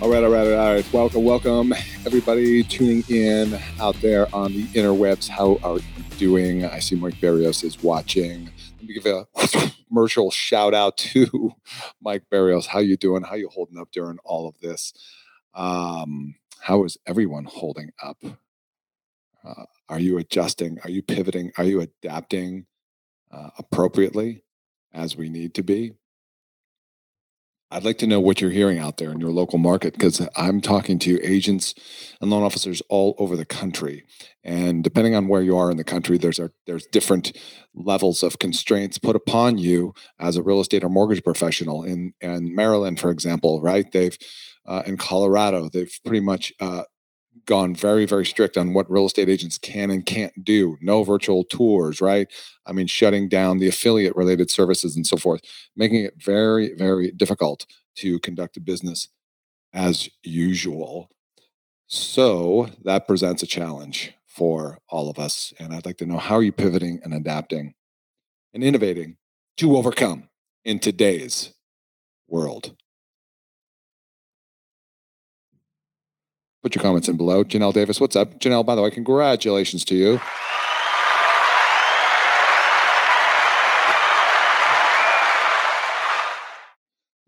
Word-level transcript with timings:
All 0.00 0.08
right, 0.08 0.22
all 0.22 0.30
right, 0.30 0.52
all 0.52 0.74
right. 0.74 0.92
Welcome, 0.92 1.24
welcome, 1.24 1.74
everybody 2.06 2.62
tuning 2.62 3.02
in 3.08 3.58
out 3.80 3.96
there 4.00 4.32
on 4.32 4.52
the 4.52 4.62
interwebs. 4.68 5.28
How 5.28 5.58
are 5.64 5.78
you 5.78 6.04
doing? 6.18 6.64
I 6.64 6.78
see 6.78 6.94
Mike 6.94 7.20
Barrios 7.20 7.64
is 7.64 7.82
watching. 7.82 8.48
Let 8.76 8.86
me 8.88 8.94
give 8.94 9.06
a 9.06 9.26
commercial 9.88 10.30
shout 10.30 10.72
out 10.72 10.98
to 10.98 11.52
Mike 12.00 12.22
Barrios. 12.30 12.66
How 12.66 12.78
you 12.78 12.96
doing? 12.96 13.24
How 13.24 13.34
you 13.34 13.48
holding 13.48 13.76
up 13.76 13.88
during 13.90 14.18
all 14.24 14.46
of 14.46 14.56
this? 14.60 14.92
Um, 15.52 16.36
how 16.60 16.84
is 16.84 16.96
everyone 17.04 17.46
holding 17.46 17.90
up? 18.00 18.22
Uh, 19.44 19.64
are 19.88 19.98
you 19.98 20.16
adjusting? 20.18 20.78
Are 20.84 20.90
you 20.90 21.02
pivoting? 21.02 21.50
Are 21.58 21.64
you 21.64 21.80
adapting 21.80 22.66
uh, 23.32 23.50
appropriately 23.58 24.44
as 24.94 25.16
we 25.16 25.28
need 25.28 25.54
to 25.54 25.64
be? 25.64 25.94
I'd 27.70 27.84
like 27.84 27.98
to 27.98 28.06
know 28.06 28.18
what 28.18 28.40
you're 28.40 28.50
hearing 28.50 28.78
out 28.78 28.96
there 28.96 29.10
in 29.10 29.20
your 29.20 29.30
local 29.30 29.58
market 29.58 29.92
because 29.92 30.26
I'm 30.36 30.62
talking 30.62 30.98
to 31.00 31.22
agents 31.22 31.74
and 32.20 32.30
loan 32.30 32.42
officers 32.42 32.80
all 32.88 33.14
over 33.18 33.36
the 33.36 33.44
country. 33.44 34.04
And 34.42 34.82
depending 34.82 35.14
on 35.14 35.28
where 35.28 35.42
you 35.42 35.54
are 35.58 35.70
in 35.70 35.76
the 35.76 35.84
country, 35.84 36.16
there's 36.16 36.38
a, 36.38 36.50
there's 36.66 36.86
different 36.86 37.36
levels 37.74 38.22
of 38.22 38.38
constraints 38.38 38.96
put 38.96 39.16
upon 39.16 39.58
you 39.58 39.92
as 40.18 40.36
a 40.36 40.42
real 40.42 40.60
estate 40.60 40.82
or 40.82 40.88
mortgage 40.88 41.22
professional. 41.22 41.84
In 41.84 42.14
in 42.22 42.54
Maryland, 42.54 42.98
for 43.00 43.10
example, 43.10 43.60
right? 43.60 43.90
They've 43.92 44.16
uh, 44.64 44.82
in 44.86 44.96
Colorado, 44.96 45.68
they've 45.68 45.92
pretty 46.04 46.20
much 46.20 46.52
uh, 46.60 46.84
gone 47.48 47.74
very 47.74 48.04
very 48.06 48.26
strict 48.26 48.56
on 48.56 48.74
what 48.74 48.90
real 48.90 49.06
estate 49.06 49.28
agents 49.28 49.58
can 49.58 49.90
and 49.90 50.06
can't 50.06 50.44
do. 50.44 50.76
No 50.80 51.02
virtual 51.02 51.42
tours 51.44 52.00
right? 52.00 52.28
I 52.66 52.72
mean 52.72 52.86
shutting 52.86 53.28
down 53.28 53.58
the 53.58 53.68
affiliate 53.68 54.14
related 54.14 54.50
services 54.50 54.94
and 54.94 55.06
so 55.06 55.16
forth 55.16 55.40
making 55.74 56.04
it 56.04 56.22
very 56.22 56.74
very 56.74 57.10
difficult 57.10 57.66
to 57.96 58.20
conduct 58.20 58.56
a 58.56 58.60
business 58.60 59.08
as 59.72 60.08
usual. 60.22 61.10
So 61.86 62.68
that 62.84 63.08
presents 63.08 63.42
a 63.42 63.46
challenge 63.46 64.12
for 64.26 64.78
all 64.88 65.10
of 65.10 65.18
us 65.18 65.52
and 65.58 65.74
i'd 65.74 65.84
like 65.84 65.96
to 65.96 66.06
know 66.06 66.18
how 66.18 66.36
are 66.36 66.44
you 66.44 66.52
pivoting 66.52 67.00
and 67.02 67.12
adapting 67.12 67.74
and 68.54 68.62
innovating 68.62 69.16
to 69.56 69.76
overcome 69.76 70.28
in 70.64 70.78
today's 70.78 71.54
world 72.28 72.76
Put 76.62 76.74
your 76.74 76.82
comments 76.82 77.08
in 77.08 77.16
below. 77.16 77.44
Janelle 77.44 77.72
Davis, 77.72 78.00
what's 78.00 78.16
up? 78.16 78.40
Janelle, 78.40 78.66
by 78.66 78.74
the 78.74 78.82
way, 78.82 78.90
congratulations 78.90 79.84
to 79.84 79.94
you. 79.94 80.20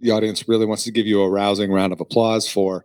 The 0.01 0.11
audience 0.11 0.49
really 0.49 0.67
wants 0.67 0.85
to 0.85 0.91
give 0.91 1.07
you 1.07 1.21
a 1.23 1.31
rousing 1.31 1.71
round 1.71 1.93
of 1.93 2.01
applause 2.01 2.49
for 2.49 2.85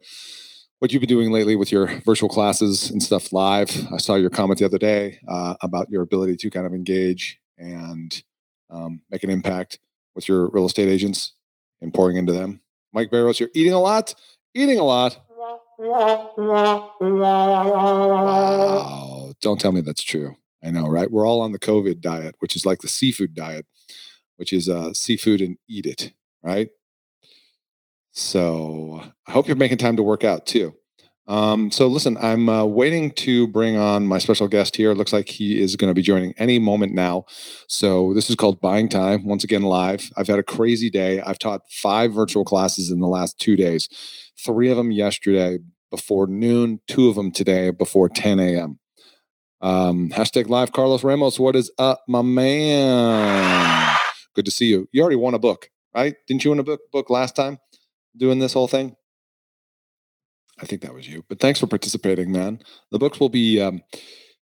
what 0.80 0.92
you've 0.92 1.00
been 1.00 1.10
doing 1.10 1.32
lately 1.32 1.56
with 1.56 1.72
your 1.72 1.88
virtual 2.02 2.30
classes 2.30 2.92
and 2.92 3.02
stuff 3.02 3.32
live. 3.32 3.72
I 3.92 3.98
saw 3.98 4.16
your 4.16 4.30
comment 4.30 4.60
the 4.60 4.66
other 4.66 4.78
day 4.78 5.20
uh, 5.28 5.56
about 5.62 5.90
your 5.90 6.04
ability 6.04 6.36
to 6.36 6.50
kind 6.50 6.68
of 6.68 6.74
engage 6.74 7.40
and 7.58 8.22
um, 8.70 9.02
make 9.10 9.24
an 9.24 9.30
impact 9.30 9.80
with 10.14 10.28
your 10.28 10.50
real 10.50 10.66
estate 10.66 10.90
agents 10.90 11.34
and 11.82 11.94
pouring 11.94 12.18
into 12.18 12.34
them. 12.34 12.62
Mike 12.94 13.10
Barrows, 13.10 13.40
you're 13.40 13.50
eating 13.54 13.74
a 13.74 13.80
lot, 13.80 14.14
eating 14.54 14.78
a 14.78 14.84
lot. 14.84 15.25
Wow. 15.78 16.94
Don't 19.42 19.60
tell 19.60 19.72
me 19.72 19.82
that's 19.82 20.04
true. 20.04 20.36
I 20.64 20.72
know, 20.72 20.88
right? 20.88 21.12
We're 21.12 21.28
all 21.28 21.42
on 21.42 21.52
the 21.52 21.60
COVID 21.60 22.02
diet, 22.02 22.36
which 22.40 22.56
is 22.56 22.66
like 22.66 22.80
the 22.80 22.88
seafood 22.88 23.36
diet, 23.36 23.66
which 24.38 24.52
is 24.52 24.70
uh, 24.70 24.94
seafood 24.94 25.42
and 25.42 25.58
eat 25.68 25.86
it, 25.86 26.14
right? 26.42 26.70
So 28.12 29.04
I 29.28 29.32
hope 29.32 29.48
you're 29.48 29.58
making 29.58 29.78
time 29.78 29.98
to 29.98 30.04
work 30.04 30.24
out 30.24 30.46
too. 30.46 30.76
Um, 31.28 31.72
so 31.72 31.88
listen, 31.88 32.18
I'm 32.22 32.50
uh, 32.50 32.66
waiting 32.66 33.10
to 33.12 33.48
bring 33.48 33.78
on 33.78 34.06
my 34.06 34.20
special 34.20 34.48
guest 34.48 34.76
here. 34.76 34.92
It 34.92 34.96
looks 34.96 35.14
like 35.14 35.28
he 35.28 35.60
is 35.60 35.76
going 35.76 35.90
to 35.90 35.96
be 35.96 36.04
joining 36.04 36.34
any 36.38 36.60
moment 36.60 36.94
now. 36.94 37.26
So 37.68 38.14
this 38.14 38.30
is 38.30 38.36
called 38.36 38.62
Buying 38.62 38.90
Time, 38.90 39.26
once 39.26 39.44
again 39.44 39.64
live. 39.64 40.12
I've 40.16 40.28
had 40.28 40.38
a 40.38 40.44
crazy 40.44 40.90
day. 40.90 41.22
I've 41.22 41.40
taught 41.40 41.62
five 41.70 42.14
virtual 42.14 42.46
classes 42.46 42.92
in 42.92 43.00
the 43.00 43.08
last 43.08 43.40
two 43.40 43.56
days 43.56 43.90
three 44.38 44.70
of 44.70 44.78
them 44.78 44.92
yesterday 44.92 45.60
before 45.90 46.28
noon, 46.28 46.80
two 46.88 47.10
of 47.10 47.16
them 47.16 47.32
today 47.32 47.72
before 47.72 48.10
10 48.10 48.40
a.m. 48.40 48.80
Um, 49.62 50.10
hashtag 50.10 50.50
live 50.50 50.72
Carlos 50.72 51.04
Ramos. 51.04 51.40
What 51.40 51.56
is 51.56 51.72
up, 51.80 52.04
my 52.08 52.22
man? 52.22 53.98
Good 54.36 54.46
to 54.46 54.52
see 54.52 54.68
you. 54.68 54.88
You 54.92 55.02
already 55.02 55.16
won 55.16 55.34
a 55.34 55.40
book, 55.40 55.70
right? 55.96 56.16
Didn't 56.28 56.44
you 56.44 56.52
win 56.52 56.60
a 56.60 56.64
book, 56.64 56.82
book 56.92 57.10
last 57.10 57.36
time 57.36 57.60
doing 58.16 58.40
this 58.40 58.54
whole 58.54 58.68
thing? 58.68 58.96
I 60.62 60.66
think 60.66 60.82
that 60.82 60.94
was 60.94 61.08
you. 61.08 61.24
But 61.28 61.40
thanks 61.40 61.60
for 61.60 61.68
participating, 61.68 62.32
man. 62.32 62.60
The 62.92 63.00
books 63.00 63.20
will 63.20 63.30
be 63.30 63.62
um, 63.62 63.82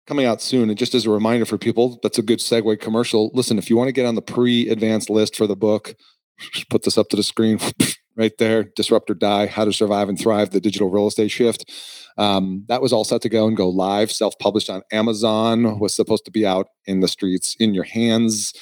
coming 0.07 0.27
out 0.27 0.43
soon. 0.43 0.69
And 0.69 0.79
just 0.79 0.95
as 0.95 1.07
a 1.07 1.11
reminder 1.11 1.47
for 1.47 1.59
people, 1.59 1.99
that's 2.03 2.19
a 2.19 2.23
good 2.23 2.41
segue 2.41 2.81
commercial. 2.81 3.31
Listen, 3.35 3.59
if 3.59 3.71
you 3.71 3.77
want 3.77 3.89
to 3.89 3.93
get 3.93 4.07
on 4.07 4.15
the 4.15 4.23
pre 4.23 4.69
advanced 4.69 5.09
list 5.09 5.37
for 5.37 5.47
the 5.47 5.57
book, 5.57 5.95
put 6.71 6.83
this 6.83 6.99
up 6.99 7.09
to 7.11 7.17
the 7.17 7.23
screen 7.23 7.59
right 8.17 8.37
there 8.39 8.65
disrupt 8.77 9.11
or 9.11 9.15
die 9.15 9.47
how 9.47 9.65
to 9.65 9.73
survive 9.73 10.09
and 10.09 10.19
thrive 10.19 10.51
the 10.51 10.61
digital 10.61 10.91
real 10.91 11.07
estate 11.07 11.31
shift 11.31 11.71
um, 12.19 12.65
that 12.69 12.83
was 12.83 12.93
all 12.93 13.05
set 13.05 13.23
to 13.23 13.29
go 13.29 13.47
and 13.47 13.57
go 13.57 13.69
live 13.69 14.11
self-published 14.11 14.69
on 14.69 14.83
amazon 14.93 15.79
was 15.79 15.95
supposed 15.95 16.25
to 16.25 16.31
be 16.31 16.47
out 16.47 16.69
in 16.87 17.01
the 17.01 17.09
streets 17.09 17.57
in 17.59 17.75
your 17.75 17.85
hands 17.85 18.53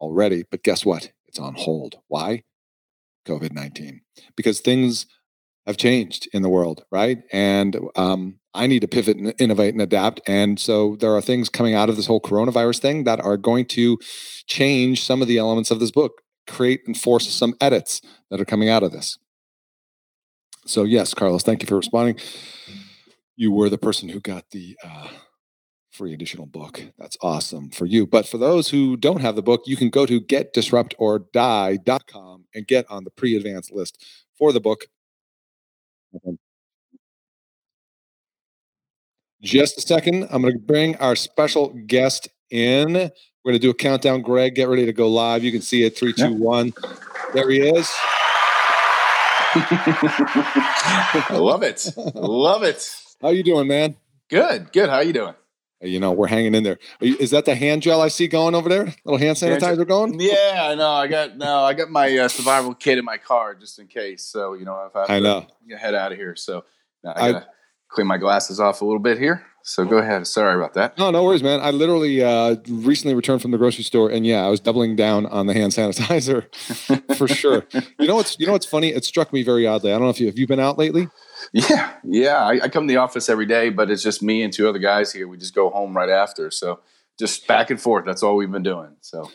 already 0.00 0.44
but 0.50 0.62
guess 0.62 0.84
what 0.84 1.10
it's 1.26 1.38
on 1.38 1.54
hold 1.54 1.96
why 2.08 2.42
covid-19 3.26 4.00
because 4.36 4.60
things 4.60 5.06
have 5.70 5.76
changed 5.76 6.28
in 6.32 6.42
the 6.42 6.48
world 6.48 6.84
right 6.90 7.18
and 7.32 7.78
um, 7.96 8.38
i 8.54 8.66
need 8.66 8.80
to 8.80 8.88
pivot 8.88 9.16
and 9.16 9.32
innovate 9.38 9.72
and 9.72 9.82
adapt 9.82 10.20
and 10.26 10.60
so 10.60 10.96
there 10.96 11.14
are 11.14 11.22
things 11.22 11.48
coming 11.48 11.74
out 11.74 11.88
of 11.88 11.96
this 11.96 12.06
whole 12.06 12.20
coronavirus 12.20 12.80
thing 12.80 13.04
that 13.04 13.20
are 13.20 13.36
going 13.36 13.64
to 13.64 13.98
change 14.46 15.04
some 15.04 15.22
of 15.22 15.28
the 15.28 15.38
elements 15.38 15.70
of 15.70 15.80
this 15.80 15.90
book 15.90 16.22
create 16.50 16.82
and 16.86 16.96
force 16.96 17.28
some 17.28 17.54
edits 17.60 18.00
that 18.30 18.40
are 18.40 18.44
coming 18.44 18.68
out 18.68 18.82
of 18.82 18.92
this. 18.92 19.18
So, 20.66 20.84
yes, 20.84 21.14
Carlos, 21.14 21.42
thank 21.42 21.62
you 21.62 21.66
for 21.66 21.76
responding. 21.76 22.18
You 23.36 23.52
were 23.52 23.70
the 23.70 23.78
person 23.78 24.10
who 24.10 24.20
got 24.20 24.50
the 24.50 24.76
uh, 24.84 25.08
free 25.90 26.12
additional 26.12 26.44
book. 26.46 26.82
That's 26.98 27.16
awesome 27.22 27.70
for 27.70 27.86
you. 27.86 28.06
But 28.06 28.28
for 28.28 28.36
those 28.36 28.68
who 28.68 28.94
don't 28.96 29.22
have 29.22 29.36
the 29.36 29.42
book, 29.42 29.62
you 29.66 29.76
can 29.76 29.88
go 29.88 30.04
to 30.04 30.20
getdisruptordie.com 30.20 32.44
and 32.54 32.66
get 32.66 32.84
on 32.90 33.04
the 33.04 33.10
pre 33.10 33.34
advanced 33.36 33.72
list 33.72 34.04
for 34.36 34.52
the 34.52 34.60
book. 34.60 34.84
Um, 36.14 36.38
just 39.42 39.78
a 39.78 39.80
second. 39.80 40.28
I'm 40.30 40.42
going 40.42 40.54
to 40.54 40.58
bring 40.60 40.96
our 40.96 41.16
special 41.16 41.68
guest 41.86 42.28
in. 42.50 42.92
We're 42.92 43.52
going 43.52 43.54
to 43.54 43.58
do 43.58 43.70
a 43.70 43.74
countdown. 43.74 44.22
Greg, 44.22 44.54
get 44.54 44.68
ready 44.68 44.84
to 44.86 44.92
go 44.92 45.08
live. 45.08 45.42
You 45.42 45.52
can 45.52 45.62
see 45.62 45.84
it. 45.84 45.96
Three, 45.96 46.12
two, 46.12 46.32
one. 46.34 46.74
There 47.32 47.48
he 47.48 47.60
is. 47.60 47.90
I 49.52 51.28
love 51.32 51.62
it. 51.62 51.90
Love 51.96 52.62
it. 52.62 52.94
How 53.22 53.30
you 53.30 53.42
doing, 53.42 53.66
man? 53.66 53.96
Good. 54.28 54.72
Good. 54.72 54.90
How 54.90 55.00
you 55.00 55.12
doing? 55.12 55.34
You 55.82 55.98
know, 55.98 56.12
we're 56.12 56.26
hanging 56.26 56.54
in 56.54 56.62
there. 56.62 56.78
You, 57.00 57.16
is 57.18 57.30
that 57.30 57.46
the 57.46 57.54
hand 57.54 57.82
gel 57.82 58.02
I 58.02 58.08
see 58.08 58.28
going 58.28 58.54
over 58.54 58.68
there? 58.68 58.94
Little 59.04 59.18
hand 59.18 59.38
sanitizer 59.38 59.86
going? 59.86 60.20
Yeah, 60.20 60.68
I 60.70 60.74
know. 60.74 60.90
I 60.90 61.06
got 61.06 61.38
no. 61.38 61.60
I 61.60 61.72
got 61.72 61.90
my 61.90 62.18
uh, 62.18 62.28
survival 62.28 62.74
kit 62.74 62.98
in 62.98 63.04
my 63.04 63.16
car 63.16 63.54
just 63.54 63.78
in 63.78 63.86
case. 63.86 64.22
So 64.24 64.52
you 64.54 64.66
know, 64.66 64.84
if 64.84 64.94
I, 64.94 65.16
I 65.16 65.20
know, 65.20 65.46
head 65.78 65.94
out 65.94 66.12
of 66.12 66.18
here. 66.18 66.36
So 66.36 66.64
I 67.06 67.32
gotta 67.32 67.38
I, 67.38 67.44
clean 67.90 68.06
my 68.06 68.18
glasses 68.18 68.60
off 68.60 68.80
a 68.80 68.84
little 68.84 69.00
bit 69.00 69.18
here. 69.18 69.44
So 69.62 69.84
go 69.84 69.98
ahead. 69.98 70.26
Sorry 70.26 70.56
about 70.56 70.72
that. 70.74 70.96
No, 70.96 71.10
no 71.10 71.22
worries, 71.22 71.42
man. 71.42 71.60
I 71.60 71.70
literally 71.70 72.24
uh, 72.24 72.56
recently 72.66 73.14
returned 73.14 73.42
from 73.42 73.50
the 73.50 73.58
grocery 73.58 73.84
store, 73.84 74.10
and 74.10 74.26
yeah, 74.26 74.44
I 74.44 74.48
was 74.48 74.58
doubling 74.58 74.96
down 74.96 75.26
on 75.26 75.46
the 75.46 75.52
hand 75.52 75.72
sanitizer 75.76 76.46
for 77.16 77.28
sure. 77.28 77.66
You 77.98 78.06
know 78.06 78.16
what's 78.16 78.38
you 78.38 78.46
know 78.46 78.52
what's 78.52 78.66
funny? 78.66 78.88
It 78.88 79.04
struck 79.04 79.32
me 79.32 79.42
very 79.42 79.66
oddly. 79.66 79.90
I 79.90 79.94
don't 79.94 80.04
know 80.04 80.10
if 80.10 80.20
you 80.20 80.26
have 80.26 80.38
you 80.38 80.46
been 80.46 80.60
out 80.60 80.78
lately. 80.78 81.08
Yeah, 81.52 81.94
yeah. 82.04 82.38
I, 82.38 82.60
I 82.62 82.68
come 82.68 82.88
to 82.88 82.92
the 82.92 82.98
office 82.98 83.28
every 83.28 83.46
day, 83.46 83.68
but 83.70 83.90
it's 83.90 84.02
just 84.02 84.22
me 84.22 84.42
and 84.42 84.52
two 84.52 84.68
other 84.68 84.78
guys 84.78 85.12
here. 85.12 85.28
We 85.28 85.36
just 85.36 85.54
go 85.54 85.68
home 85.68 85.96
right 85.96 86.10
after. 86.10 86.50
So 86.50 86.80
just 87.18 87.46
back 87.46 87.70
and 87.70 87.80
forth. 87.80 88.04
That's 88.06 88.22
all 88.22 88.36
we've 88.36 88.50
been 88.50 88.62
doing. 88.62 88.96
So 89.02 89.30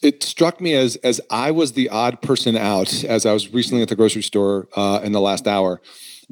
it 0.00 0.22
struck 0.22 0.60
me 0.60 0.74
as 0.74 0.96
as 0.96 1.20
I 1.30 1.50
was 1.50 1.72
the 1.72 1.88
odd 1.88 2.22
person 2.22 2.56
out 2.56 3.04
as 3.04 3.26
I 3.26 3.32
was 3.32 3.52
recently 3.52 3.82
at 3.82 3.88
the 3.88 3.96
grocery 3.96 4.22
store 4.22 4.68
uh, 4.74 5.00
in 5.02 5.12
the 5.12 5.20
last 5.20 5.46
hour, 5.46 5.82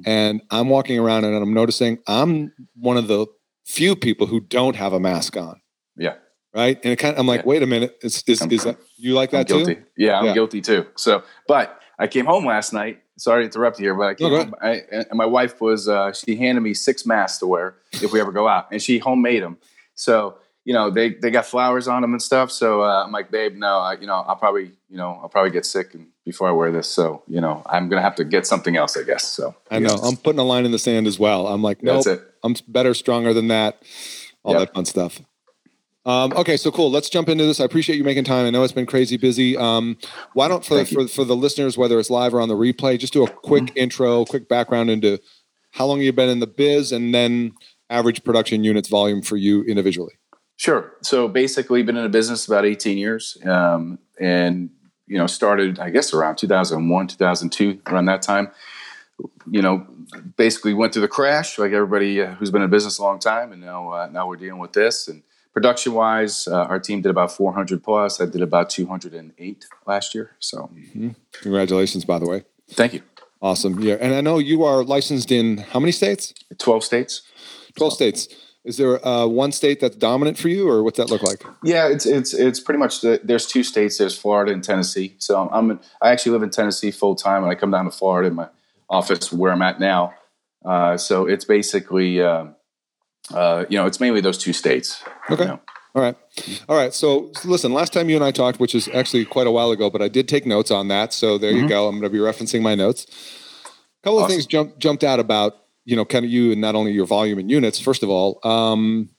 and 0.04 0.42
I'm 0.50 0.68
walking 0.68 0.98
around 0.98 1.24
and 1.24 1.34
I'm 1.34 1.54
noticing 1.54 1.98
I'm 2.06 2.52
one 2.74 2.96
of 2.96 3.08
the 3.08 3.26
few 3.64 3.96
people 3.96 4.26
who 4.26 4.40
don't 4.40 4.76
have 4.76 4.92
a 4.92 5.00
mask 5.00 5.36
on. 5.36 5.60
Yeah. 5.96 6.14
Right. 6.54 6.78
And 6.84 6.92
it 6.92 6.96
kind 6.96 7.14
of, 7.14 7.18
I'm 7.18 7.26
like, 7.26 7.40
yeah. 7.40 7.46
wait 7.46 7.62
a 7.62 7.66
minute. 7.66 7.96
Is, 8.02 8.22
is, 8.26 8.40
is 8.42 8.64
that, 8.64 8.76
you 8.96 9.14
like 9.14 9.30
that 9.30 9.48
too? 9.48 9.82
Yeah, 9.96 10.18
I'm 10.18 10.26
yeah. 10.26 10.34
guilty 10.34 10.60
too. 10.60 10.86
So, 10.96 11.22
but 11.48 11.80
I 11.98 12.06
came 12.06 12.26
home 12.26 12.46
last 12.46 12.72
night. 12.72 13.00
Sorry 13.16 13.42
to 13.42 13.46
interrupt 13.46 13.78
you 13.78 13.86
here, 13.86 13.94
but 13.94 14.06
I 14.08 14.14
came 14.14 14.30
home, 14.30 14.54
I, 14.60 14.82
and 14.90 15.06
my 15.12 15.26
wife 15.26 15.60
was, 15.60 15.88
uh, 15.88 16.12
she 16.12 16.36
handed 16.36 16.60
me 16.60 16.74
six 16.74 17.06
masks 17.06 17.38
to 17.38 17.46
wear 17.46 17.76
if 17.92 18.12
we 18.12 18.20
ever 18.20 18.32
go 18.32 18.48
out 18.48 18.66
and 18.72 18.82
she 18.82 18.98
homemade 18.98 19.42
them. 19.42 19.58
So, 19.94 20.36
you 20.64 20.74
know, 20.74 20.90
they, 20.90 21.10
they 21.14 21.30
got 21.30 21.46
flowers 21.46 21.88
on 21.88 22.02
them 22.02 22.12
and 22.12 22.22
stuff. 22.22 22.50
So 22.50 22.82
uh, 22.82 23.04
I'm 23.04 23.12
like, 23.12 23.30
babe, 23.30 23.54
no, 23.54 23.78
I, 23.78 23.94
you 23.94 24.06
know, 24.06 24.14
I'll 24.14 24.36
probably, 24.36 24.72
you 24.88 24.96
know, 24.96 25.18
I'll 25.22 25.28
probably 25.28 25.50
get 25.50 25.64
sick 25.66 25.94
and 25.94 26.08
before 26.24 26.48
I 26.48 26.52
wear 26.52 26.72
this. 26.72 26.88
So, 26.88 27.22
you 27.26 27.40
know, 27.40 27.62
I'm 27.66 27.88
going 27.88 27.98
to 27.98 28.02
have 28.02 28.14
to 28.16 28.24
get 28.24 28.46
something 28.46 28.76
else, 28.76 28.96
I 28.96 29.02
guess. 29.02 29.24
So 29.24 29.54
I 29.70 29.78
know 29.78 29.94
I'm 29.94 30.16
putting 30.16 30.38
a 30.38 30.44
line 30.44 30.64
in 30.64 30.72
the 30.72 30.78
sand 30.78 31.06
as 31.06 31.18
well. 31.18 31.46
I'm 31.46 31.62
like, 31.62 31.82
no, 31.82 32.00
nope, 32.04 32.22
I'm 32.42 32.54
better, 32.68 32.94
stronger 32.94 33.34
than 33.34 33.48
that. 33.48 33.82
All 34.42 34.52
yep. 34.52 34.68
that 34.68 34.74
fun 34.74 34.84
stuff. 34.84 35.20
Um, 36.06 36.32
okay, 36.34 36.58
so 36.58 36.70
cool. 36.70 36.90
Let's 36.90 37.08
jump 37.08 37.30
into 37.30 37.46
this. 37.46 37.60
I 37.60 37.64
appreciate 37.64 37.96
you 37.96 38.04
making 38.04 38.24
time. 38.24 38.44
I 38.46 38.50
know 38.50 38.62
it's 38.62 38.74
been 38.74 38.84
crazy 38.84 39.16
busy. 39.16 39.56
Um, 39.56 39.96
why 40.34 40.48
don't 40.48 40.64
for, 40.64 40.84
for, 40.84 41.08
for 41.08 41.24
the 41.24 41.36
listeners, 41.36 41.78
whether 41.78 41.98
it's 41.98 42.10
live 42.10 42.34
or 42.34 42.40
on 42.40 42.48
the 42.48 42.56
replay, 42.56 42.98
just 42.98 43.14
do 43.14 43.24
a 43.24 43.30
quick 43.30 43.64
mm-hmm. 43.64 43.78
intro, 43.78 44.24
quick 44.26 44.48
background 44.48 44.90
into 44.90 45.18
how 45.70 45.86
long 45.86 46.00
you've 46.00 46.14
been 46.14 46.28
in 46.28 46.40
the 46.40 46.46
biz, 46.46 46.92
and 46.92 47.14
then 47.14 47.52
average 47.88 48.22
production 48.22 48.64
units 48.64 48.88
volume 48.88 49.22
for 49.22 49.36
you 49.36 49.64
individually. 49.64 50.14
Sure. 50.56 50.92
So 51.02 51.26
basically, 51.26 51.82
been 51.82 51.96
in 51.96 52.04
the 52.04 52.08
business 52.10 52.46
about 52.46 52.66
18 52.66 52.98
years, 52.98 53.38
um, 53.44 53.98
and 54.20 54.70
you 55.06 55.18
know, 55.18 55.26
started 55.26 55.78
I 55.78 55.90
guess 55.90 56.12
around 56.12 56.36
2001, 56.36 57.06
2002, 57.08 57.80
around 57.86 58.06
that 58.06 58.22
time. 58.22 58.50
You 59.48 59.62
know, 59.62 59.86
basically 60.36 60.74
went 60.74 60.92
through 60.92 61.02
the 61.02 61.08
crash 61.08 61.58
like 61.58 61.72
everybody 61.72 62.20
uh, 62.20 62.34
who's 62.34 62.50
been 62.50 62.62
in 62.62 62.70
business 62.70 62.98
a 62.98 63.02
long 63.02 63.18
time, 63.18 63.52
and 63.52 63.60
now 63.60 63.90
uh, 63.90 64.08
now 64.10 64.26
we're 64.26 64.36
dealing 64.36 64.58
with 64.58 64.72
this. 64.72 65.08
And 65.08 65.22
production 65.52 65.94
wise, 65.94 66.48
uh, 66.48 66.64
our 66.64 66.80
team 66.80 67.00
did 67.00 67.10
about 67.10 67.30
400 67.30 67.82
plus. 67.82 68.20
I 68.20 68.26
did 68.26 68.42
about 68.42 68.70
208 68.70 69.66
last 69.86 70.14
year. 70.14 70.32
So, 70.40 70.70
mm-hmm. 70.74 71.10
congratulations, 71.32 72.04
by 72.04 72.18
the 72.18 72.26
way. 72.26 72.44
Thank 72.70 72.94
you. 72.94 73.02
Awesome. 73.40 73.78
Yeah, 73.80 73.96
and 74.00 74.14
I 74.14 74.20
know 74.20 74.38
you 74.38 74.64
are 74.64 74.82
licensed 74.82 75.30
in 75.30 75.58
how 75.58 75.78
many 75.78 75.92
states? 75.92 76.34
12 76.58 76.82
states. 76.82 77.22
12 77.76 77.92
states. 77.92 78.28
Is 78.64 78.78
there 78.78 79.06
uh, 79.06 79.26
one 79.26 79.52
state 79.52 79.80
that's 79.80 79.96
dominant 79.96 80.38
for 80.38 80.48
you, 80.48 80.68
or 80.68 80.82
what's 80.82 80.96
that 80.96 81.10
look 81.10 81.22
like? 81.22 81.44
Yeah, 81.62 81.86
it's 81.88 82.06
it's 82.06 82.32
it's 82.32 82.60
pretty 82.60 82.78
much 82.78 83.02
the, 83.02 83.20
there's 83.22 83.46
two 83.46 83.62
states. 83.62 83.98
There's 83.98 84.16
Florida 84.16 84.52
and 84.52 84.64
Tennessee. 84.64 85.16
So 85.18 85.42
I'm, 85.42 85.48
I'm 85.52 85.70
in, 85.72 85.80
I 86.00 86.10
actually 86.10 86.32
live 86.32 86.42
in 86.42 86.50
Tennessee 86.50 86.90
full 86.90 87.14
time, 87.14 87.42
and 87.42 87.52
I 87.52 87.56
come 87.56 87.70
down 87.70 87.84
to 87.84 87.90
Florida 87.90 88.28
in 88.28 88.34
my 88.34 88.48
office 88.88 89.30
where 89.30 89.52
I'm 89.52 89.60
at 89.60 89.80
now. 89.80 90.14
Uh, 90.64 90.96
so 90.96 91.26
it's 91.26 91.44
basically 91.44 92.22
uh, 92.22 92.46
uh, 93.34 93.66
you 93.68 93.76
know 93.76 93.84
it's 93.84 94.00
mainly 94.00 94.22
those 94.22 94.38
two 94.38 94.54
states. 94.54 95.02
Okay. 95.30 95.42
You 95.42 95.48
know. 95.50 95.60
All 95.94 96.02
right. 96.02 96.16
All 96.68 96.76
right. 96.76 96.92
So, 96.92 97.30
listen, 97.44 97.72
last 97.72 97.92
time 97.92 98.08
you 98.08 98.16
and 98.16 98.24
I 98.24 98.32
talked, 98.32 98.58
which 98.58 98.74
is 98.74 98.88
actually 98.88 99.24
quite 99.24 99.46
a 99.46 99.52
while 99.52 99.70
ago, 99.70 99.90
but 99.90 100.02
I 100.02 100.08
did 100.08 100.26
take 100.26 100.44
notes 100.44 100.72
on 100.72 100.88
that. 100.88 101.12
So 101.12 101.38
there 101.38 101.52
mm-hmm. 101.52 101.62
you 101.62 101.68
go. 101.68 101.86
I'm 101.86 102.00
going 102.00 102.02
to 102.02 102.10
be 102.10 102.18
referencing 102.18 102.62
my 102.62 102.74
notes. 102.74 103.04
A 103.04 103.68
couple 104.02 104.18
awesome. 104.18 104.24
of 104.24 104.30
things 104.30 104.46
jumped 104.46 104.78
jumped 104.80 105.04
out 105.04 105.20
about 105.20 105.63
you 105.84 105.96
know, 105.96 106.04
kind 106.04 106.24
of 106.24 106.30
you 106.30 106.52
and 106.52 106.60
not 106.60 106.74
only 106.74 106.92
your 106.92 107.06
volume 107.06 107.38
and 107.38 107.50
units, 107.50 107.78
first 107.78 108.02
of 108.02 108.10
all. 108.10 108.40
Um, 108.44 109.10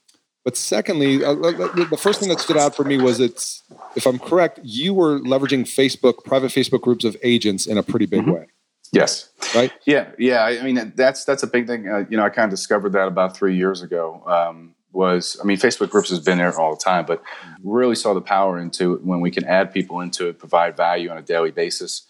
but 0.43 0.55
secondly, 0.55 1.23
uh, 1.23 1.33
the 1.33 1.97
first 1.99 2.19
thing 2.19 2.29
that 2.29 2.39
stood 2.39 2.57
out 2.57 2.75
for 2.75 2.83
me 2.83 2.97
was 3.01 3.19
it's, 3.19 3.63
if 3.95 4.05
I'm 4.05 4.19
correct, 4.19 4.59
you 4.63 4.93
were 4.93 5.19
leveraging 5.19 5.61
Facebook, 5.61 6.23
private 6.23 6.51
Facebook 6.51 6.81
groups 6.81 7.03
of 7.03 7.17
agents 7.23 7.65
in 7.65 7.79
a 7.79 7.83
pretty 7.83 8.05
big 8.05 8.21
mm-hmm. 8.21 8.31
way. 8.31 8.47
Yes. 8.91 9.29
Right. 9.55 9.71
Yeah. 9.85 10.11
Yeah. 10.19 10.43
I 10.43 10.63
mean, 10.63 10.93
that's 10.95 11.25
that's 11.25 11.41
a 11.43 11.47
big 11.47 11.65
thing. 11.67 11.87
Uh, 11.87 12.05
you 12.09 12.15
know, 12.15 12.23
I 12.23 12.29
kind 12.29 12.45
of 12.45 12.51
discovered 12.51 12.93
that 12.93 13.07
about 13.07 13.35
three 13.35 13.55
years 13.55 13.81
ago. 13.81 14.23
Um, 14.27 14.75
was 14.93 15.37
I 15.41 15.45
mean, 15.45 15.57
Facebook 15.57 15.89
groups 15.89 16.09
has 16.09 16.19
been 16.19 16.37
there 16.37 16.57
all 16.57 16.75
the 16.75 16.81
time, 16.81 17.05
but 17.05 17.21
really 17.63 17.95
saw 17.95 18.13
the 18.13 18.21
power 18.21 18.57
into 18.57 18.93
it 18.93 19.03
when 19.03 19.19
we 19.19 19.29
can 19.29 19.43
add 19.43 19.73
people 19.73 19.99
into 19.99 20.29
it, 20.29 20.39
provide 20.39 20.77
value 20.77 21.09
on 21.09 21.17
a 21.17 21.21
daily 21.21 21.51
basis, 21.51 22.03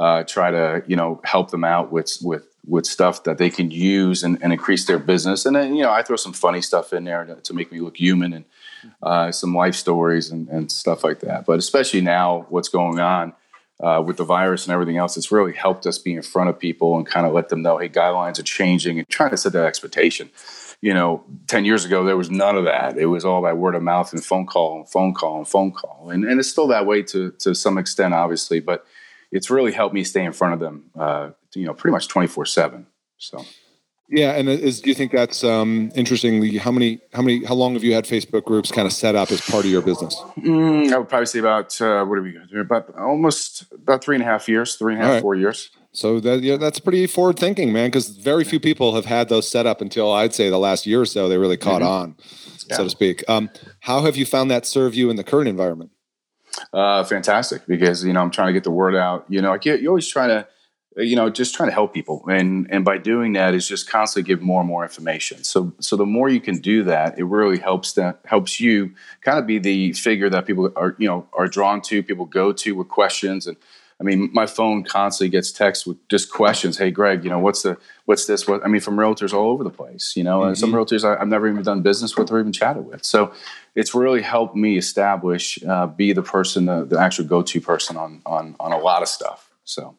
uh, 0.00 0.24
try 0.24 0.50
to 0.50 0.82
you 0.86 0.96
know 0.96 1.20
help 1.24 1.50
them 1.50 1.62
out 1.62 1.92
with 1.92 2.16
with 2.22 2.46
with 2.66 2.86
stuff 2.86 3.24
that 3.24 3.38
they 3.38 3.50
can 3.50 3.70
use 3.70 4.22
and, 4.22 4.38
and, 4.42 4.52
increase 4.52 4.84
their 4.84 4.98
business. 4.98 5.46
And 5.46 5.56
then, 5.56 5.74
you 5.74 5.82
know, 5.82 5.90
I 5.90 6.02
throw 6.02 6.16
some 6.16 6.34
funny 6.34 6.60
stuff 6.60 6.92
in 6.92 7.04
there 7.04 7.24
to, 7.24 7.36
to 7.36 7.54
make 7.54 7.72
me 7.72 7.80
look 7.80 7.96
human 7.96 8.34
and 8.34 8.44
uh, 9.02 9.32
some 9.32 9.54
life 9.54 9.74
stories 9.74 10.30
and, 10.30 10.46
and, 10.48 10.70
stuff 10.70 11.02
like 11.02 11.20
that. 11.20 11.46
But 11.46 11.58
especially 11.58 12.02
now, 12.02 12.46
what's 12.50 12.68
going 12.68 13.00
on 13.00 13.32
uh, 13.80 14.02
with 14.06 14.18
the 14.18 14.24
virus 14.24 14.66
and 14.66 14.74
everything 14.74 14.98
else, 14.98 15.16
it's 15.16 15.32
really 15.32 15.54
helped 15.54 15.86
us 15.86 15.98
be 15.98 16.12
in 16.12 16.22
front 16.22 16.50
of 16.50 16.58
people 16.58 16.96
and 16.96 17.06
kind 17.06 17.26
of 17.26 17.32
let 17.32 17.48
them 17.48 17.62
know, 17.62 17.78
hey, 17.78 17.88
guidelines 17.88 18.38
are 18.38 18.44
changing 18.44 18.98
and 18.98 19.08
trying 19.08 19.30
to 19.30 19.38
set 19.38 19.52
that 19.52 19.64
expectation. 19.64 20.30
You 20.82 20.94
know, 20.94 21.24
10 21.46 21.64
years 21.64 21.84
ago, 21.84 22.04
there 22.04 22.16
was 22.16 22.30
none 22.30 22.56
of 22.56 22.64
that. 22.64 22.98
It 22.98 23.06
was 23.06 23.24
all 23.24 23.42
by 23.42 23.54
word 23.54 23.74
of 23.74 23.82
mouth 23.82 24.12
and 24.12 24.24
phone 24.24 24.46
call 24.46 24.76
and 24.76 24.88
phone 24.88 25.14
call 25.14 25.38
and 25.38 25.48
phone 25.48 25.72
call. 25.72 26.10
And, 26.10 26.24
and 26.24 26.38
it's 26.38 26.48
still 26.48 26.68
that 26.68 26.86
way 26.86 27.02
to, 27.04 27.32
to 27.40 27.54
some 27.54 27.78
extent, 27.78 28.14
obviously. 28.14 28.60
But 28.60 28.86
it's 29.32 29.50
really 29.50 29.72
helped 29.72 29.94
me 29.94 30.04
stay 30.04 30.24
in 30.24 30.32
front 30.32 30.54
of 30.54 30.60
them, 30.60 30.90
uh, 30.98 31.30
you 31.54 31.66
know, 31.66 31.74
pretty 31.74 31.92
much 31.92 32.08
24 32.08 32.46
seven. 32.46 32.86
So. 33.18 33.44
Yeah, 34.12 34.32
and 34.32 34.48
is 34.48 34.80
do 34.80 34.90
you 34.90 34.94
think 34.94 35.12
that's 35.12 35.44
um, 35.44 35.92
interestingly 35.94 36.58
how 36.58 36.72
many 36.72 37.00
how 37.12 37.22
many 37.22 37.44
how 37.44 37.54
long 37.54 37.74
have 37.74 37.84
you 37.84 37.94
had 37.94 38.04
Facebook 38.04 38.44
groups 38.44 38.72
kind 38.72 38.86
of 38.86 38.92
set 38.92 39.14
up 39.14 39.30
as 39.30 39.40
part 39.40 39.64
of 39.64 39.70
your 39.70 39.82
business? 39.82 40.20
Mm, 40.36 40.92
I 40.92 40.98
would 40.98 41.08
probably 41.08 41.26
say 41.26 41.38
about 41.38 41.80
uh, 41.80 42.04
what 42.04 42.18
are 42.18 42.22
we 42.22 42.36
about 42.58 42.92
almost 42.98 43.66
about 43.72 44.02
three 44.02 44.16
and 44.16 44.22
a 44.22 44.26
half 44.26 44.48
years, 44.48 44.74
three 44.74 44.94
and 44.94 45.02
a 45.02 45.06
half 45.06 45.14
right. 45.14 45.22
four 45.22 45.36
years. 45.36 45.70
So 45.92 46.18
that 46.20 46.42
yeah, 46.42 46.56
that's 46.56 46.80
pretty 46.80 47.06
forward 47.06 47.38
thinking, 47.38 47.72
man. 47.72 47.88
Because 47.88 48.08
very 48.08 48.42
few 48.42 48.58
people 48.58 48.96
have 48.96 49.06
had 49.06 49.28
those 49.28 49.48
set 49.48 49.64
up 49.64 49.80
until 49.80 50.12
I'd 50.12 50.34
say 50.34 50.50
the 50.50 50.58
last 50.58 50.86
year 50.86 51.00
or 51.00 51.06
so. 51.06 51.28
They 51.28 51.38
really 51.38 51.56
caught 51.56 51.82
mm-hmm. 51.82 51.90
on, 51.90 52.16
yeah. 52.68 52.76
so 52.76 52.84
to 52.84 52.90
speak. 52.90 53.22
Um, 53.28 53.48
how 53.78 54.02
have 54.02 54.16
you 54.16 54.26
found 54.26 54.50
that 54.50 54.66
serve 54.66 54.92
you 54.92 55.10
in 55.10 55.16
the 55.16 55.24
current 55.24 55.48
environment? 55.48 55.92
Uh, 56.72 57.04
fantastic, 57.04 57.66
because 57.66 58.04
you 58.04 58.12
know 58.12 58.20
I'm 58.20 58.30
trying 58.30 58.48
to 58.48 58.52
get 58.52 58.64
the 58.64 58.70
word 58.70 58.94
out. 58.94 59.24
You 59.28 59.42
know, 59.42 59.52
I 59.52 59.58
get, 59.58 59.80
you 59.80 59.88
always 59.88 60.08
trying 60.08 60.28
to, 60.28 60.46
you 60.96 61.16
know, 61.16 61.30
just 61.30 61.54
trying 61.54 61.68
to 61.68 61.72
help 61.72 61.94
people, 61.94 62.24
and 62.28 62.66
and 62.70 62.84
by 62.84 62.98
doing 62.98 63.32
that 63.34 63.54
is 63.54 63.66
just 63.66 63.88
constantly 63.88 64.26
give 64.26 64.42
more 64.42 64.60
and 64.60 64.68
more 64.68 64.82
information. 64.82 65.44
So 65.44 65.72
so 65.80 65.96
the 65.96 66.06
more 66.06 66.28
you 66.28 66.40
can 66.40 66.58
do 66.60 66.82
that, 66.84 67.18
it 67.18 67.24
really 67.24 67.58
helps 67.58 67.92
that 67.94 68.20
helps 68.24 68.60
you 68.60 68.94
kind 69.22 69.38
of 69.38 69.46
be 69.46 69.58
the 69.58 69.92
figure 69.92 70.30
that 70.30 70.46
people 70.46 70.72
are 70.76 70.96
you 70.98 71.08
know 71.08 71.26
are 71.32 71.48
drawn 71.48 71.80
to. 71.82 72.02
People 72.02 72.26
go 72.26 72.52
to 72.52 72.74
with 72.74 72.88
questions 72.88 73.46
and 73.46 73.56
I 74.00 74.02
mean, 74.02 74.30
my 74.32 74.46
phone 74.46 74.82
constantly 74.82 75.28
gets 75.28 75.52
texts 75.52 75.86
with 75.86 75.96
just 76.08 76.32
questions. 76.32 76.78
Hey, 76.78 76.90
Greg, 76.90 77.22
you 77.22 77.28
know, 77.28 77.38
what's 77.38 77.62
the, 77.62 77.76
what's 78.06 78.24
this? 78.26 78.48
What, 78.48 78.64
I 78.64 78.68
mean, 78.68 78.80
from 78.80 78.96
realtors 78.96 79.34
all 79.34 79.50
over 79.50 79.62
the 79.62 79.70
place, 79.70 80.14
you 80.16 80.24
know, 80.24 80.40
mm-hmm. 80.40 80.48
and 80.48 80.58
some 80.58 80.70
mm-hmm. 80.70 80.78
realtors 80.78 81.04
I, 81.04 81.18
have 81.18 81.28
never 81.28 81.46
even 81.46 81.62
done 81.62 81.82
business 81.82 82.16
with 82.16 82.30
or 82.32 82.40
even 82.40 82.52
chatted 82.52 82.86
with. 82.86 83.04
So 83.04 83.34
it's 83.74 83.94
really 83.94 84.22
helped 84.22 84.56
me 84.56 84.78
establish, 84.78 85.62
uh, 85.64 85.86
be 85.86 86.14
the 86.14 86.22
person, 86.22 86.64
the, 86.64 86.86
the 86.86 86.98
actual 86.98 87.26
go-to 87.26 87.60
person 87.60 87.98
on, 87.98 88.22
on, 88.24 88.56
on 88.58 88.72
a 88.72 88.78
lot 88.78 89.02
of 89.02 89.08
stuff. 89.08 89.50
So. 89.64 89.96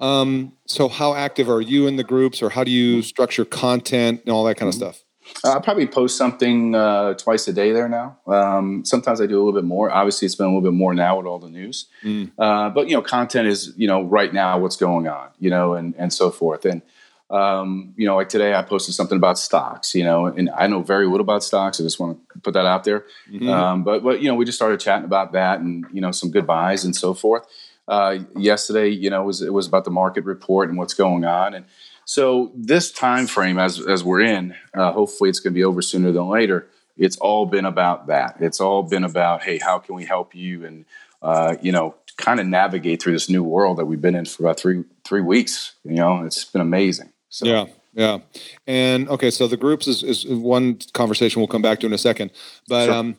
Um, 0.00 0.52
so 0.66 0.88
how 0.88 1.14
active 1.14 1.48
are 1.48 1.60
you 1.60 1.86
in 1.86 1.96
the 1.96 2.04
groups 2.04 2.42
or 2.42 2.50
how 2.50 2.64
do 2.64 2.70
you 2.72 3.02
structure 3.02 3.44
content 3.44 4.22
and 4.24 4.32
all 4.32 4.44
that 4.44 4.56
kind 4.56 4.68
of 4.68 4.74
mm-hmm. 4.74 4.90
stuff? 4.90 5.04
Uh, 5.44 5.56
I 5.56 5.60
probably 5.60 5.86
post 5.86 6.16
something 6.16 6.74
uh, 6.74 7.14
twice 7.14 7.46
a 7.48 7.52
day 7.52 7.72
there 7.72 7.88
now. 7.88 8.18
Um, 8.26 8.84
sometimes 8.84 9.20
I 9.20 9.26
do 9.26 9.36
a 9.36 9.42
little 9.42 9.58
bit 9.58 9.64
more. 9.64 9.90
Obviously, 9.90 10.26
it's 10.26 10.34
been 10.34 10.46
a 10.46 10.50
little 10.50 10.62
bit 10.62 10.76
more 10.76 10.94
now 10.94 11.16
with 11.18 11.26
all 11.26 11.38
the 11.38 11.48
news. 11.48 11.86
Mm. 12.02 12.32
Uh, 12.38 12.70
but 12.70 12.88
you 12.88 12.94
know, 12.94 13.02
content 13.02 13.46
is 13.48 13.72
you 13.76 13.86
know 13.86 14.02
right 14.02 14.32
now 14.32 14.58
what's 14.58 14.76
going 14.76 15.06
on, 15.08 15.28
you 15.38 15.50
know, 15.50 15.74
and 15.74 15.94
and 15.96 16.12
so 16.12 16.30
forth. 16.30 16.64
And 16.64 16.82
um, 17.30 17.92
you 17.96 18.06
know, 18.06 18.16
like 18.16 18.28
today 18.28 18.54
I 18.54 18.62
posted 18.62 18.94
something 18.94 19.16
about 19.16 19.38
stocks, 19.38 19.94
you 19.94 20.02
know, 20.02 20.26
and 20.26 20.48
I 20.50 20.66
know 20.66 20.82
very 20.82 21.06
little 21.06 21.20
about 21.20 21.44
stocks. 21.44 21.78
I 21.78 21.82
just 21.82 22.00
want 22.00 22.18
to 22.32 22.38
put 22.40 22.54
that 22.54 22.64
out 22.64 22.84
there. 22.84 23.04
Mm-hmm. 23.30 23.48
Um, 23.48 23.84
but, 23.84 24.02
but, 24.02 24.22
you 24.22 24.28
know, 24.28 24.34
we 24.34 24.46
just 24.46 24.56
started 24.56 24.80
chatting 24.80 25.04
about 25.04 25.32
that 25.32 25.60
and, 25.60 25.84
you 25.92 26.00
know, 26.00 26.10
some 26.10 26.30
good 26.30 26.46
buys 26.46 26.84
and 26.84 26.96
so 26.96 27.12
forth. 27.12 27.46
Uh, 27.86 28.20
yesterday, 28.36 28.88
you 28.88 29.10
know, 29.10 29.22
it 29.22 29.26
was, 29.26 29.42
it 29.42 29.52
was 29.52 29.66
about 29.66 29.84
the 29.84 29.90
market 29.90 30.24
report 30.24 30.70
and 30.70 30.78
what's 30.78 30.94
going 30.94 31.24
on. 31.24 31.52
And 31.52 31.66
so 32.08 32.50
this 32.54 32.90
time 32.90 33.26
frame, 33.26 33.58
as, 33.58 33.86
as 33.86 34.02
we're 34.02 34.22
in, 34.22 34.54
uh, 34.72 34.92
hopefully 34.92 35.28
it's 35.28 35.40
going 35.40 35.52
to 35.52 35.54
be 35.54 35.62
over 35.62 35.82
sooner 35.82 36.10
than 36.10 36.26
later. 36.26 36.66
It's 36.96 37.18
all 37.18 37.44
been 37.44 37.66
about 37.66 38.06
that. 38.06 38.36
It's 38.40 38.60
all 38.60 38.82
been 38.82 39.04
about, 39.04 39.42
hey, 39.42 39.58
how 39.58 39.78
can 39.78 39.94
we 39.94 40.06
help 40.06 40.34
you? 40.34 40.64
And, 40.64 40.86
uh, 41.20 41.56
you 41.60 41.70
know, 41.70 41.96
kind 42.16 42.40
of 42.40 42.46
navigate 42.46 43.02
through 43.02 43.12
this 43.12 43.28
new 43.28 43.42
world 43.42 43.76
that 43.76 43.84
we've 43.84 44.00
been 44.00 44.14
in 44.14 44.24
for 44.24 44.44
about 44.44 44.58
three, 44.58 44.84
three 45.04 45.20
weeks. 45.20 45.74
You 45.84 45.96
know, 45.96 46.22
it's 46.22 46.46
been 46.46 46.62
amazing. 46.62 47.12
So. 47.28 47.44
Yeah, 47.44 47.66
yeah. 47.92 48.18
And 48.66 49.06
okay, 49.10 49.30
so 49.30 49.46
the 49.46 49.58
groups 49.58 49.86
is, 49.86 50.02
is 50.02 50.26
one 50.26 50.78
conversation 50.94 51.42
we'll 51.42 51.48
come 51.48 51.60
back 51.60 51.78
to 51.80 51.86
in 51.86 51.92
a 51.92 51.98
second. 51.98 52.30
But 52.68 52.86
sure. 52.86 52.94
um, 52.94 53.16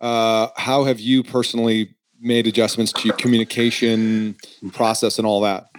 uh, 0.00 0.48
how 0.56 0.84
have 0.84 0.98
you 0.98 1.22
personally 1.22 1.94
made 2.18 2.46
adjustments 2.46 2.94
to 2.94 3.02
your 3.06 3.16
communication 3.18 4.34
process 4.72 5.18
and 5.18 5.26
all 5.26 5.42
that? 5.42 5.69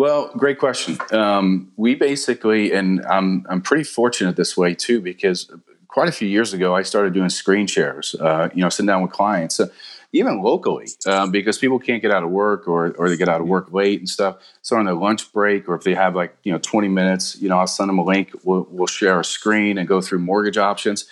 Well, 0.00 0.30
great 0.34 0.58
question. 0.58 0.96
Um, 1.12 1.72
we 1.76 1.94
basically, 1.94 2.72
and 2.72 3.04
I'm 3.04 3.44
I'm 3.50 3.60
pretty 3.60 3.84
fortunate 3.84 4.34
this 4.34 4.56
way 4.56 4.72
too, 4.72 5.02
because 5.02 5.50
quite 5.88 6.08
a 6.08 6.12
few 6.12 6.26
years 6.26 6.54
ago 6.54 6.74
I 6.74 6.84
started 6.84 7.12
doing 7.12 7.28
screen 7.28 7.66
shares. 7.66 8.14
Uh, 8.18 8.48
you 8.54 8.62
know, 8.62 8.70
sitting 8.70 8.86
down 8.86 9.02
with 9.02 9.10
clients. 9.10 9.56
So 9.56 9.68
even 10.14 10.42
locally, 10.42 10.88
um, 11.04 11.30
because 11.30 11.58
people 11.58 11.78
can't 11.78 12.00
get 12.00 12.12
out 12.12 12.22
of 12.22 12.30
work 12.30 12.66
or, 12.66 12.92
or 12.92 13.10
they 13.10 13.18
get 13.18 13.28
out 13.28 13.42
of 13.42 13.46
work 13.46 13.74
late 13.74 13.98
and 13.98 14.08
stuff. 14.08 14.38
So 14.62 14.78
on 14.78 14.86
their 14.86 14.94
lunch 14.94 15.30
break, 15.34 15.68
or 15.68 15.74
if 15.74 15.84
they 15.84 15.94
have 15.94 16.16
like, 16.16 16.34
you 16.44 16.52
know, 16.52 16.58
20 16.58 16.88
minutes, 16.88 17.38
you 17.38 17.50
know, 17.50 17.58
I'll 17.58 17.66
send 17.66 17.90
them 17.90 17.98
a 17.98 18.02
link. 18.02 18.30
We'll, 18.42 18.66
we'll 18.70 18.86
share 18.86 19.20
a 19.20 19.24
screen 19.24 19.76
and 19.76 19.86
go 19.86 20.00
through 20.00 20.20
mortgage 20.20 20.56
options. 20.56 21.04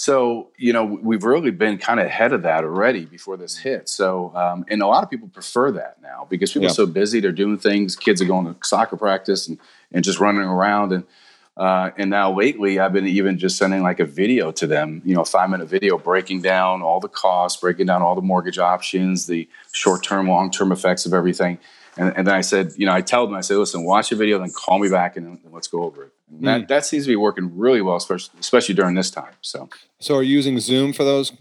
So, 0.00 0.48
you 0.56 0.72
know, 0.72 0.82
we've 0.82 1.24
really 1.24 1.50
been 1.50 1.76
kind 1.76 2.00
of 2.00 2.06
ahead 2.06 2.32
of 2.32 2.40
that 2.44 2.64
already 2.64 3.04
before 3.04 3.36
this 3.36 3.58
hit. 3.58 3.86
So, 3.86 4.34
um, 4.34 4.64
and 4.68 4.80
a 4.80 4.86
lot 4.86 5.04
of 5.04 5.10
people 5.10 5.28
prefer 5.28 5.72
that 5.72 6.00
now 6.00 6.26
because 6.30 6.52
people 6.52 6.62
yeah. 6.62 6.70
are 6.70 6.74
so 6.74 6.86
busy. 6.86 7.20
They're 7.20 7.32
doing 7.32 7.58
things. 7.58 7.96
Kids 7.96 8.22
are 8.22 8.24
going 8.24 8.46
to 8.46 8.56
soccer 8.66 8.96
practice 8.96 9.46
and, 9.46 9.58
and 9.92 10.02
just 10.02 10.18
running 10.18 10.40
around. 10.40 10.92
And, 10.92 11.04
uh, 11.54 11.90
and 11.98 12.08
now 12.08 12.34
lately, 12.34 12.78
I've 12.78 12.94
been 12.94 13.06
even 13.06 13.36
just 13.36 13.58
sending 13.58 13.82
like 13.82 14.00
a 14.00 14.06
video 14.06 14.50
to 14.52 14.66
them, 14.66 15.02
you 15.04 15.14
know, 15.14 15.20
a 15.20 15.26
five 15.26 15.50
minute 15.50 15.68
video 15.68 15.98
breaking 15.98 16.40
down 16.40 16.80
all 16.80 17.00
the 17.00 17.08
costs, 17.08 17.60
breaking 17.60 17.84
down 17.84 18.00
all 18.00 18.14
the 18.14 18.22
mortgage 18.22 18.58
options, 18.58 19.26
the 19.26 19.46
short 19.72 20.02
term, 20.02 20.30
long 20.30 20.50
term 20.50 20.72
effects 20.72 21.04
of 21.04 21.12
everything. 21.12 21.58
And, 21.96 22.16
and, 22.16 22.26
then 22.26 22.34
I 22.34 22.40
said, 22.40 22.72
you 22.76 22.86
know, 22.86 22.92
I 22.92 23.00
tell 23.00 23.26
them, 23.26 23.34
I 23.34 23.40
say, 23.40 23.54
listen, 23.54 23.84
watch 23.84 24.10
the 24.10 24.16
video, 24.16 24.38
then 24.38 24.52
call 24.52 24.78
me 24.78 24.88
back 24.88 25.16
and, 25.16 25.38
and 25.44 25.52
let's 25.52 25.66
go 25.66 25.82
over 25.82 26.04
it. 26.04 26.12
Mm. 26.32 26.44
That, 26.44 26.68
that 26.68 26.86
seems 26.86 27.04
to 27.04 27.08
be 27.08 27.16
working 27.16 27.56
really 27.58 27.82
well, 27.82 27.96
especially, 27.96 28.38
especially 28.40 28.74
during 28.74 28.94
this 28.94 29.10
time. 29.10 29.32
So, 29.40 29.68
so 29.98 30.16
are 30.16 30.22
you 30.22 30.34
using 30.34 30.58
Zoom 30.60 30.92
for 30.92 31.04
those 31.04 31.32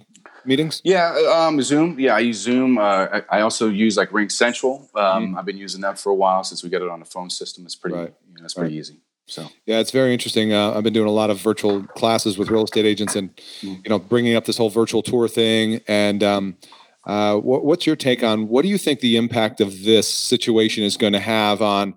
meetings? 0.45 0.81
Yeah, 0.83 1.15
um, 1.33 1.61
Zoom. 1.61 1.99
Yeah, 1.99 2.15
I 2.15 2.19
use 2.19 2.37
Zoom. 2.37 2.77
Uh, 2.77 2.81
I, 2.81 3.23
I, 3.29 3.41
also 3.41 3.69
use 3.69 3.95
like 3.95 4.09
RingCentral. 4.09 4.81
Um, 4.95 5.33
mm. 5.33 5.37
I've 5.37 5.45
been 5.45 5.57
using 5.57 5.81
that 5.81 5.99
for 5.99 6.09
a 6.09 6.15
while 6.15 6.43
since 6.43 6.63
we 6.63 6.69
got 6.69 6.81
it 6.81 6.89
on 6.89 6.99
the 6.99 7.05
phone 7.05 7.29
system. 7.29 7.65
It's 7.65 7.75
pretty, 7.75 7.95
right. 7.95 8.13
you 8.27 8.39
know, 8.39 8.45
it's 8.45 8.55
pretty 8.55 8.75
right. 8.75 8.79
easy. 8.79 8.99
So 9.27 9.47
yeah, 9.65 9.79
it's 9.79 9.91
very 9.91 10.11
interesting. 10.11 10.53
Uh, 10.53 10.73
I've 10.73 10.83
been 10.83 10.93
doing 10.93 11.07
a 11.07 11.11
lot 11.11 11.29
of 11.29 11.39
virtual 11.39 11.83
classes 11.83 12.37
with 12.37 12.49
real 12.49 12.63
estate 12.63 12.85
agents, 12.85 13.15
and 13.15 13.35
mm. 13.61 13.83
you 13.83 13.89
know, 13.89 13.99
bringing 13.99 14.35
up 14.35 14.45
this 14.45 14.57
whole 14.57 14.71
virtual 14.71 15.03
tour 15.03 15.27
thing. 15.27 15.81
And 15.87 16.23
um, 16.23 16.57
uh, 17.05 17.37
what, 17.37 17.65
what's 17.65 17.85
your 17.85 17.95
take 17.95 18.23
on 18.23 18.47
what 18.47 18.63
do 18.63 18.67
you 18.67 18.77
think 18.77 18.99
the 18.99 19.17
impact 19.17 19.61
of 19.61 19.83
this 19.83 20.07
situation 20.07 20.83
is 20.83 20.97
going 20.97 21.13
to 21.13 21.19
have 21.19 21.61
on 21.61 21.95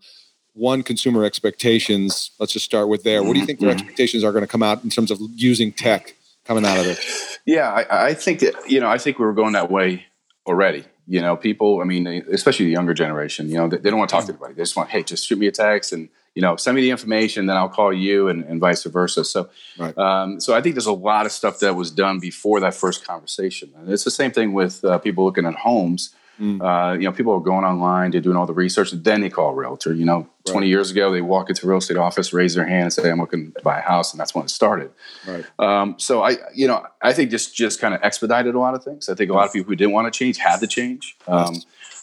one 0.55 0.83
consumer 0.83 1.25
expectations? 1.25 2.31
Let's 2.39 2.53
just 2.53 2.65
start 2.65 2.89
with 2.89 3.03
there. 3.03 3.23
What 3.23 3.35
do 3.35 3.41
you 3.41 3.47
think 3.47 3.61
their 3.61 3.71
mm-hmm. 3.71 3.81
expectations 3.81 4.25
are 4.25 4.33
going 4.33 4.45
to 4.45 4.49
come 4.49 4.63
out 4.63 4.85
in 4.85 4.91
terms 4.91 5.11
of 5.11 5.19
using 5.35 5.73
tech 5.73 6.15
coming 6.45 6.65
out 6.65 6.79
of 6.79 6.87
it? 6.87 6.99
Yeah, 7.47 7.71
I, 7.71 8.09
I 8.09 8.15
think 8.15 8.41
that 8.41 8.55
you 8.69 8.81
know, 8.81 8.89
I 8.89 8.99
think 8.99 9.19
we 9.19 9.25
were 9.25 9.33
going 9.33 9.53
that 9.53 9.71
way 9.71 10.07
already 10.47 10.85
you 11.07 11.21
know 11.21 11.37
people 11.37 11.81
i 11.81 11.85
mean 11.85 12.07
especially 12.31 12.67
the 12.67 12.73
younger 12.73 12.95
generation 12.95 13.49
you 13.49 13.57
know 13.57 13.69
they, 13.69 13.77
they, 13.79 13.91
don't 13.91 13.99
want 13.99 14.09
to 14.09 14.15
talk 14.15 14.25
to 14.25 14.33
anybody 14.33 14.55
they 14.55 14.63
just 14.63 14.77
want 14.77 14.89
hey 14.89 15.03
just 15.03 15.27
shoot 15.27 15.39
me 15.39 15.47
a 15.47 15.53
text 15.53 15.93
and 15.93 16.09
you 16.35 16.43
know, 16.43 16.57
send 16.57 16.75
me 16.75 16.83
the 16.83 16.91
information, 16.91 17.47
then 17.47 17.57
I'll 17.57 17.69
call 17.69 17.93
you, 17.93 18.29
and, 18.29 18.45
and 18.45 18.59
vice 18.61 18.85
versa. 18.85 19.25
So, 19.25 19.51
right. 19.79 19.97
um, 19.99 20.41
so 20.41 20.55
I 20.55 20.61
think 20.61 20.75
there's 20.75 20.87
a 20.87 20.93
lot 20.93 21.27
of 21.27 21.33
stuff 21.33 21.59
that 21.61 21.77
was 21.77 21.91
done 21.91 22.19
before 22.19 22.61
that 22.61 22.75
first 22.75 23.05
conversation. 23.05 23.71
And 23.77 23.91
it's 23.91 24.05
the 24.05 24.11
same 24.11 24.31
thing 24.31 24.53
with 24.53 24.85
uh, 24.85 24.99
people 24.99 25.25
looking 25.25 25.45
at 25.45 25.55
homes. 25.55 26.15
Mm. 26.41 26.61
Uh, 26.61 26.95
you 26.95 27.05
know, 27.05 27.13
people 27.13 27.33
are 27.35 27.41
going 27.41 27.65
online, 27.65 28.11
they're 28.11 28.21
doing 28.21 28.37
all 28.37 28.47
the 28.47 28.55
research, 28.55 28.93
and 28.93 29.05
then 29.05 29.21
they 29.21 29.31
call 29.31 29.51
a 29.51 29.55
realtor. 29.55 29.95
You 29.95 30.05
know, 30.05 30.19
right. 30.19 30.47
20 30.47 30.69
years 30.69 30.91
ago, 30.91 31.13
they 31.13 31.21
walk 31.21 31.51
into 31.51 31.67
a 31.67 31.69
real 31.69 31.79
estate 31.79 31.97
office, 31.97 32.33
raise 32.33 32.55
their 32.55 32.67
hand, 32.67 32.85
and 32.85 32.93
say, 32.93 33.11
"I'm 33.11 33.21
looking 33.21 33.53
to 33.53 33.63
buy 33.63 33.79
a 33.79 33.83
house," 33.83 34.13
and 34.13 34.21
that's 34.21 34.35
when 34.35 34.45
it 34.45 34.51
started. 34.51 34.91
Right. 35.27 35.45
Um, 35.59 35.97
so 35.99 36.23
I, 36.23 36.37
you 36.55 36.67
know, 36.67 36.85
I 37.01 37.13
think 37.13 37.31
just 37.31 37.55
just 37.55 37.81
kind 37.81 37.95
of 37.95 38.03
expedited 38.03 38.55
a 38.55 38.59
lot 38.59 38.75
of 38.75 38.83
things. 38.83 39.09
I 39.09 39.15
think 39.15 39.31
a 39.31 39.35
lot 39.35 39.47
of 39.47 39.53
people 39.53 39.69
who 39.69 39.77
didn't 39.77 39.93
want 39.93 40.13
to 40.13 40.17
change 40.17 40.39
had 40.39 40.61
to 40.61 40.67
change. 40.67 41.17
Um, 41.27 41.57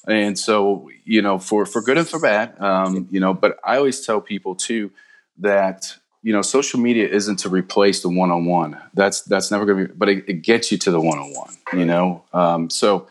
and 0.07 0.37
so 0.37 0.89
you 1.05 1.21
know 1.21 1.37
for 1.37 1.65
for 1.65 1.81
good 1.81 1.97
and 1.97 2.07
for 2.07 2.19
bad 2.19 2.59
um, 2.61 3.07
you 3.11 3.19
know 3.19 3.33
but 3.33 3.57
i 3.63 3.77
always 3.77 4.05
tell 4.05 4.21
people 4.21 4.55
too 4.55 4.91
that 5.37 5.95
you 6.23 6.33
know 6.33 6.41
social 6.41 6.79
media 6.79 7.07
isn't 7.07 7.37
to 7.37 7.49
replace 7.49 8.01
the 8.01 8.09
one-on-one 8.09 8.77
that's 8.93 9.21
that's 9.21 9.51
never 9.51 9.65
going 9.65 9.77
to 9.77 9.87
be 9.87 9.93
but 9.95 10.09
it, 10.09 10.23
it, 10.27 10.41
gets 10.41 10.71
you 10.71 10.77
to 10.77 10.91
the 10.91 10.99
one-on-one 10.99 11.53
you 11.73 11.85
know 11.85 12.23
um, 12.33 12.69
so 12.69 13.07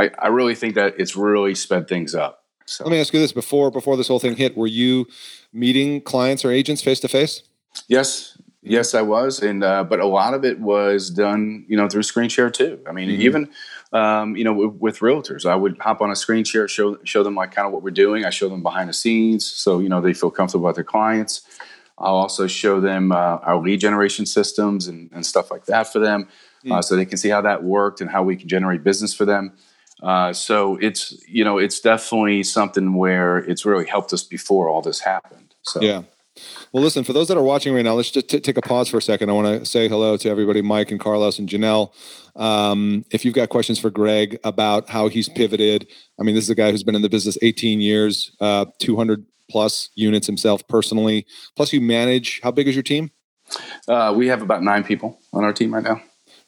I, 0.00 0.10
I 0.18 0.28
really 0.28 0.54
think 0.54 0.74
that 0.74 0.94
it's 0.98 1.16
really 1.16 1.54
sped 1.54 1.88
things 1.88 2.14
up 2.14 2.44
so 2.66 2.84
let 2.84 2.90
me 2.90 3.00
ask 3.00 3.12
you 3.12 3.20
this 3.20 3.32
before 3.32 3.70
before 3.70 3.96
this 3.96 4.08
whole 4.08 4.20
thing 4.20 4.36
hit 4.36 4.56
were 4.56 4.66
you 4.66 5.06
meeting 5.52 6.00
clients 6.00 6.44
or 6.44 6.50
agents 6.50 6.82
face 6.82 7.00
to 7.00 7.08
face 7.08 7.42
yes 7.88 8.38
yes 8.62 8.94
i 8.94 9.02
was 9.02 9.40
and 9.42 9.64
uh, 9.64 9.84
but 9.84 10.00
a 10.00 10.06
lot 10.06 10.34
of 10.34 10.44
it 10.44 10.60
was 10.60 11.10
done 11.10 11.64
you 11.68 11.76
know 11.76 11.88
through 11.88 12.02
screen 12.02 12.28
share 12.28 12.50
too 12.50 12.80
i 12.88 12.92
mean 12.92 13.08
mm-hmm. 13.08 13.22
even 13.22 13.50
um, 13.92 14.36
you 14.36 14.44
know, 14.44 14.52
with, 14.52 14.74
with, 14.80 14.98
realtors. 15.00 15.48
I 15.48 15.56
would 15.56 15.76
hop 15.80 16.00
on 16.00 16.10
a 16.10 16.16
screen 16.16 16.44
share, 16.44 16.68
show 16.68 16.98
show 17.04 17.22
them 17.22 17.34
like 17.34 17.52
kind 17.52 17.66
of 17.66 17.72
what 17.72 17.82
we're 17.82 17.90
doing. 17.90 18.24
I 18.24 18.30
show 18.30 18.48
them 18.48 18.62
behind 18.62 18.88
the 18.88 18.92
scenes, 18.92 19.44
so 19.44 19.80
you 19.80 19.88
know 19.88 20.00
they 20.00 20.12
feel 20.12 20.30
comfortable 20.30 20.66
with 20.66 20.76
their 20.76 20.84
clients. 20.84 21.42
I'll 21.98 22.14
also 22.14 22.46
show 22.46 22.80
them 22.80 23.12
uh, 23.12 23.38
our 23.42 23.60
lead 23.60 23.80
generation 23.80 24.24
systems 24.24 24.88
and, 24.88 25.10
and, 25.12 25.26
stuff 25.26 25.50
like 25.50 25.66
that 25.66 25.92
for 25.92 25.98
them, 25.98 26.28
mm. 26.64 26.72
uh, 26.72 26.80
so 26.80 26.96
they 26.96 27.04
can 27.04 27.18
see 27.18 27.28
how 27.28 27.42
that 27.42 27.62
worked 27.62 28.00
and 28.00 28.08
how 28.08 28.22
we 28.22 28.36
can 28.36 28.48
generate 28.48 28.82
business 28.82 29.12
for 29.12 29.26
them. 29.26 29.52
Uh, 30.02 30.32
so 30.32 30.76
it's 30.76 31.14
you 31.28 31.44
know 31.44 31.58
it's 31.58 31.80
definitely 31.80 32.42
something 32.42 32.94
where 32.94 33.38
it's 33.38 33.64
really 33.64 33.86
helped 33.86 34.12
us 34.12 34.22
before 34.22 34.68
all 34.68 34.82
this 34.82 35.00
happened. 35.00 35.54
So 35.62 35.80
yeah. 35.80 36.02
Well, 36.72 36.82
listen, 36.82 37.04
for 37.04 37.12
those 37.12 37.28
that 37.28 37.36
are 37.36 37.42
watching 37.42 37.74
right 37.74 37.82
now, 37.82 37.94
let's 37.94 38.10
just 38.10 38.28
t- 38.28 38.40
take 38.40 38.56
a 38.56 38.62
pause 38.62 38.88
for 38.88 38.96
a 38.96 39.02
second. 39.02 39.28
I 39.28 39.32
want 39.32 39.60
to 39.60 39.66
say 39.66 39.88
hello 39.88 40.16
to 40.16 40.30
everybody, 40.30 40.62
Mike 40.62 40.90
and 40.90 41.00
Carlos 41.00 41.38
and 41.38 41.48
Janelle. 41.48 41.92
Um, 42.36 43.04
if 43.10 43.24
you've 43.24 43.34
got 43.34 43.48
questions 43.48 43.78
for 43.78 43.90
Greg 43.90 44.38
about 44.44 44.88
how 44.88 45.08
he's 45.08 45.28
pivoted, 45.28 45.88
I 46.18 46.22
mean, 46.22 46.34
this 46.34 46.44
is 46.44 46.50
a 46.50 46.54
guy 46.54 46.70
who's 46.70 46.84
been 46.84 46.94
in 46.94 47.02
the 47.02 47.08
business 47.08 47.36
18 47.42 47.80
years, 47.80 48.34
uh, 48.40 48.66
200 48.78 49.26
plus 49.50 49.90
units 49.96 50.26
himself 50.26 50.66
personally. 50.68 51.26
Plus, 51.56 51.72
you 51.72 51.80
manage, 51.80 52.40
how 52.42 52.52
big 52.52 52.68
is 52.68 52.76
your 52.76 52.84
team? 52.84 53.10
Uh, 53.88 54.14
we 54.16 54.28
have 54.28 54.40
about 54.40 54.62
nine 54.62 54.84
people 54.84 55.18
on 55.32 55.44
our 55.44 55.52
team 55.52 55.74
right 55.74 55.82
now. 55.82 56.00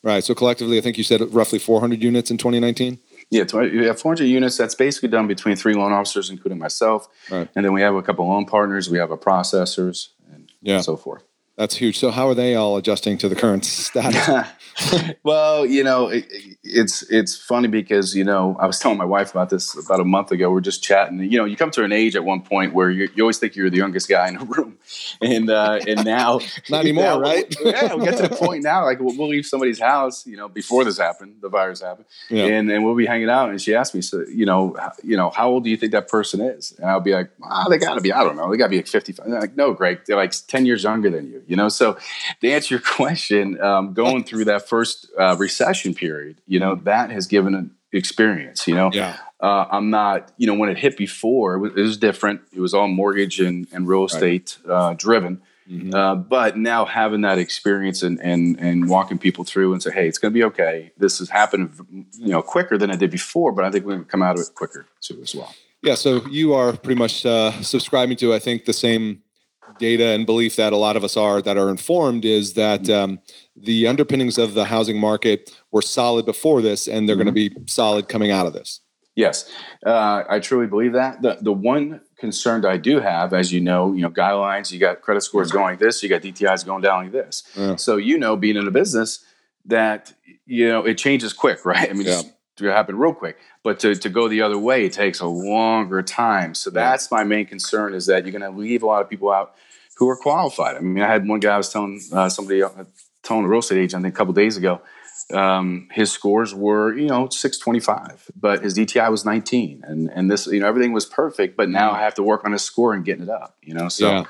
Right. 0.05 0.25
So 0.25 0.35
collectively, 0.35 0.79
I 0.79 0.81
think 0.81 0.99
you 0.99 1.05
said 1.05 1.21
roughly 1.33 1.59
400 1.59 2.03
units 2.03 2.31
in 2.31 2.39
2019. 2.39 2.99
Yeah, 3.33 3.45
20, 3.45 3.79
we 3.79 3.87
have 3.87 3.99
400 3.99 4.25
units. 4.27 4.59
That's 4.59 4.75
basically 4.75 5.09
done 5.09 5.27
between 5.27 5.57
three 5.57 5.73
loan 5.73 5.91
officers, 5.91 6.29
including 6.29 6.59
myself. 6.59 7.09
Right. 7.31 7.49
And 7.57 7.65
then 7.65 7.73
we 7.73 7.81
have 7.81 7.95
a 7.95 8.03
couple 8.03 8.29
loan 8.29 8.45
partners. 8.45 8.91
We 8.91 8.99
have 8.99 9.11
a 9.11 9.17
processors 9.17 10.09
and 10.31 10.53
yeah. 10.61 10.83
so 10.83 10.97
forth. 10.97 11.25
That's 11.57 11.77
huge. 11.77 11.99
So 11.99 12.11
how 12.11 12.29
are 12.29 12.35
they 12.35 12.55
all 12.55 12.77
adjusting 12.77 13.19
to 13.19 13.29
the 13.29 13.37
current 13.37 13.65
status? 13.65 14.49
well, 15.23 15.67
you 15.67 15.85
know, 15.85 16.09
it, 16.09 16.27
it's 16.65 17.03
it's 17.11 17.37
funny 17.37 17.69
because 17.69 18.17
you 18.17 18.25
know 18.25 18.57
I 18.59 18.67
was 18.67 18.79
telling 18.79 18.97
my 18.97 19.05
wife 19.05 19.33
about 19.33 19.51
this 19.51 19.77
about 19.77 20.01
a 20.01 20.05
month 20.05 20.31
ago. 20.31 20.51
We 20.51 20.59
are 20.59 20.63
just 20.63 20.83
chatting. 20.83 21.19
You 21.21 21.39
know, 21.39 21.45
you 21.45 21.57
come 21.57 21.71
to 21.73 21.85
an 21.85 21.93
age 21.93 22.17
at 22.17 22.25
one 22.25 22.41
point 22.41 22.73
where 22.73 22.91
you, 22.91 23.09
you 23.15 23.23
always 23.23 23.39
think 23.39 23.55
you're 23.55 23.69
the 23.69 23.77
youngest 23.77 24.09
guy 24.09 24.29
in 24.29 24.39
the 24.39 24.45
room, 24.57 24.79
and 25.21 25.51
uh, 25.51 25.81
and 25.87 26.05
now 26.05 26.41
not 26.71 26.81
anymore, 26.81 27.05
now, 27.05 27.21
right? 27.21 27.55
yeah, 27.63 27.95
we 27.95 28.05
get 28.05 28.17
to 28.17 28.29
the 28.29 28.35
point 28.35 28.63
now 28.63 28.85
like 28.85 29.01
we'll, 29.01 29.17
we'll, 29.17 29.29
leave 29.29 29.45
somebody's 29.45 29.81
house. 29.81 30.27
You 30.27 30.39
know, 30.39 30.49
before 30.49 30.85
this 30.85 30.99
happened, 30.99 31.37
the 31.43 31.51
virus 31.51 31.83
happened, 31.83 32.07
yeah. 32.31 32.45
and 32.45 32.71
and 32.71 32.85
we'll 32.85 32.95
be 32.95 33.07
hanging 33.07 33.29
out. 33.29 33.51
And 33.51 33.61
she 33.61 33.75
asked 33.75 33.95
me, 33.95 34.01
so 34.01 34.25
you 34.27 34.47
know, 34.47 34.75
you 35.03 35.19
know, 35.19 35.29
how 35.31 35.51
old 35.51 35.65
do 35.65 35.71
you 35.71 35.77
think 35.77 35.93
that 35.93 36.09
person 36.09 36.41
is? 36.41 36.73
And 36.79 36.89
I'll 36.89 37.01
be 37.01 37.13
like, 37.13 37.31
oh, 37.43 37.69
they 37.69 37.77
got 37.77 37.95
to 37.95 38.01
be, 38.01 38.13
I 38.13 38.25
don't 38.25 38.37
know, 38.37 38.51
they 38.51 38.57
got 38.57 38.67
to 38.67 38.71
be 38.71 38.77
like 38.77 38.89
55. 38.89 39.27
like, 39.27 39.57
no, 39.57 39.75
Greg, 39.75 40.01
they're 40.07 40.17
like 40.17 40.33
10 40.47 40.65
years 40.65 40.85
younger 40.85 41.11
than 41.11 41.31
you. 41.31 41.43
You 41.53 41.57
know, 41.57 41.69
so 41.69 41.99
to 42.41 42.51
answer 42.51 42.77
your 42.77 42.81
question, 42.97 43.61
um, 43.61 43.93
going 43.93 44.25
through 44.25 44.47
that 44.47 44.67
first 44.67 45.07
uh, 45.19 45.37
recession 45.39 45.93
period, 45.93 46.41
you 46.47 46.59
know, 46.59 46.77
mm. 46.77 46.85
that 46.85 47.11
has 47.11 47.27
given 47.27 47.55
an 47.55 47.71
experience, 47.93 48.67
you 48.67 48.75
know. 48.75 48.91
Yeah. 48.91 49.19
Uh, 49.39 49.67
I'm 49.71 49.91
not, 49.91 50.33
you 50.39 50.47
know, 50.47 50.55
when 50.55 50.71
it 50.71 50.79
hit 50.79 50.97
before, 50.97 51.57
it 51.57 51.59
was, 51.59 51.73
it 51.73 51.83
was 51.83 51.99
different. 51.99 52.41
It 52.55 52.61
was 52.61 52.73
all 52.73 52.89
mortgage 52.89 53.39
and, 53.39 53.67
and 53.71 53.87
real 53.87 54.07
estate 54.07 54.57
right. 54.65 54.75
uh, 54.75 54.95
driven. 54.95 55.43
Mm-hmm. 55.69 55.95
Uh, 55.95 56.15
but 56.15 56.57
now 56.57 56.87
having 56.87 57.21
that 57.21 57.37
experience 57.37 58.03
and, 58.03 58.19
and 58.21 58.59
and 58.59 58.89
walking 58.89 59.19
people 59.19 59.45
through 59.45 59.75
and 59.75 59.83
say, 59.83 59.93
hey, 59.93 60.09
it's 60.09 60.17
going 60.17 60.33
to 60.33 60.35
be 60.35 60.45
okay. 60.45 60.91
This 60.97 61.19
has 61.19 61.29
happened, 61.29 61.75
you 62.17 62.29
know, 62.29 62.41
quicker 62.41 62.79
than 62.79 62.91
it 62.91 62.99
did 62.99 63.11
before, 63.11 63.53
but 63.53 63.67
I 63.67 63.71
think 63.71 63.85
we're 63.85 63.93
going 63.93 64.05
to 64.05 64.11
come 64.11 64.23
out 64.23 64.39
of 64.39 64.47
it 64.47 64.55
quicker 64.55 64.87
too 65.03 65.21
as 65.21 65.35
well. 65.35 65.55
Yeah. 65.83 65.97
So 65.97 66.27
you 66.29 66.55
are 66.55 66.73
pretty 66.73 66.99
much 66.99 67.27
uh, 67.27 67.53
subscribing 67.61 68.17
to, 68.19 68.33
I 68.33 68.39
think, 68.39 68.65
the 68.65 68.73
same 68.73 69.23
data 69.79 70.07
and 70.07 70.27
belief 70.27 70.57
that 70.57 70.73
a 70.73 70.77
lot 70.77 70.97
of 70.97 71.05
us 71.05 71.17
are 71.17 71.43
that 71.43 71.57
are 71.57 71.69
informed 71.69 72.25
is 72.25 72.55
that 72.55 72.89
um, 72.89 73.19
the 73.57 73.87
underpinnings 73.87 74.39
of 74.39 74.55
the 74.55 74.67
housing 74.67 74.99
market 74.99 75.55
were 75.71 75.83
solid 75.83 76.27
before 76.27 76.63
this, 76.63 76.89
and 76.89 77.09
they're 77.09 77.17
mm-hmm. 77.17 77.25
going 77.25 77.35
to 77.35 77.51
be 77.51 77.71
solid 77.71 78.09
coming 78.09 78.31
out 78.31 78.47
of 78.47 78.53
this. 78.53 78.81
Yes, 79.15 79.51
uh, 79.85 80.25
I 80.29 80.41
truly 80.41 80.67
believe 80.67 80.95
that. 80.95 81.21
The 81.21 81.37
the 81.41 81.53
one 81.53 82.01
concern 82.17 82.63
that 82.63 82.71
I 82.71 82.79
do 82.79 82.99
have, 82.99 83.35
as 83.35 83.53
you 83.53 83.61
know, 83.61 83.93
you 83.93 84.01
know 84.01 84.11
guidelines. 84.11 84.73
You 84.73 84.79
got 84.79 85.03
credit 85.03 85.21
scores 85.21 85.53
going 85.53 85.65
like 85.65 85.79
this. 85.79 86.03
You 86.03 86.09
got 86.09 86.23
DTIs 86.23 86.65
going 86.65 86.83
down 86.83 87.05
like 87.05 87.13
this. 87.13 87.43
Yeah. 87.55 87.77
So 87.77 87.97
you 87.97 88.17
know, 88.17 88.37
being 88.37 88.57
in 88.57 88.67
a 88.67 88.71
business, 88.71 89.23
that 89.67 90.15
you 90.47 90.67
know 90.67 90.85
it 90.87 90.97
changes 90.97 91.35
quick, 91.35 91.67
right? 91.67 91.91
I 91.91 91.93
mean, 91.93 92.07
yeah. 92.07 92.23
To 92.57 92.67
happen 92.67 92.97
real 92.97 93.15
quick. 93.15 93.39
But 93.63 93.81
to, 93.81 93.95
to 93.95 94.09
go 94.09 94.29
the 94.29 94.43
other 94.43 94.59
way, 94.59 94.85
it 94.85 94.93
takes 94.93 95.21
a 95.21 95.27
longer 95.27 96.03
time. 96.03 96.55
So 96.55 96.71
that's 96.71 97.11
my 97.11 97.25
main 97.25 97.47
concern 97.47 97.95
is 97.95 98.07
that 98.07 98.25
you're 98.25 98.39
going 98.39 98.53
to 98.53 98.57
leave 98.57 98.83
a 98.83 98.87
lot 98.87 99.03
of 99.03 99.09
people 99.09 99.31
out 99.31 99.55
who 99.97 100.09
are 100.09 100.17
qualified. 100.17 100.77
I 100.77 100.81
mean, 100.81 101.03
I 101.03 101.09
had 101.09 101.27
one 101.27 101.41
guy 101.41 101.55
I 101.55 101.57
was 101.57 101.71
telling 101.71 102.01
uh, 102.13 102.29
somebody, 102.29 102.63
uh, 102.63 102.71
telling 103.23 103.45
a 103.45 103.49
real 103.49 103.61
estate 103.61 103.79
agent, 103.79 104.01
I 104.01 104.03
think 104.03 104.15
a 104.15 104.17
couple 104.17 104.33
days 104.35 104.57
ago, 104.57 104.81
um, 105.33 105.89
his 105.93 106.11
scores 106.11 106.55
were, 106.55 106.97
you 106.97 107.07
know, 107.07 107.29
625, 107.29 108.31
but 108.35 108.63
his 108.63 108.77
DTI 108.77 109.11
was 109.11 109.25
19. 109.25 109.83
And, 109.85 110.11
and 110.13 110.31
this, 110.31 110.47
you 110.47 110.61
know, 110.61 110.67
everything 110.67 110.93
was 110.93 111.07
perfect, 111.07 111.57
but 111.57 111.69
now 111.69 111.93
I 111.93 112.01
have 112.01 112.15
to 112.15 112.23
work 112.23 112.45
on 112.45 112.53
his 112.53 112.63
score 112.63 112.93
and 112.93 113.05
getting 113.05 113.25
it 113.25 113.31
up, 113.31 113.57
you 113.63 113.75
know? 113.75 113.89
So, 113.89 114.11
yeah. 114.11 114.25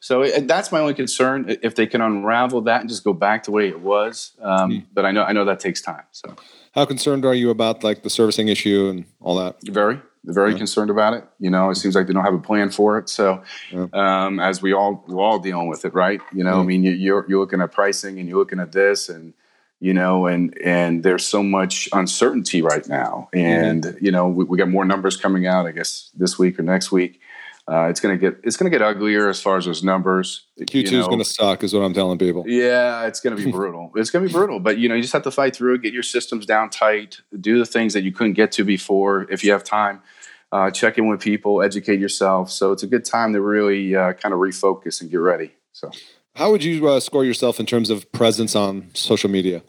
so 0.00 0.22
it, 0.22 0.48
that's 0.48 0.72
my 0.72 0.80
only 0.80 0.94
concern. 0.94 1.56
If 1.62 1.74
they 1.74 1.86
can 1.86 2.00
unravel 2.00 2.62
that 2.62 2.80
and 2.80 2.88
just 2.88 3.04
go 3.04 3.12
back 3.12 3.42
to 3.44 3.50
the 3.50 3.54
way 3.56 3.68
it 3.68 3.80
was. 3.80 4.32
Um, 4.40 4.70
mm. 4.70 4.86
But 4.92 5.04
I 5.04 5.12
know, 5.12 5.24
I 5.24 5.32
know 5.32 5.44
that 5.44 5.60
takes 5.60 5.82
time. 5.82 6.04
So 6.10 6.34
how 6.72 6.84
concerned 6.84 7.24
are 7.24 7.34
you 7.34 7.50
about 7.50 7.82
like 7.82 8.02
the 8.02 8.10
servicing 8.10 8.48
issue 8.48 8.88
and 8.88 9.04
all 9.20 9.36
that? 9.36 9.56
Very, 9.64 10.00
very 10.24 10.52
yeah. 10.52 10.58
concerned 10.58 10.90
about 10.90 11.14
it. 11.14 11.24
You 11.38 11.50
know, 11.50 11.70
it 11.70 11.76
seems 11.76 11.94
like 11.94 12.06
they 12.06 12.12
don't 12.12 12.24
have 12.24 12.34
a 12.34 12.38
plan 12.38 12.70
for 12.70 12.98
it. 12.98 13.08
So, 13.08 13.42
yeah. 13.72 13.86
um, 13.92 14.38
as 14.38 14.62
we 14.62 14.72
all 14.72 15.04
we're 15.08 15.22
all 15.22 15.38
dealing 15.38 15.68
with 15.68 15.84
it, 15.84 15.94
right? 15.94 16.20
You 16.32 16.44
know, 16.44 16.60
I 16.60 16.62
mean, 16.62 16.84
you, 16.84 16.92
you're 16.92 17.26
you're 17.28 17.40
looking 17.40 17.60
at 17.60 17.72
pricing 17.72 18.18
and 18.18 18.28
you're 18.28 18.38
looking 18.38 18.60
at 18.60 18.72
this 18.72 19.08
and 19.08 19.34
you 19.80 19.94
know, 19.94 20.26
and 20.26 20.56
and 20.62 21.02
there's 21.02 21.26
so 21.26 21.42
much 21.42 21.88
uncertainty 21.92 22.60
right 22.60 22.86
now, 22.86 23.30
and 23.32 23.82
mm-hmm. 23.82 24.04
you 24.04 24.12
know, 24.12 24.28
we, 24.28 24.44
we, 24.44 24.58
got 24.58 24.68
more 24.68 24.84
numbers 24.84 25.16
coming 25.16 25.46
out, 25.46 25.66
I 25.66 25.72
guess, 25.72 26.10
this 26.14 26.38
week 26.38 26.58
or 26.58 26.62
next 26.62 26.92
week. 26.92 27.20
Uh, 27.70 27.86
it's 27.88 28.00
gonna 28.00 28.16
get 28.16 28.36
it's 28.42 28.56
gonna 28.56 28.70
get 28.70 28.82
uglier 28.82 29.28
as 29.28 29.40
far 29.40 29.56
as 29.56 29.64
those 29.64 29.84
numbers. 29.84 30.46
Q 30.66 30.82
two 30.82 30.98
is 30.98 31.06
gonna 31.06 31.24
suck, 31.24 31.62
is 31.62 31.72
what 31.72 31.82
I'm 31.82 31.94
telling 31.94 32.18
people. 32.18 32.44
Yeah, 32.46 33.06
it's 33.06 33.20
gonna 33.20 33.36
be 33.36 33.50
brutal. 33.52 33.92
it's 33.94 34.10
gonna 34.10 34.26
be 34.26 34.32
brutal, 34.32 34.58
but 34.58 34.78
you 34.78 34.88
know, 34.88 34.96
you 34.96 35.02
just 35.02 35.12
have 35.12 35.22
to 35.22 35.30
fight 35.30 35.54
through 35.54 35.74
it, 35.74 35.82
get 35.82 35.92
your 35.92 36.02
systems 36.02 36.46
down 36.46 36.70
tight, 36.70 37.20
do 37.38 37.58
the 37.58 37.66
things 37.66 37.94
that 37.94 38.02
you 38.02 38.10
couldn't 38.10 38.32
get 38.32 38.50
to 38.52 38.64
before 38.64 39.30
if 39.30 39.44
you 39.44 39.52
have 39.52 39.62
time. 39.62 40.02
Uh, 40.50 40.68
check 40.68 40.98
in 40.98 41.06
with 41.06 41.20
people, 41.20 41.62
educate 41.62 42.00
yourself. 42.00 42.50
So 42.50 42.72
it's 42.72 42.82
a 42.82 42.88
good 42.88 43.04
time 43.04 43.32
to 43.34 43.40
really 43.40 43.94
uh, 43.94 44.14
kind 44.14 44.32
of 44.34 44.40
refocus 44.40 45.00
and 45.00 45.08
get 45.08 45.18
ready. 45.18 45.52
So. 45.72 45.92
How 46.34 46.50
would 46.50 46.64
you 46.64 46.88
uh, 46.88 46.98
score 46.98 47.24
yourself 47.24 47.60
in 47.60 47.66
terms 47.66 47.88
of 47.90 48.10
presence 48.10 48.56
on 48.56 48.90
social 48.94 49.30
media? 49.30 49.62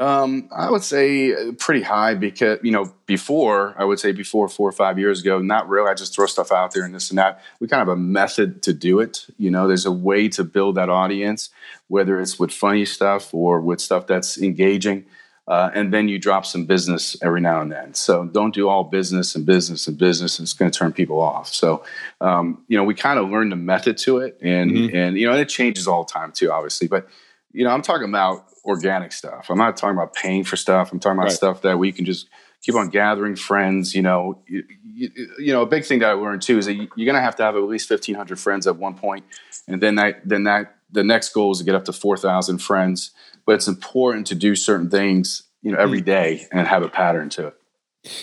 Um, 0.00 0.48
I 0.50 0.70
would 0.70 0.82
say 0.82 1.34
uh, 1.34 1.52
pretty 1.58 1.82
high 1.82 2.14
because 2.14 2.58
you 2.62 2.72
know 2.72 2.90
before 3.04 3.74
I 3.78 3.84
would 3.84 4.00
say 4.00 4.12
before 4.12 4.48
four 4.48 4.66
or 4.66 4.72
five 4.72 4.98
years 4.98 5.20
ago, 5.20 5.40
not 5.40 5.68
really. 5.68 5.90
I 5.90 5.94
just 5.94 6.14
throw 6.14 6.24
stuff 6.24 6.50
out 6.50 6.72
there 6.72 6.84
and 6.84 6.94
this 6.94 7.10
and 7.10 7.18
that. 7.18 7.42
We 7.60 7.68
kind 7.68 7.82
of 7.82 7.88
have 7.88 7.98
a 7.98 8.00
method 8.00 8.62
to 8.62 8.72
do 8.72 9.00
it. 9.00 9.26
You 9.36 9.50
know, 9.50 9.68
there's 9.68 9.84
a 9.84 9.92
way 9.92 10.28
to 10.30 10.42
build 10.42 10.76
that 10.76 10.88
audience, 10.88 11.50
whether 11.88 12.18
it's 12.18 12.38
with 12.38 12.50
funny 12.50 12.86
stuff 12.86 13.34
or 13.34 13.60
with 13.60 13.78
stuff 13.78 14.06
that's 14.06 14.38
engaging. 14.38 15.04
Uh, 15.46 15.70
and 15.74 15.92
then 15.92 16.08
you 16.08 16.18
drop 16.18 16.46
some 16.46 16.64
business 16.64 17.16
every 17.22 17.40
now 17.40 17.60
and 17.60 17.72
then. 17.72 17.92
So 17.92 18.24
don't 18.24 18.54
do 18.54 18.68
all 18.68 18.84
business 18.84 19.34
and 19.34 19.44
business 19.44 19.86
and 19.86 19.98
business. 19.98 20.38
And 20.38 20.46
It's 20.46 20.52
going 20.52 20.70
to 20.70 20.78
turn 20.78 20.92
people 20.92 21.20
off. 21.20 21.48
So 21.52 21.84
um, 22.22 22.64
you 22.68 22.78
know, 22.78 22.84
we 22.84 22.94
kind 22.94 23.18
of 23.18 23.28
learned 23.28 23.52
the 23.52 23.56
method 23.56 23.98
to 23.98 24.18
it, 24.18 24.38
and 24.40 24.70
mm-hmm. 24.70 24.96
and 24.96 25.18
you 25.18 25.26
know, 25.26 25.32
and 25.32 25.42
it 25.42 25.50
changes 25.50 25.86
all 25.86 26.04
the 26.04 26.12
time 26.12 26.32
too, 26.32 26.50
obviously. 26.50 26.88
But 26.88 27.06
you 27.52 27.64
know, 27.64 27.70
I'm 27.70 27.82
talking 27.82 28.08
about 28.08 28.46
organic 28.64 29.12
stuff. 29.12 29.46
I'm 29.50 29.58
not 29.58 29.76
talking 29.76 29.96
about 29.96 30.14
paying 30.14 30.44
for 30.44 30.56
stuff. 30.56 30.92
I'm 30.92 31.00
talking 31.00 31.18
about 31.18 31.28
right. 31.28 31.32
stuff 31.32 31.62
that 31.62 31.78
we 31.78 31.92
can 31.92 32.04
just 32.04 32.28
keep 32.62 32.74
on 32.74 32.88
gathering 32.88 33.36
friends. 33.36 33.94
You 33.94 34.02
know, 34.02 34.42
you, 34.46 34.64
you, 34.84 35.10
you, 35.38 35.52
know, 35.52 35.62
a 35.62 35.66
big 35.66 35.84
thing 35.84 36.00
that 36.00 36.10
I 36.10 36.12
learned 36.12 36.42
too 36.42 36.58
is 36.58 36.66
that 36.66 36.74
you're 36.74 36.86
going 36.88 37.14
to 37.14 37.20
have 37.20 37.36
to 37.36 37.42
have 37.42 37.56
at 37.56 37.62
least 37.62 37.90
1,500 37.90 38.38
friends 38.38 38.66
at 38.66 38.76
one 38.76 38.94
point, 38.94 39.24
and 39.66 39.82
then 39.82 39.96
that 39.96 40.22
then 40.24 40.44
that 40.44 40.76
the 40.92 41.04
next 41.04 41.32
goal 41.32 41.52
is 41.52 41.58
to 41.58 41.64
get 41.64 41.74
up 41.74 41.84
to 41.84 41.92
4,000 41.92 42.58
friends. 42.58 43.12
But 43.46 43.54
it's 43.54 43.68
important 43.68 44.26
to 44.28 44.34
do 44.34 44.54
certain 44.54 44.90
things, 44.90 45.44
you 45.62 45.72
know, 45.72 45.78
every 45.78 46.02
mm. 46.02 46.48
and 46.52 46.66
have 46.66 46.82
a 46.82 46.88
pattern 46.88 47.30
to 47.30 47.48
it. 47.48 47.56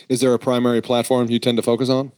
Is 0.10 0.22
there 0.22 0.34
a 0.34 0.40
primary 0.40 0.82
platform 0.82 1.30
you 1.30 1.40
tend 1.40 1.58
to 1.58 1.64
focus 1.64 1.90
on? 1.90 2.12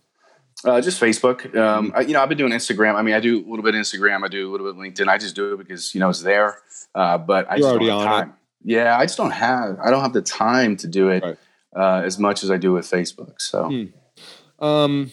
Uh, 0.66 0.82
just 0.82 1.00
Facebook. 1.00 1.46
Um, 1.56 1.88
mm-hmm. 1.88 1.98
I, 1.98 2.02
you 2.02 2.14
know, 2.14 2.22
I've 2.22 2.30
been 2.30 2.38
doing 2.38 2.52
Instagram. 2.52 2.96
I 2.96 3.02
mean, 3.02 3.16
I 3.16 3.20
do 3.20 3.40
a 3.40 3.48
little 3.50 3.64
bit 3.64 3.76
of 3.76 3.82
Instagram. 3.82 4.24
I 4.24 4.28
do 4.28 4.50
a 4.50 4.52
little 4.52 4.72
bit 4.72 4.78
of 4.78 4.94
LinkedIn. 4.94 5.08
I 5.08 5.18
just 5.18 5.36
do 5.36 5.54
it 5.54 5.58
because 5.58 5.94
you 5.94 6.00
know 6.00 6.10
it's 6.10 6.22
there. 6.22 6.60
Uh, 6.94 7.18
but 7.18 7.50
I 7.50 7.56
You're 7.56 7.80
just 7.80 7.80
don't 7.80 8.00
have 8.00 8.08
time. 8.08 8.30
It. 8.30 8.74
Yeah, 8.74 8.98
I 8.98 9.06
just 9.06 9.18
don't 9.18 9.32
have. 9.32 9.80
I 9.80 9.90
don't 9.90 10.02
have 10.02 10.14
the 10.14 10.22
time 10.22 10.76
to 10.78 10.88
do 10.88 11.10
it 11.10 11.24
right. 11.24 11.38
uh, 11.76 12.02
as 12.04 12.20
much 12.20 12.44
as 12.44 12.52
I 12.52 12.58
do 12.58 12.74
with 12.74 12.90
Facebook. 12.90 13.40
So, 13.40 13.70
hmm. 13.70 14.66
um, 14.66 15.12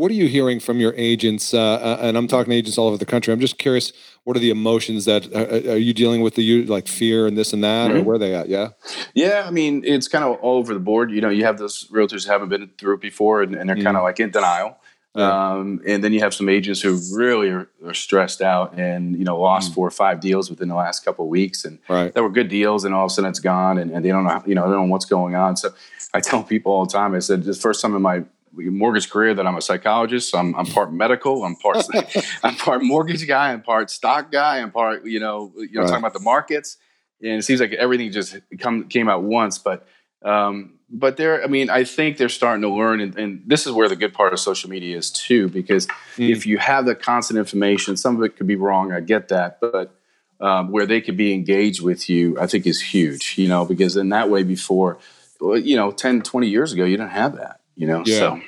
what 0.00 0.10
are 0.10 0.14
you 0.14 0.28
hearing 0.28 0.60
from 0.60 0.80
your 0.80 0.94
agents? 0.96 1.52
Uh, 1.52 1.74
uh, 1.74 1.98
and 2.00 2.16
I'm 2.16 2.26
talking 2.26 2.50
to 2.52 2.56
agents 2.56 2.78
all 2.78 2.88
over 2.88 2.96
the 2.96 3.04
country. 3.04 3.34
I'm 3.34 3.40
just 3.40 3.58
curious. 3.58 3.92
What 4.24 4.34
are 4.34 4.40
the 4.40 4.48
emotions 4.48 5.04
that 5.04 5.26
uh, 5.34 5.72
are 5.72 5.76
you 5.76 5.92
dealing 5.92 6.22
with? 6.22 6.36
The 6.36 6.64
like 6.64 6.88
fear 6.88 7.26
and 7.26 7.36
this 7.36 7.52
and 7.52 7.62
that, 7.62 7.90
mm-hmm. 7.90 7.98
or 7.98 8.02
where 8.04 8.16
are 8.16 8.18
they 8.18 8.34
at? 8.34 8.48
Yeah, 8.48 8.70
yeah. 9.12 9.44
I 9.46 9.50
mean, 9.50 9.82
it's 9.84 10.08
kind 10.08 10.24
of 10.24 10.38
all 10.40 10.56
over 10.56 10.72
the 10.72 10.80
board. 10.80 11.10
You 11.10 11.20
know, 11.20 11.28
you 11.28 11.44
have 11.44 11.58
those 11.58 11.86
realtors 11.88 12.24
who 12.24 12.32
haven't 12.32 12.48
been 12.48 12.70
through 12.78 12.94
it 12.94 13.02
before, 13.02 13.42
and, 13.42 13.54
and 13.54 13.68
they're 13.68 13.76
mm. 13.76 13.84
kind 13.84 13.98
of 13.98 14.02
like 14.02 14.18
in 14.20 14.30
denial. 14.30 14.78
Yeah. 15.14 15.50
Um, 15.50 15.82
and 15.86 16.02
then 16.02 16.12
you 16.14 16.20
have 16.20 16.32
some 16.32 16.48
agents 16.48 16.80
who 16.80 16.98
really 17.12 17.50
are, 17.50 17.68
are 17.84 17.94
stressed 17.94 18.40
out 18.40 18.78
and 18.78 19.18
you 19.18 19.24
know 19.24 19.38
lost 19.38 19.72
mm. 19.72 19.74
four 19.74 19.86
or 19.86 19.90
five 19.90 20.20
deals 20.20 20.48
within 20.48 20.68
the 20.68 20.76
last 20.76 21.04
couple 21.04 21.26
of 21.26 21.28
weeks, 21.28 21.66
and 21.66 21.78
right. 21.90 22.14
there 22.14 22.22
were 22.22 22.30
good 22.30 22.48
deals, 22.48 22.86
and 22.86 22.94
all 22.94 23.04
of 23.04 23.10
a 23.10 23.14
sudden 23.14 23.28
it's 23.28 23.40
gone, 23.40 23.76
and, 23.76 23.90
and 23.90 24.02
they 24.02 24.08
don't 24.08 24.24
know 24.24 24.42
you 24.46 24.54
know 24.54 24.62
they 24.62 24.72
don't 24.72 24.86
know 24.86 24.92
what's 24.92 25.04
going 25.04 25.34
on. 25.34 25.58
So 25.58 25.74
I 26.14 26.20
tell 26.20 26.42
people 26.42 26.72
all 26.72 26.86
the 26.86 26.92
time, 26.92 27.14
I 27.14 27.18
said 27.18 27.44
the 27.44 27.54
first 27.54 27.82
time 27.82 27.94
in 27.94 28.00
my 28.00 28.24
mortgage 28.52 29.10
career 29.10 29.34
that 29.34 29.46
I'm 29.46 29.56
a 29.56 29.62
psychologist. 29.62 30.30
So 30.30 30.38
I'm, 30.38 30.54
I'm 30.54 30.66
part 30.66 30.92
medical. 30.92 31.44
I'm 31.44 31.56
part 31.56 31.86
I'm 32.42 32.56
part 32.56 32.82
mortgage 32.82 33.26
guy. 33.26 33.52
I'm 33.52 33.62
part 33.62 33.90
stock 33.90 34.30
guy. 34.30 34.58
I'm 34.58 34.70
part 34.70 35.04
you 35.04 35.20
know 35.20 35.52
you 35.56 35.72
know 35.72 35.80
right. 35.80 35.88
talking 35.88 36.02
about 36.02 36.14
the 36.14 36.20
markets. 36.20 36.76
And 37.22 37.32
it 37.32 37.42
seems 37.42 37.60
like 37.60 37.72
everything 37.72 38.10
just 38.12 38.38
come 38.58 38.88
came 38.88 39.08
out 39.08 39.22
once, 39.22 39.58
but 39.58 39.86
um, 40.22 40.78
but 40.90 41.16
they're, 41.16 41.42
I 41.42 41.46
mean, 41.46 41.70
I 41.70 41.84
think 41.84 42.16
they're 42.16 42.28
starting 42.28 42.62
to 42.62 42.68
learn, 42.68 43.00
and, 43.00 43.16
and, 43.16 43.42
this 43.46 43.66
is 43.66 43.72
where 43.72 43.88
the 43.88 43.96
good 43.96 44.12
part 44.12 44.32
of 44.32 44.40
social 44.40 44.68
media 44.68 44.96
is 44.96 45.10
too, 45.10 45.48
because 45.48 45.86
mm. 46.16 46.30
if 46.30 46.46
you 46.46 46.58
have 46.58 46.84
the 46.84 46.94
constant 46.94 47.38
information, 47.38 47.96
some 47.96 48.16
of 48.16 48.22
it 48.22 48.36
could 48.36 48.46
be 48.46 48.56
wrong. 48.56 48.92
I 48.92 49.00
get 49.00 49.28
that, 49.28 49.60
but 49.60 49.94
um, 50.40 50.70
where 50.70 50.86
they 50.86 51.00
could 51.00 51.16
be 51.16 51.32
engaged 51.32 51.80
with 51.80 52.10
you, 52.10 52.38
I 52.40 52.46
think 52.46 52.66
is 52.66 52.80
huge, 52.80 53.38
you 53.38 53.48
know, 53.48 53.64
because 53.64 53.96
in 53.96 54.08
that 54.08 54.30
way 54.30 54.42
before, 54.42 54.98
you 55.40 55.76
know, 55.76 55.90
10, 55.90 56.22
20 56.22 56.48
years 56.48 56.72
ago, 56.72 56.84
you 56.84 56.96
didn't 56.96 57.12
have 57.12 57.36
that, 57.36 57.59
you 57.80 57.86
know? 57.86 58.02
Yeah. 58.04 58.38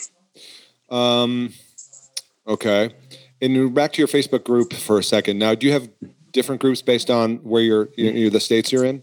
So, 0.90 0.94
um, 0.94 1.52
okay. 2.46 2.94
And 3.40 3.74
back 3.74 3.94
to 3.94 3.98
your 3.98 4.08
Facebook 4.08 4.44
group 4.44 4.72
for 4.74 4.98
a 4.98 5.02
second. 5.02 5.38
Now, 5.38 5.54
do 5.54 5.66
you 5.66 5.72
have 5.72 5.88
different 6.30 6.60
groups 6.60 6.82
based 6.82 7.10
on 7.10 7.36
where 7.38 7.62
you're, 7.62 7.88
you 7.96 8.24
know, 8.24 8.30
the 8.30 8.40
states 8.40 8.70
you're 8.70 8.84
in? 8.84 9.02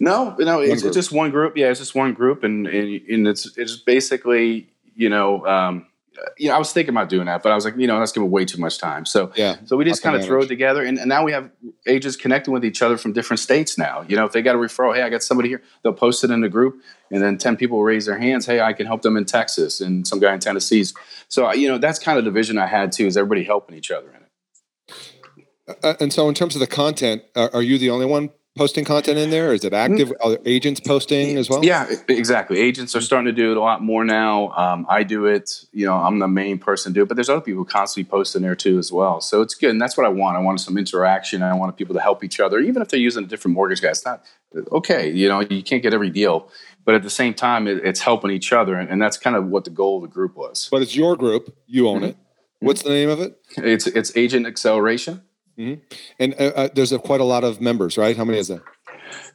No, 0.00 0.34
no, 0.38 0.60
it's, 0.60 0.82
it's, 0.82 0.94
just 0.94 1.12
one 1.12 1.30
group. 1.30 1.56
Yeah, 1.56 1.70
it's 1.70 1.80
just 1.80 1.94
one 1.94 2.12
group, 2.12 2.44
and 2.44 2.66
and, 2.66 3.00
and 3.08 3.26
it's 3.26 3.56
it's 3.56 3.76
basically 3.76 4.68
you 4.94 5.08
know. 5.08 5.44
Um, 5.46 5.86
Uh, 6.16 6.30
you 6.38 6.48
know, 6.48 6.54
I 6.54 6.58
was 6.58 6.72
thinking 6.72 6.94
about 6.94 7.08
doing 7.08 7.26
that, 7.26 7.42
but 7.42 7.52
I 7.52 7.54
was 7.54 7.64
like, 7.64 7.76
you 7.76 7.86
know, 7.86 7.98
that's 7.98 8.12
giving 8.12 8.30
way 8.30 8.44
too 8.44 8.60
much 8.60 8.78
time. 8.78 9.04
So, 9.04 9.32
yeah, 9.36 9.56
so 9.64 9.76
we 9.76 9.84
just 9.84 10.02
kind 10.02 10.16
of 10.16 10.24
throw 10.24 10.42
it 10.42 10.46
together, 10.46 10.84
and, 10.84 10.98
and, 10.98 11.08
now 11.08 11.24
we 11.24 11.32
have 11.32 11.50
agents 11.86 12.16
connecting 12.16 12.52
with 12.52 12.64
each 12.64 12.82
other 12.82 12.96
from 12.96 13.12
different 13.12 13.40
states. 13.40 13.76
Now, 13.76 14.04
you 14.08 14.16
know, 14.16 14.24
if 14.24 14.32
they 14.32 14.42
got 14.42 14.54
a 14.54 14.58
referral, 14.58 14.94
hey, 14.94 15.02
I 15.02 15.08
got 15.08 15.22
somebody 15.22 15.48
here, 15.48 15.62
they'll 15.82 15.92
post 15.92 16.24
it 16.24 16.30
in 16.30 16.40
the 16.40 16.48
group, 16.48 16.80
and 17.10 17.22
then 17.22 17.38
ten 17.38 17.56
people 17.56 17.82
raise 17.82 18.06
their 18.06 18.18
hands, 18.18 18.46
hey, 18.46 18.60
I 18.60 18.72
can 18.72 18.86
help 18.86 19.02
them 19.02 19.16
in 19.16 19.24
Texas, 19.24 19.80
and 19.80 20.06
some 20.06 20.20
guy 20.20 20.34
in 20.34 20.40
Tennessee. 20.40 20.84
So, 21.28 21.52
you 21.52 21.68
know, 21.68 21.78
that's 21.78 21.98
kind 21.98 22.18
of 22.18 22.24
the 22.24 22.30
vision 22.30 22.58
I 22.58 22.66
had 22.66 22.92
too, 22.92 23.06
is 23.06 23.16
everybody 23.16 23.44
helping 23.44 23.76
each 23.76 23.90
other 23.90 24.08
in 24.10 24.16
it. 24.16 25.44
Uh, 25.66 25.88
uh 25.88 25.94
and 26.00 26.12
so, 26.12 26.28
in 26.28 26.34
terms 26.34 26.54
of 26.54 26.60
the 26.60 26.66
content, 26.66 27.22
are, 27.34 27.50
are 27.54 27.62
you 27.62 27.78
the 27.78 27.90
only 27.90 28.06
one 28.06 28.30
posting 28.56 28.84
content 28.84 29.18
in 29.18 29.30
there? 29.30 29.52
Is 29.52 29.64
it 29.64 29.72
active? 29.72 30.12
Are 30.22 30.38
agents 30.44 30.80
posting 30.80 31.36
as 31.36 31.50
well? 31.50 31.64
Yeah, 31.64 31.92
exactly. 32.08 32.60
Agents 32.60 32.94
are 32.94 33.00
starting 33.00 33.26
to 33.26 33.32
do 33.32 33.50
it 33.50 33.56
a 33.56 33.60
lot 33.60 33.82
more 33.82 34.04
now. 34.04 34.50
Um, 34.50 34.86
I 34.88 35.02
do 35.02 35.26
it. 35.26 35.64
You 35.72 35.86
know, 35.86 35.94
I'm 35.94 36.18
the 36.18 36.28
main 36.28 36.58
person 36.58 36.92
to 36.92 36.94
do 36.94 37.02
it, 37.02 37.08
but 37.08 37.16
there's 37.16 37.28
other 37.28 37.40
people 37.40 37.62
who 37.62 37.64
constantly 37.64 38.08
posting 38.08 38.42
there 38.42 38.54
too 38.54 38.78
as 38.78 38.92
well. 38.92 39.20
So 39.20 39.42
it's 39.42 39.54
good, 39.54 39.70
and 39.70 39.80
that's 39.80 39.96
what 39.96 40.06
I 40.06 40.10
want. 40.10 40.36
I 40.36 40.40
want 40.40 40.60
some 40.60 40.78
interaction. 40.78 41.42
I 41.42 41.54
want 41.54 41.76
people 41.76 41.94
to 41.94 42.00
help 42.00 42.22
each 42.22 42.40
other, 42.40 42.60
even 42.60 42.80
if 42.82 42.88
they're 42.88 43.00
using 43.00 43.24
a 43.24 43.26
different 43.26 43.54
mortgage 43.54 43.82
guy. 43.82 43.88
It's 43.88 44.04
not 44.04 44.24
okay. 44.72 45.10
You 45.10 45.28
know, 45.28 45.40
you 45.40 45.62
can't 45.62 45.82
get 45.82 45.92
every 45.92 46.10
deal, 46.10 46.48
but 46.84 46.94
at 46.94 47.02
the 47.02 47.10
same 47.10 47.34
time, 47.34 47.66
it, 47.66 47.84
it's 47.84 48.00
helping 48.00 48.30
each 48.30 48.52
other, 48.52 48.76
and, 48.76 48.88
and, 48.88 49.02
that's 49.02 49.16
kind 49.16 49.36
of 49.36 49.46
what 49.46 49.64
the 49.64 49.70
goal 49.70 49.96
of 49.96 50.02
the 50.02 50.14
group 50.14 50.36
was. 50.36 50.68
But 50.70 50.82
it's 50.82 50.94
your 50.94 51.16
group. 51.16 51.56
You 51.66 51.88
own 51.88 51.98
mm-hmm. 51.98 52.04
it. 52.06 52.16
What's 52.60 52.82
the 52.82 52.90
name 52.90 53.10
of 53.10 53.20
it? 53.20 53.38
It's 53.56 53.86
it's 53.86 54.16
Agent 54.16 54.46
Acceleration. 54.46 55.22
Mm-hmm. 55.58 55.80
And 56.18 56.34
uh, 56.34 56.52
uh, 56.56 56.68
there's 56.74 56.92
a, 56.92 56.98
quite 56.98 57.20
a 57.20 57.24
lot 57.24 57.44
of 57.44 57.60
members, 57.60 57.96
right? 57.96 58.16
How 58.16 58.24
many 58.24 58.38
is 58.38 58.48
that? 58.48 58.62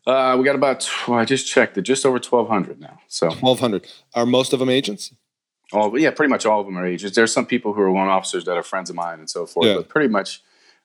Uh, 0.06 0.36
we 0.38 0.44
got 0.44 0.56
about, 0.56 0.90
well, 1.08 1.20
I 1.20 1.26
just 1.26 1.48
checked 1.48 1.78
it, 1.78 1.84
just 1.84 2.06
over 2.06 2.16
1,200 2.16 2.80
now. 2.80 3.00
So 3.08 3.28
1,200. 3.28 3.88
Are 4.16 4.26
most 4.26 4.54
of 4.54 4.60
them 4.60 4.70
agents? 4.70 5.14
All, 5.72 5.98
yeah, 5.98 6.12
pretty 6.12 6.30
much 6.30 6.46
all 6.46 6.60
of 6.60 6.66
them 6.66 6.78
are 6.78 6.86
agents. 6.86 7.16
There's 7.16 7.32
some 7.32 7.46
people 7.46 7.74
who 7.74 7.82
are 7.82 7.92
loan 7.92 8.08
officers 8.08 8.46
that 8.46 8.58
are 8.58 8.64
friends 8.64 8.90
of 8.90 8.96
mine 8.96 9.20
and 9.20 9.30
so 9.30 9.46
forth, 9.46 9.68
yeah. 9.68 9.76
but 9.76 9.90
pretty 9.90 10.10
much 10.10 10.42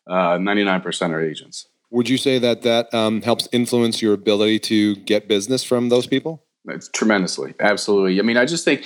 uh, 0.06 0.36
99% 0.36 1.10
are 1.10 1.22
agents. 1.22 1.68
Would 1.90 2.08
you 2.08 2.18
say 2.18 2.38
that 2.38 2.62
that 2.62 2.92
um, 2.92 3.22
helps 3.22 3.48
influence 3.52 4.02
your 4.02 4.12
ability 4.14 4.58
to 4.60 4.96
get 4.96 5.28
business 5.28 5.64
from 5.64 5.88
those 5.88 6.06
people? 6.06 6.42
It's 6.66 6.88
tremendously, 6.88 7.54
absolutely. 7.60 8.18
I 8.18 8.22
mean, 8.22 8.36
I 8.36 8.46
just 8.46 8.64
think, 8.64 8.84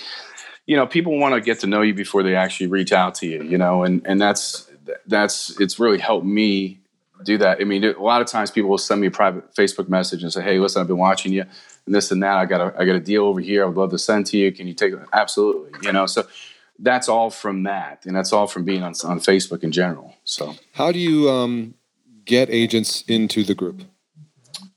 you 0.67 0.77
know, 0.77 0.87
people 0.87 1.19
want 1.19 1.35
to 1.35 1.41
get 1.41 1.61
to 1.61 1.67
know 1.67 1.81
you 1.81 1.95
before 1.95 2.23
they 2.23 2.37
actually 2.37 2.67
reach 2.67 2.93
out 2.93 3.15
to 3.17 3.27
you, 3.27 3.43
you 3.43 3.57
know, 3.57 3.83
and 3.83 4.03
and 4.05 4.21
that's 4.21 4.68
that's 5.07 5.59
it's 5.61 5.79
really 5.79 5.99
helped 5.99 6.27
me 6.27 6.81
do 7.25 7.39
that. 7.39 7.61
I 7.61 7.65
mean, 7.65 7.85
a 7.85 8.03
lot 8.03 8.21
of 8.21 8.27
times 8.27 8.51
people 8.51 8.71
will 8.71 8.79
send 8.79 9.01
me 9.01 9.09
a 9.09 9.11
private 9.11 9.55
Facebook 9.55 9.89
message 9.89 10.23
and 10.23 10.33
say, 10.33 10.43
"Hey, 10.43 10.59
listen, 10.59 10.81
I've 10.81 10.89
been 10.89 10.99
watching 10.99 11.33
you, 11.33 11.45
and 11.87 11.95
this 11.95 12.11
and 12.11 12.23
that. 12.23 12.37
I 12.37 12.47
got 12.47 12.61
a 12.61 12.75
I 12.79 12.85
got 12.85 12.97
a 12.97 13.01
deal 13.01 13.25
over 13.25 13.41
here. 13.41 13.65
I 13.65 13.67
would 13.67 13.77
love 13.77 13.91
to 13.91 13.99
send 13.99 14.27
to 14.27 14.37
you. 14.37 14.53
Can 14.53 14.67
you 14.67 14.75
take 14.75 14.93
it?" 14.93 15.01
Absolutely, 15.13 15.71
you 15.83 15.93
know. 15.93 16.07
So 16.07 16.27
that's 16.79 17.09
all 17.09 17.31
from 17.31 17.65
that, 17.65 18.07
and 18.07 18.15
that's 18.15 18.33
all 18.33 18.47
from 18.47 18.65
being 18.65 18.83
on 18.83 18.95
on 19.05 19.21
Facebook 19.21 19.65
in 19.65 19.73
general. 19.73 20.15
So, 20.25 20.55
how 20.73 20.93
do 20.93 20.99
you 20.99 21.29
um, 21.31 21.75
get 22.25 22.51
agents 22.51 23.03
into 23.09 23.43
the 23.43 23.55
group? 23.55 23.83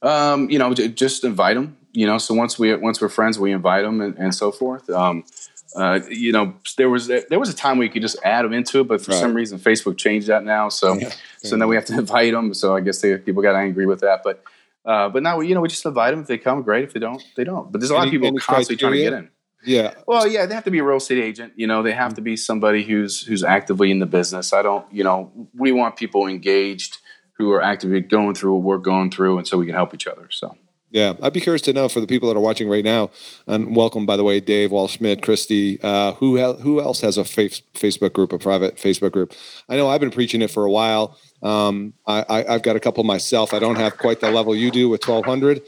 Um, 0.02 0.50
you 0.50 0.58
know, 0.58 0.74
just 0.74 1.24
invite 1.24 1.56
them. 1.56 1.78
You 1.93 2.08
know, 2.08 2.17
so 2.17 2.34
once 2.34 2.58
we 2.58 2.74
once 2.76 3.02
we're 3.02 3.10
friends, 3.10 3.38
we 3.38 3.52
invite 3.52 3.84
them 3.84 4.02
and, 4.02 4.17
and 4.17 4.34
so 4.34 4.52
forth. 4.52 4.89
Um, 4.89 5.26
uh, 5.75 5.99
you 6.10 6.31
know, 6.31 6.53
there 6.77 6.89
was 6.89 7.07
there 7.07 7.39
was 7.39 7.49
a 7.49 7.55
time 7.55 7.77
where 7.77 7.86
you 7.86 7.91
could 7.91 8.01
just 8.01 8.17
add 8.23 8.43
them 8.43 8.53
into 8.53 8.81
it, 8.81 8.88
but 8.88 9.01
for 9.01 9.12
right. 9.12 9.19
some 9.19 9.34
reason, 9.34 9.60
Facebook 9.60 9.97
changed 9.97 10.27
that 10.27 10.43
now. 10.43 10.69
So, 10.69 10.95
yeah. 10.95 11.12
so 11.38 11.57
then 11.57 11.67
we 11.67 11.75
have 11.75 11.86
to 11.86 11.93
invite 11.99 12.34
them. 12.34 12.53
So 12.53 12.75
I 12.75 12.81
guess 12.81 12.99
they, 13.01 13.17
people 13.17 13.41
got 13.41 13.55
angry 13.55 13.86
with 13.86 14.01
that. 14.01 14.21
But 14.23 14.43
uh, 14.86 15.10
but 15.10 15.23
now 15.23 15.39
you 15.39 15.55
know 15.55 15.62
we 15.62 15.69
just 15.69 15.86
invite 15.86 16.12
them. 16.12 16.21
If 16.21 16.27
they 16.27 16.38
come, 16.38 16.62
great. 16.62 16.84
If 16.84 16.93
they 16.93 16.99
don't, 16.99 17.23
they 17.36 17.43
don't. 17.43 17.71
But 17.71 17.79
there's 17.79 17.91
a 17.91 17.93
lot 17.93 18.07
any, 18.07 18.15
of 18.15 18.21
people 18.21 18.39
constantly 18.39 18.77
criteria? 18.77 19.10
trying 19.10 19.21
to 19.21 19.21
get 19.21 19.25
in. 19.25 19.31
Yeah. 19.63 19.93
Well, 20.07 20.27
yeah, 20.27 20.47
they 20.47 20.55
have 20.55 20.63
to 20.63 20.71
be 20.71 20.79
a 20.79 20.84
real 20.84 20.97
estate 20.97 21.23
agent. 21.23 21.53
You 21.55 21.67
know, 21.67 21.84
they 21.84 21.91
have 21.93 22.15
to 22.15 22.21
be 22.21 22.36
somebody 22.36 22.84
who's 22.84 23.21
who's 23.23 23.43
actively 23.43 23.91
in 23.91 23.99
the 23.99 24.05
business. 24.05 24.53
I 24.53 24.62
don't. 24.62 24.91
You 24.91 25.03
know, 25.03 25.31
we 25.53 25.71
want 25.71 25.95
people 25.95 26.27
engaged 26.27 26.97
who 27.34 27.51
are 27.51 27.62
actively 27.62 28.01
going 28.01 28.36
through 28.36 28.55
what 28.55 28.63
we're 28.63 28.77
going 28.77 29.12
through, 29.12 29.38
and 29.38 29.47
so 29.47 29.57
we 29.57 29.65
can 29.65 29.75
help 29.75 29.93
each 29.93 30.07
other. 30.07 30.27
So. 30.31 30.57
Yeah, 30.91 31.13
I'd 31.21 31.32
be 31.32 31.39
curious 31.39 31.62
to 31.63 31.73
know 31.73 31.88
for 31.88 32.01
the 32.01 32.08
people 32.08 32.27
that 32.27 32.36
are 32.36 32.41
watching 32.41 32.67
right 32.67 32.84
now, 32.84 33.12
and 33.47 33.73
welcome 33.77 34.06
by 34.06 34.17
the 34.17 34.25
way, 34.25 34.41
Dave 34.41 34.71
Wall 34.71 34.89
Schmidt, 34.89 35.21
Christy. 35.21 35.80
Uh, 35.82 36.12
who 36.13 36.38
who 36.56 36.82
else 36.82 36.99
has 36.99 37.17
a 37.17 37.23
Facebook 37.23 38.12
group, 38.12 38.34
a 38.34 38.38
private 38.38 38.75
Facebook 38.75 39.13
group? 39.13 39.34
I 39.69 39.77
know 39.77 39.88
I've 39.88 40.01
been 40.01 40.12
preaching 40.12 40.41
it 40.41 40.51
for 40.51 40.65
a 40.65 40.71
while. 40.71 41.17
Um, 41.41 41.93
I, 42.06 42.43
have 42.47 42.62
got 42.62 42.75
a 42.75 42.80
couple 42.82 43.06
myself. 43.06 43.54
I 43.54 43.60
don't 43.60 43.77
have 43.77 43.97
quite 43.97 44.19
the 44.19 44.32
level 44.32 44.54
you 44.54 44.69
do 44.69 44.89
with 44.89 44.99
twelve 44.99 45.23
hundred, 45.23 45.62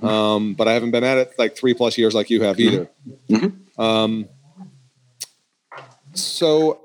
um, 0.00 0.54
but 0.54 0.68
I 0.68 0.74
haven't 0.74 0.92
been 0.92 1.04
at 1.04 1.18
it 1.18 1.32
like 1.38 1.56
three 1.56 1.74
plus 1.74 1.98
years 1.98 2.14
like 2.14 2.30
you 2.30 2.42
have 2.44 2.60
either. 2.60 2.88
Mm-hmm. 3.28 3.80
Um, 3.80 4.28
so 6.14 6.80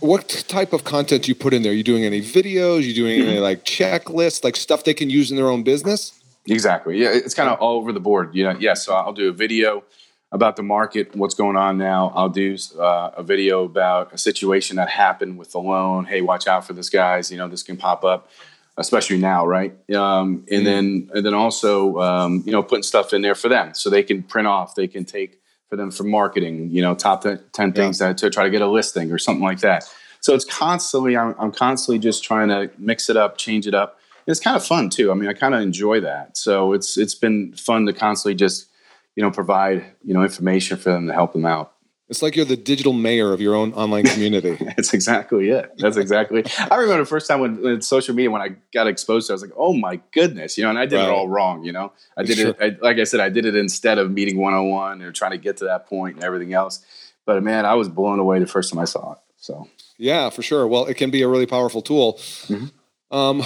what 0.00 0.28
type 0.48 0.72
of 0.72 0.82
content 0.82 1.24
do 1.24 1.30
you 1.30 1.36
put 1.36 1.54
in 1.54 1.62
there? 1.62 1.70
Are 1.70 1.76
you 1.76 1.84
doing 1.84 2.04
any 2.04 2.20
videos? 2.20 2.82
You 2.82 2.92
doing 2.92 3.20
any 3.20 3.38
like 3.38 3.64
checklists, 3.64 4.42
like 4.42 4.56
stuff 4.56 4.82
they 4.82 4.94
can 4.94 5.10
use 5.10 5.30
in 5.30 5.36
their 5.36 5.48
own 5.48 5.62
business? 5.62 6.15
Exactly. 6.48 6.98
Yeah, 7.02 7.10
it's 7.12 7.34
kind 7.34 7.48
of 7.48 7.58
all 7.58 7.76
over 7.76 7.92
the 7.92 8.00
board. 8.00 8.34
You 8.34 8.44
know, 8.44 8.50
yes. 8.50 8.60
Yeah, 8.60 8.74
so 8.74 8.94
I'll 8.94 9.12
do 9.12 9.28
a 9.28 9.32
video 9.32 9.84
about 10.32 10.56
the 10.56 10.62
market, 10.62 11.14
what's 11.14 11.34
going 11.34 11.56
on 11.56 11.78
now. 11.78 12.12
I'll 12.14 12.28
do 12.28 12.56
uh, 12.78 13.10
a 13.16 13.22
video 13.22 13.64
about 13.64 14.12
a 14.12 14.18
situation 14.18 14.76
that 14.76 14.88
happened 14.88 15.38
with 15.38 15.52
the 15.52 15.60
loan. 15.60 16.04
Hey, 16.04 16.20
watch 16.20 16.46
out 16.46 16.66
for 16.66 16.72
this, 16.72 16.90
guys. 16.90 17.30
You 17.30 17.38
know, 17.38 17.48
this 17.48 17.62
can 17.62 17.76
pop 17.76 18.04
up, 18.04 18.28
especially 18.76 19.18
now, 19.18 19.46
right? 19.46 19.72
Um, 19.94 20.44
and 20.50 20.62
mm 20.62 20.64
then, 20.64 21.10
and 21.14 21.24
then 21.24 21.32
also, 21.32 21.98
um, 22.00 22.42
you 22.44 22.52
know, 22.52 22.62
putting 22.62 22.82
stuff 22.82 23.12
in 23.12 23.22
there 23.22 23.36
for 23.36 23.48
them 23.48 23.72
so 23.74 23.88
they 23.88 24.02
can 24.02 24.22
print 24.22 24.48
off. 24.48 24.74
They 24.74 24.88
can 24.88 25.04
take 25.04 25.40
for 25.70 25.76
them 25.76 25.90
for 25.90 26.02
marketing. 26.02 26.70
You 26.70 26.82
know, 26.82 26.94
top 26.94 27.22
ten 27.52 27.72
things 27.72 28.00
yeah. 28.00 28.08
that, 28.08 28.18
to 28.18 28.30
try 28.30 28.44
to 28.44 28.50
get 28.50 28.62
a 28.62 28.68
listing 28.68 29.12
or 29.12 29.18
something 29.18 29.44
like 29.44 29.60
that. 29.60 29.84
So 30.20 30.34
it's 30.34 30.44
constantly, 30.44 31.16
I'm, 31.16 31.36
I'm 31.38 31.52
constantly 31.52 32.00
just 32.00 32.24
trying 32.24 32.48
to 32.48 32.70
mix 32.78 33.08
it 33.08 33.16
up, 33.16 33.38
change 33.38 33.68
it 33.68 33.74
up 33.74 33.95
it's 34.26 34.40
kind 34.40 34.56
of 34.56 34.64
fun 34.64 34.90
too. 34.90 35.10
I 35.10 35.14
mean, 35.14 35.28
I 35.28 35.32
kind 35.32 35.54
of 35.54 35.60
enjoy 35.60 36.00
that. 36.00 36.36
So 36.36 36.72
it's 36.72 36.96
it's 36.96 37.14
been 37.14 37.52
fun 37.54 37.86
to 37.86 37.92
constantly 37.92 38.34
just 38.34 38.68
you 39.14 39.22
know 39.22 39.30
provide 39.30 39.84
you 40.04 40.14
know 40.14 40.22
information 40.22 40.76
for 40.76 40.90
them 40.90 41.06
to 41.06 41.12
help 41.12 41.32
them 41.32 41.46
out. 41.46 41.72
It's 42.08 42.22
like 42.22 42.36
you're 42.36 42.44
the 42.44 42.56
digital 42.56 42.92
mayor 42.92 43.32
of 43.32 43.40
your 43.40 43.56
own 43.56 43.72
online 43.72 44.04
community. 44.04 44.56
That's 44.76 44.94
exactly 44.94 45.50
it. 45.50 45.72
That's 45.78 45.96
exactly. 45.96 46.44
I 46.70 46.76
remember 46.76 47.02
the 47.02 47.06
first 47.06 47.26
time 47.26 47.40
when, 47.40 47.60
when, 47.60 47.82
social 47.82 48.14
media 48.14 48.30
when 48.30 48.40
I 48.40 48.50
got 48.72 48.86
exposed 48.86 49.26
to, 49.26 49.32
it, 49.32 49.34
I 49.34 49.36
was 49.36 49.42
like, 49.42 49.52
"Oh 49.56 49.72
my 49.72 50.00
goodness!" 50.12 50.56
You 50.56 50.64
know, 50.64 50.70
and 50.70 50.78
I 50.78 50.86
did 50.86 50.96
right. 50.96 51.08
it 51.08 51.10
all 51.10 51.28
wrong. 51.28 51.64
You 51.64 51.72
know, 51.72 51.92
I 52.16 52.22
did 52.22 52.38
sure. 52.38 52.50
it 52.50 52.56
I, 52.60 52.76
like 52.80 52.98
I 52.98 53.04
said, 53.04 53.18
I 53.20 53.28
did 53.28 53.44
it 53.44 53.56
instead 53.56 53.98
of 53.98 54.12
meeting 54.12 54.38
one 54.38 54.54
on 54.54 54.70
one 54.70 55.02
and 55.02 55.14
trying 55.14 55.32
to 55.32 55.38
get 55.38 55.56
to 55.58 55.64
that 55.64 55.86
point 55.86 56.16
and 56.16 56.24
everything 56.24 56.52
else. 56.52 56.84
But 57.24 57.42
man, 57.42 57.66
I 57.66 57.74
was 57.74 57.88
blown 57.88 58.20
away 58.20 58.38
the 58.38 58.46
first 58.46 58.72
time 58.72 58.78
I 58.78 58.84
saw 58.84 59.12
it. 59.12 59.18
So 59.38 59.68
yeah, 59.98 60.30
for 60.30 60.42
sure. 60.42 60.66
Well, 60.68 60.86
it 60.86 60.94
can 60.94 61.10
be 61.10 61.22
a 61.22 61.28
really 61.28 61.46
powerful 61.46 61.82
tool. 61.82 62.14
Mm-hmm. 62.14 63.16
Um, 63.16 63.42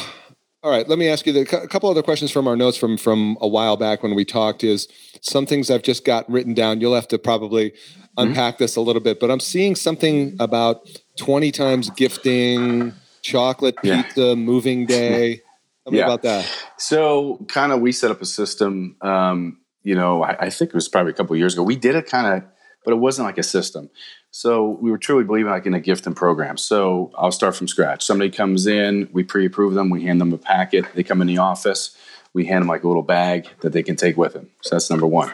all 0.62 0.70
right, 0.70 0.86
let 0.88 0.98
me 0.98 1.08
ask 1.08 1.26
you 1.26 1.32
the, 1.32 1.40
a 1.40 1.68
couple 1.68 1.88
other 1.88 2.02
questions 2.02 2.30
from 2.30 2.46
our 2.46 2.56
notes 2.56 2.76
from 2.76 2.96
from 2.96 3.38
a 3.40 3.48
while 3.48 3.76
back 3.76 4.02
when 4.02 4.14
we 4.14 4.24
talked. 4.24 4.62
Is 4.62 4.88
some 5.22 5.46
things 5.46 5.70
I've 5.70 5.82
just 5.82 6.04
got 6.04 6.30
written 6.30 6.52
down. 6.52 6.80
You'll 6.80 6.94
have 6.94 7.08
to 7.08 7.18
probably 7.18 7.70
mm-hmm. 7.70 8.28
unpack 8.28 8.54
mm-hmm. 8.54 8.64
this 8.64 8.76
a 8.76 8.80
little 8.80 9.00
bit, 9.00 9.20
but 9.20 9.30
I'm 9.30 9.40
seeing 9.40 9.74
something 9.74 10.36
about 10.38 10.88
20 11.16 11.50
times 11.50 11.88
gifting, 11.90 12.92
chocolate 13.22 13.76
pizza, 13.82 14.36
moving 14.36 14.86
day. 14.86 15.40
Tell 15.84 15.92
me 15.92 15.98
yeah. 15.98 16.04
about 16.04 16.22
that. 16.22 16.46
So, 16.76 17.44
kind 17.48 17.72
of, 17.72 17.80
we 17.80 17.92
set 17.92 18.10
up 18.10 18.20
a 18.20 18.26
system. 18.26 18.96
Um, 19.00 19.60
you 19.82 19.94
know, 19.94 20.22
I, 20.22 20.46
I, 20.46 20.50
think 20.50 20.68
it 20.68 20.74
was 20.74 20.88
probably 20.88 21.12
a 21.12 21.14
couple 21.14 21.34
years 21.36 21.54
ago. 21.54 21.62
We 21.62 21.76
did 21.76 21.94
it 21.94 22.06
kind 22.06 22.26
of, 22.26 22.50
but 22.84 22.92
it 22.92 22.96
wasn't 22.96 23.26
like 23.26 23.38
a 23.38 23.42
system. 23.42 23.90
So 24.30 24.78
we 24.80 24.90
were 24.90 24.98
truly 24.98 25.24
believing 25.24 25.50
like 25.50 25.66
in 25.66 25.74
a 25.74 25.80
gift 25.80 26.06
and 26.06 26.14
program. 26.16 26.56
So 26.56 27.10
I'll 27.16 27.32
start 27.32 27.56
from 27.56 27.68
scratch. 27.68 28.04
Somebody 28.04 28.30
comes 28.30 28.66
in, 28.66 29.08
we 29.12 29.22
pre-approve 29.22 29.74
them, 29.74 29.90
we 29.90 30.04
hand 30.04 30.20
them 30.20 30.32
a 30.32 30.38
packet. 30.38 30.86
They 30.94 31.02
come 31.02 31.20
in 31.20 31.26
the 31.26 31.38
office, 31.38 31.96
we 32.32 32.46
hand 32.46 32.62
them 32.62 32.68
like 32.68 32.84
a 32.84 32.88
little 32.88 33.02
bag 33.02 33.48
that 33.60 33.72
they 33.72 33.82
can 33.82 33.96
take 33.96 34.16
with 34.16 34.34
them. 34.34 34.50
So 34.62 34.76
that's 34.76 34.88
number 34.88 35.06
one. 35.06 35.32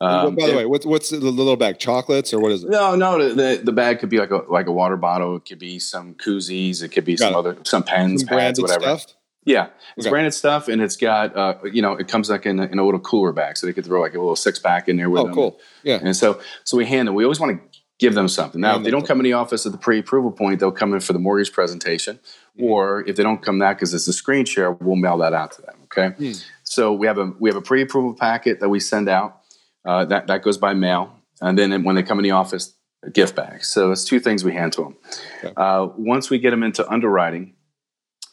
Um, 0.00 0.34
by 0.34 0.48
the 0.48 0.56
way, 0.56 0.66
what's 0.66 0.84
what's 0.84 1.10
the 1.10 1.18
little 1.18 1.56
bag? 1.56 1.78
Chocolates 1.78 2.34
or 2.34 2.40
what 2.40 2.52
is 2.52 2.64
it? 2.64 2.70
No, 2.70 2.96
no. 2.96 3.32
The, 3.32 3.60
the 3.62 3.72
bag 3.72 4.00
could 4.00 4.08
be 4.10 4.18
like 4.18 4.32
a 4.32 4.42
like 4.48 4.66
a 4.66 4.72
water 4.72 4.96
bottle. 4.96 5.36
It 5.36 5.44
could 5.46 5.60
be 5.60 5.78
some 5.78 6.14
koozies. 6.14 6.82
It 6.82 6.88
could 6.88 7.04
be 7.04 7.16
got 7.16 7.26
some 7.26 7.34
it. 7.34 7.38
other 7.38 7.56
some 7.64 7.82
pens, 7.84 8.22
some 8.22 8.28
pads, 8.28 8.60
whatever. 8.60 8.82
Stuff? 8.82 9.14
Yeah, 9.44 9.68
it's 9.96 10.06
okay. 10.06 10.10
branded 10.10 10.32
stuff, 10.32 10.68
and 10.68 10.80
it's 10.80 10.96
got 10.96 11.36
uh, 11.36 11.56
you 11.64 11.82
know 11.82 11.92
it 11.92 12.08
comes 12.08 12.30
like 12.30 12.46
in 12.46 12.58
a, 12.58 12.64
in 12.64 12.78
a 12.78 12.84
little 12.84 13.00
cooler 13.00 13.32
bag, 13.32 13.56
so 13.56 13.66
they 13.66 13.72
could 13.72 13.84
throw 13.84 14.00
like 14.00 14.14
a 14.14 14.18
little 14.18 14.36
six 14.36 14.58
pack 14.58 14.88
in 14.88 14.96
there 14.96 15.10
with 15.10 15.22
oh, 15.22 15.24
them. 15.26 15.34
cool. 15.34 15.60
Yeah, 15.82 16.00
and 16.02 16.16
so 16.16 16.40
so 16.64 16.76
we 16.76 16.86
hand 16.86 17.08
them. 17.08 17.14
We 17.14 17.24
always 17.24 17.40
want 17.40 17.60
to 17.60 17.80
give 17.98 18.14
them 18.14 18.28
something. 18.28 18.60
Now, 18.60 18.76
if 18.76 18.84
they 18.84 18.90
don't 18.90 19.06
come 19.06 19.20
in 19.20 19.24
the 19.24 19.34
office 19.34 19.66
at 19.66 19.72
the 19.72 19.78
pre-approval 19.78 20.32
point, 20.32 20.60
they'll 20.60 20.72
come 20.72 20.92
in 20.94 21.00
for 21.00 21.12
the 21.12 21.18
mortgage 21.18 21.52
presentation. 21.52 22.16
Mm-hmm. 22.58 22.64
Or 22.64 23.06
if 23.06 23.16
they 23.16 23.22
don't 23.22 23.42
come 23.42 23.58
that 23.60 23.74
because 23.74 23.94
it's 23.94 24.08
a 24.08 24.12
screen 24.12 24.44
share, 24.44 24.72
we'll 24.72 24.96
mail 24.96 25.18
that 25.18 25.32
out 25.32 25.52
to 25.52 25.62
them. 25.62 25.76
Okay. 25.84 26.14
Mm. 26.18 26.44
So 26.64 26.92
we 26.92 27.06
have 27.06 27.18
a 27.18 27.32
we 27.38 27.50
have 27.50 27.56
a 27.56 27.62
pre-approval 27.62 28.14
packet 28.14 28.60
that 28.60 28.68
we 28.68 28.80
send 28.80 29.08
out. 29.08 29.40
Uh, 29.84 30.04
that 30.06 30.26
that 30.28 30.42
goes 30.42 30.56
by 30.56 30.72
mail, 30.72 31.14
and 31.42 31.58
then 31.58 31.84
when 31.84 31.94
they 31.94 32.02
come 32.02 32.18
in 32.18 32.22
the 32.22 32.30
office, 32.30 32.74
a 33.02 33.10
gift 33.10 33.36
bag. 33.36 33.64
So 33.64 33.92
it's 33.92 34.04
two 34.04 34.18
things 34.18 34.44
we 34.44 34.52
hand 34.52 34.72
to 34.74 34.82
them. 34.82 34.96
Okay. 35.44 35.52
Uh, 35.56 35.88
once 35.96 36.30
we 36.30 36.38
get 36.38 36.50
them 36.50 36.62
into 36.62 36.88
underwriting, 36.90 37.54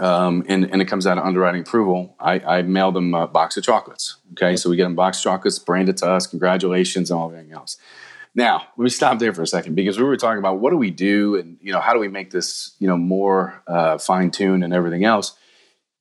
um, 0.02 0.44
and, 0.50 0.66
and 0.72 0.82
it 0.82 0.86
comes 0.86 1.06
out 1.06 1.20
of 1.20 1.24
underwriting 1.24 1.62
approval, 1.62 2.16
I, 2.20 2.40
I 2.40 2.62
mail 2.64 2.92
them 2.92 3.14
a 3.14 3.28
box 3.28 3.56
of 3.56 3.64
chocolates. 3.64 4.18
Okay, 4.32 4.56
so 4.58 4.70
we 4.70 4.76
get 4.76 4.84
them 4.86 4.96
box 4.96 5.20
of 5.20 5.24
chocolates 5.24 5.60
branded 5.60 5.98
to 5.98 6.08
us. 6.08 6.26
Congratulations 6.26 7.12
and 7.12 7.20
all 7.20 7.30
everything 7.30 7.54
else. 7.54 7.78
Now, 8.34 8.66
let 8.78 8.84
me 8.84 8.90
stop 8.90 9.20
there 9.20 9.34
for 9.34 9.44
a 9.44 9.48
second 9.48 9.76
because 9.76 10.00
we 10.00 10.04
were 10.04 10.18
talking 10.18 10.40
about 10.40 10.60
what 10.60 10.72
do 10.72 10.78
we 10.78 10.90
do 10.90 11.36
and 11.36 11.58
you 11.62 11.72
know 11.72 11.80
how 11.80 11.94
do 11.94 12.00
we 12.00 12.08
make 12.08 12.32
this 12.32 12.76
you 12.80 12.88
know 12.88 12.98
more 12.98 13.62
uh, 13.68 14.00
fine 14.00 14.32
tuned 14.32 14.64
and 14.64 14.74
everything 14.74 15.06
else. 15.06 15.38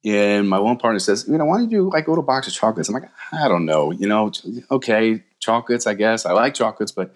And 0.02 0.48
my 0.48 0.58
one 0.58 0.78
partner 0.78 0.98
says, 0.98 1.26
you 1.28 1.36
know, 1.36 1.44
why 1.44 1.58
don't 1.58 1.70
you 1.70 1.90
like 1.90 2.06
a 2.06 2.10
little 2.10 2.24
box 2.24 2.46
of 2.46 2.54
chocolates? 2.54 2.88
I'm 2.88 2.94
like, 2.94 3.10
I 3.32 3.48
don't 3.48 3.66
know, 3.66 3.90
you 3.90 4.06
know, 4.06 4.32
okay, 4.70 5.22
chocolates, 5.40 5.86
I 5.86 5.92
guess. 5.92 6.24
I 6.24 6.32
like 6.32 6.54
chocolates, 6.54 6.90
but 6.90 7.14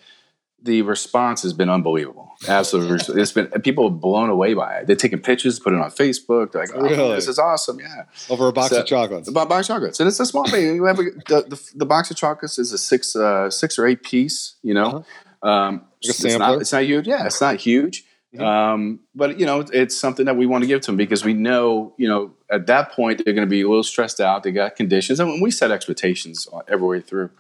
the 0.65 0.81
response 0.83 1.43
has 1.43 1.53
been 1.53 1.69
unbelievable. 1.69 2.33
Absolutely, 2.49 3.21
it's 3.21 3.33
been 3.33 3.47
people 3.63 3.91
blown 3.91 4.31
away 4.31 4.55
by 4.55 4.79
it. 4.79 4.87
They're 4.87 4.97
taking 4.97 5.21
pictures, 5.21 5.61
put 5.61 5.75
it 5.75 5.79
on 5.79 5.91
Facebook. 5.91 6.53
They're 6.53 6.63
like, 6.63 6.71
oh, 6.75 6.81
really? 6.81 7.15
"This 7.15 7.29
is 7.29 7.39
awesome!" 7.39 7.79
Yeah, 7.79 8.05
over 8.31 8.49
a 8.49 8.53
box 8.53 8.71
so, 8.71 8.81
of 8.81 8.87
chocolates. 8.87 9.29
About 9.29 9.49
box 9.49 9.69
of 9.69 9.75
chocolates, 9.75 10.01
and 10.01 10.09
it's 10.09 10.19
a 10.19 10.27
small 10.27 10.49
thing. 10.49 10.75
You 10.75 10.85
have 10.85 10.99
a, 10.99 11.03
the, 11.03 11.45
the, 11.49 11.71
the 11.77 11.87
box 11.87 12.11
of 12.11 12.17
chocolates 12.17 12.59
is 12.59 12.73
a 12.73 12.79
six 12.79 13.15
uh, 13.15 13.51
six 13.51 13.79
or 13.79 13.87
eight 13.87 14.03
piece. 14.03 14.57
You 14.63 14.75
know, 14.75 15.05
uh-huh. 15.43 15.49
um, 15.49 15.75
like 16.03 16.21
it's, 16.21 16.25
not, 16.25 16.61
it's 16.61 16.73
not 16.73 16.83
huge. 16.83 17.07
Yeah, 17.07 17.27
it's 17.27 17.41
not 17.41 17.57
huge. 17.57 18.05
Mm-hmm. 18.35 18.45
Um, 18.45 19.01
but 19.15 19.39
you 19.39 19.47
know, 19.47 19.65
it's 19.73 19.97
something 19.97 20.27
that 20.27 20.37
we 20.37 20.47
want 20.47 20.65
to 20.65 20.69
give 20.69 20.81
to 20.81 20.87
them 20.87 20.97
because 20.97 21.25
we 21.25 21.35
know, 21.35 21.95
you 21.99 22.09
know, 22.09 22.33
at 22.51 22.67
that 22.67 22.91
point 22.93 23.23
they're 23.25 23.35
going 23.35 23.47
to 23.47 23.51
be 23.51 23.61
a 23.61 23.69
little 23.69 23.85
stressed 23.85 24.21
out. 24.21 24.43
They 24.43 24.51
got 24.51 24.77
conditions, 24.77 25.21
and 25.21 25.41
we 25.41 25.51
set 25.51 25.71
expectations 25.71 26.49
every 26.69 26.87
way 26.87 27.01
through. 27.01 27.31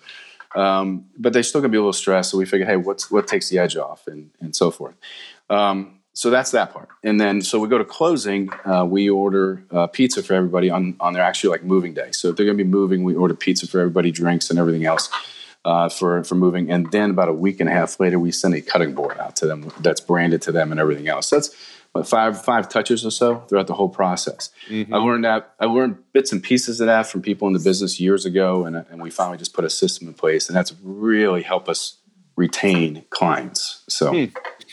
Um, 0.54 1.06
but 1.18 1.32
they're 1.32 1.42
still 1.42 1.62
to 1.62 1.68
be 1.68 1.76
a 1.76 1.80
little 1.80 1.92
stressed. 1.92 2.30
So 2.30 2.38
we 2.38 2.46
figure, 2.46 2.66
hey, 2.66 2.76
what's 2.76 3.10
what 3.10 3.26
takes 3.26 3.48
the 3.48 3.58
edge 3.58 3.76
off, 3.76 4.06
and 4.06 4.30
and 4.40 4.54
so 4.54 4.70
forth. 4.70 4.94
Um, 5.50 6.00
so 6.12 6.30
that's 6.30 6.52
that 6.52 6.72
part. 6.72 6.88
And 7.02 7.20
then 7.20 7.42
so 7.42 7.58
we 7.58 7.68
go 7.68 7.78
to 7.78 7.84
closing. 7.84 8.48
Uh, 8.64 8.84
we 8.84 9.10
order 9.10 9.64
uh, 9.72 9.88
pizza 9.88 10.22
for 10.22 10.34
everybody 10.34 10.70
on 10.70 10.96
on 11.00 11.12
their 11.12 11.22
actually 11.22 11.50
like 11.50 11.64
moving 11.64 11.92
day. 11.92 12.12
So 12.12 12.28
if 12.28 12.36
they're 12.36 12.46
going 12.46 12.56
to 12.56 12.64
be 12.64 12.70
moving, 12.70 13.02
we 13.02 13.14
order 13.14 13.34
pizza 13.34 13.66
for 13.66 13.80
everybody, 13.80 14.12
drinks 14.12 14.48
and 14.50 14.58
everything 14.58 14.86
else. 14.86 15.10
Uh, 15.64 15.88
for 15.88 16.22
for 16.24 16.34
moving, 16.34 16.70
and 16.70 16.92
then 16.92 17.08
about 17.08 17.28
a 17.28 17.32
week 17.32 17.58
and 17.58 17.70
a 17.70 17.72
half 17.72 17.98
later, 17.98 18.18
we 18.18 18.30
send 18.30 18.54
a 18.54 18.60
cutting 18.60 18.94
board 18.94 19.16
out 19.18 19.34
to 19.34 19.46
them 19.46 19.72
that's 19.80 19.98
branded 20.00 20.42
to 20.42 20.52
them 20.52 20.70
and 20.70 20.78
everything 20.78 21.08
else. 21.08 21.30
That's 21.30 21.56
what, 21.94 22.08
five 22.08 22.44
five 22.44 22.68
touches 22.68 23.06
or 23.06 23.10
so 23.10 23.38
throughout 23.48 23.68
the 23.68 23.74
whole 23.74 23.88
process. 23.88 24.50
Mm-hmm. 24.68 24.92
I 24.92 24.98
learned 24.98 25.24
that 25.24 25.54
I 25.60 25.66
learned 25.66 25.98
bits 26.12 26.32
and 26.32 26.42
pieces 26.42 26.80
of 26.80 26.88
that 26.88 27.06
from 27.06 27.22
people 27.22 27.46
in 27.46 27.54
the 27.54 27.60
business 27.60 28.00
years 28.00 28.26
ago, 28.26 28.66
and 28.66 28.76
and 28.76 29.00
we 29.00 29.10
finally 29.10 29.38
just 29.38 29.54
put 29.54 29.64
a 29.64 29.70
system 29.70 30.08
in 30.08 30.14
place, 30.14 30.48
and 30.48 30.56
that's 30.56 30.74
really 30.82 31.42
helped 31.42 31.68
us 31.68 31.98
retain 32.36 33.04
clients. 33.10 33.84
So, 33.88 34.10
hmm. 34.10 34.24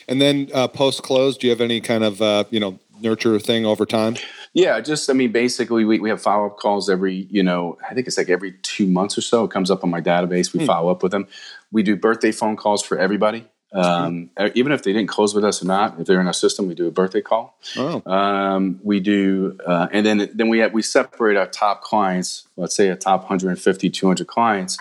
and 0.08 0.20
then 0.20 0.50
uh, 0.52 0.68
post 0.68 1.04
close, 1.04 1.38
do 1.38 1.46
you 1.46 1.52
have 1.52 1.62
any 1.62 1.80
kind 1.80 2.04
of 2.04 2.24
uh, 2.24 2.46
you 2.50 2.60
know 2.60 2.80
nurture 3.02 3.38
thing 3.38 3.68
over 3.68 3.86
time? 3.86 4.16
Yeah, 4.54 4.82
just 4.82 5.08
I 5.08 5.14
mean, 5.14 5.32
basically, 5.32 5.86
we, 5.86 6.00
we 6.00 6.10
have 6.10 6.22
follow 6.24 6.48
up 6.48 6.58
calls 6.58 6.90
every 6.90 7.28
you 7.30 7.44
know 7.44 7.78
I 7.88 7.94
think 7.94 8.08
it's 8.08 8.18
like 8.18 8.30
every 8.30 8.54
two 8.64 8.88
months 8.88 9.16
or 9.16 9.22
so. 9.22 9.44
It 9.44 9.52
comes 9.52 9.70
up 9.70 9.84
on 9.84 9.92
my 9.92 10.02
database. 10.02 10.54
We 10.54 10.62
hmm. 10.62 10.66
follow 10.66 10.90
up 10.90 11.04
with 11.04 11.12
them. 11.12 11.28
We 11.72 11.84
do 11.84 11.96
birthday 11.96 12.32
phone 12.32 12.58
calls 12.58 12.82
for 12.84 12.98
everybody. 12.98 13.46
Um, 13.74 14.30
even 14.54 14.74
if 14.74 14.84
they 14.84 14.92
didn't 14.92 15.08
close 15.08 15.34
with 15.34 15.46
us 15.46 15.64
or 15.64 15.66
not, 15.66 16.00
if 16.00 16.06
they're 16.06 16.20
in 16.20 16.28
our 16.28 16.34
system, 16.34 16.68
we 16.68 16.76
do 16.76 16.88
a 16.88 16.92
birthday 16.92 17.22
call. 17.22 17.58
Oh. 17.78 18.02
Um, 18.12 18.80
we 18.84 19.00
do, 19.00 19.58
uh, 19.66 19.88
and 19.92 20.06
then 20.06 20.30
then 20.34 20.50
we 20.50 20.60
have, 20.60 20.74
we 20.74 20.82
separate 20.82 21.38
our 21.38 21.48
top 21.48 21.82
clients. 21.82 22.48
Let's 22.58 22.76
say 22.76 22.90
a 22.90 22.96
top 22.96 23.22
150, 23.22 23.90
200 23.90 24.28
clients. 24.28 24.78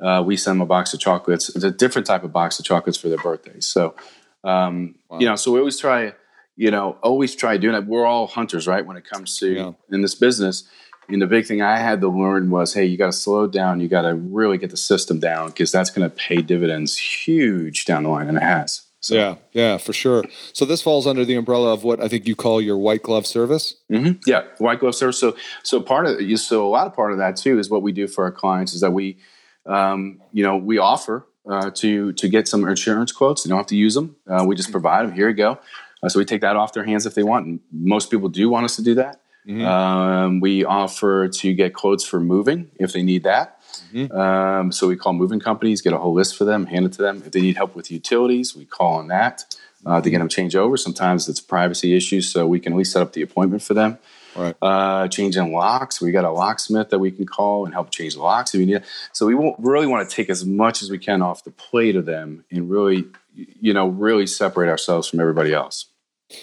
Uh, 0.00 0.22
we 0.24 0.36
send 0.36 0.56
them 0.56 0.62
a 0.62 0.66
box 0.66 0.94
of 0.94 1.00
chocolates. 1.00 1.48
It's 1.48 1.64
a 1.64 1.70
different 1.70 2.06
type 2.06 2.22
of 2.22 2.32
box 2.32 2.58
of 2.60 2.64
chocolates 2.64 2.96
for 2.96 3.08
their 3.08 3.18
birthdays. 3.18 3.66
So, 3.66 3.96
um, 4.44 4.94
wow. 5.08 5.18
you 5.18 5.26
know, 5.26 5.34
so 5.34 5.50
we 5.50 5.58
always 5.58 5.78
try, 5.78 6.12
you 6.56 6.70
know, 6.70 6.96
always 7.02 7.34
try 7.34 7.56
doing 7.56 7.74
it. 7.74 7.86
We're 7.86 8.06
all 8.06 8.28
hunters, 8.28 8.68
right? 8.68 8.86
When 8.86 8.96
it 8.96 9.04
comes 9.04 9.36
to 9.40 9.52
yeah. 9.52 9.72
in 9.90 10.02
this 10.02 10.14
business, 10.14 10.68
and 11.08 11.22
the 11.22 11.26
big 11.26 11.46
thing 11.46 11.62
I 11.62 11.78
had 11.78 12.00
to 12.02 12.08
learn 12.08 12.50
was, 12.50 12.74
hey, 12.74 12.84
you 12.84 12.96
got 12.96 13.06
to 13.06 13.12
slow 13.12 13.46
down. 13.46 13.80
You 13.80 13.88
got 13.88 14.02
to 14.02 14.14
really 14.14 14.58
get 14.58 14.70
the 14.70 14.76
system 14.76 15.18
down 15.18 15.48
because 15.48 15.72
that's 15.72 15.90
going 15.90 16.08
to 16.08 16.14
pay 16.14 16.42
dividends 16.42 16.96
huge 16.96 17.84
down 17.84 18.02
the 18.02 18.10
line, 18.10 18.28
and 18.28 18.36
it 18.36 18.42
has. 18.42 18.82
So. 19.00 19.14
Yeah, 19.14 19.36
yeah, 19.52 19.78
for 19.78 19.92
sure. 19.92 20.24
So 20.52 20.64
this 20.64 20.82
falls 20.82 21.06
under 21.06 21.24
the 21.24 21.36
umbrella 21.36 21.72
of 21.72 21.84
what 21.84 22.02
I 22.02 22.08
think 22.08 22.26
you 22.26 22.34
call 22.34 22.60
your 22.60 22.76
white 22.76 23.02
glove 23.02 23.26
service. 23.26 23.76
Mm-hmm. 23.90 24.18
Yeah, 24.26 24.42
white 24.58 24.80
glove 24.80 24.94
service. 24.94 25.18
So, 25.18 25.36
so 25.62 25.80
part 25.80 26.06
of 26.06 26.20
you, 26.20 26.36
so 26.36 26.66
a 26.66 26.68
lot 26.68 26.86
of 26.86 26.94
part 26.94 27.12
of 27.12 27.18
that 27.18 27.36
too 27.36 27.58
is 27.58 27.70
what 27.70 27.82
we 27.82 27.92
do 27.92 28.08
for 28.08 28.24
our 28.24 28.32
clients 28.32 28.74
is 28.74 28.80
that 28.80 28.90
we, 28.90 29.18
um, 29.66 30.20
you 30.32 30.42
know, 30.42 30.56
we 30.56 30.78
offer 30.78 31.26
uh, 31.48 31.70
to 31.76 32.12
to 32.12 32.28
get 32.28 32.48
some 32.48 32.66
insurance 32.66 33.12
quotes. 33.12 33.44
You 33.44 33.50
don't 33.50 33.58
have 33.58 33.66
to 33.68 33.76
use 33.76 33.94
them. 33.94 34.16
Uh, 34.26 34.44
we 34.46 34.56
just 34.56 34.72
provide 34.72 35.06
them. 35.06 35.14
Here 35.14 35.28
you 35.28 35.34
go. 35.36 35.58
Uh, 36.02 36.08
so 36.08 36.18
we 36.18 36.24
take 36.24 36.40
that 36.40 36.56
off 36.56 36.72
their 36.72 36.84
hands 36.84 37.06
if 37.06 37.14
they 37.14 37.22
want. 37.22 37.46
And 37.46 37.60
most 37.72 38.10
people 38.10 38.28
do 38.28 38.48
want 38.50 38.64
us 38.64 38.76
to 38.76 38.82
do 38.82 38.94
that. 38.96 39.20
Mm-hmm. 39.48 39.64
Um, 39.64 40.40
we 40.40 40.64
offer 40.64 41.28
to 41.28 41.54
get 41.54 41.72
quotes 41.72 42.04
for 42.04 42.20
moving 42.20 42.70
if 42.78 42.92
they 42.92 43.02
need 43.02 43.22
that. 43.22 43.60
Mm-hmm. 43.92 44.16
Um, 44.16 44.72
so 44.72 44.86
we 44.86 44.96
call 44.96 45.14
moving 45.14 45.40
companies, 45.40 45.80
get 45.80 45.92
a 45.92 45.98
whole 45.98 46.12
list 46.12 46.36
for 46.36 46.44
them, 46.44 46.66
hand 46.66 46.84
it 46.84 46.92
to 46.92 47.02
them. 47.02 47.22
If 47.24 47.32
they 47.32 47.40
need 47.40 47.56
help 47.56 47.74
with 47.74 47.90
utilities, 47.90 48.54
we 48.54 48.66
call 48.66 48.94
on 48.94 49.08
that 49.08 49.44
uh, 49.86 50.00
to 50.00 50.10
get 50.10 50.18
them 50.18 50.28
change 50.28 50.54
over. 50.54 50.76
Sometimes 50.76 51.28
it's 51.28 51.40
privacy 51.40 51.96
issues, 51.96 52.30
so 52.30 52.46
we 52.46 52.60
can 52.60 52.74
at 52.74 52.76
least 52.76 52.92
set 52.92 53.00
up 53.00 53.14
the 53.14 53.22
appointment 53.22 53.62
for 53.62 53.74
them. 53.74 53.98
Right. 54.36 54.54
Uh, 54.60 55.08
changing 55.08 55.52
locks, 55.52 56.00
we 56.00 56.12
got 56.12 56.24
a 56.24 56.30
locksmith 56.30 56.90
that 56.90 56.98
we 56.98 57.10
can 57.10 57.26
call 57.26 57.64
and 57.64 57.74
help 57.74 57.90
change 57.90 58.16
locks 58.16 58.54
if 58.54 58.58
we 58.58 58.66
need. 58.66 58.84
So 59.12 59.26
we 59.26 59.54
really 59.58 59.86
want 59.86 60.08
to 60.08 60.14
take 60.14 60.28
as 60.30 60.44
much 60.44 60.82
as 60.82 60.90
we 60.90 60.98
can 60.98 61.22
off 61.22 61.42
the 61.42 61.50
plate 61.50 61.96
of 61.96 62.04
them 62.04 62.44
and 62.50 62.70
really, 62.70 63.06
you 63.34 63.72
know, 63.72 63.88
really 63.88 64.26
separate 64.26 64.68
ourselves 64.68 65.08
from 65.08 65.20
everybody 65.20 65.52
else. 65.52 65.86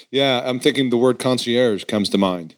Yeah, 0.09 0.41
I'm 0.43 0.59
thinking 0.59 0.89
the 0.89 0.97
word 0.97 1.19
concierge 1.19 1.83
comes 1.85 2.09
to 2.09 2.17
mind. 2.17 2.55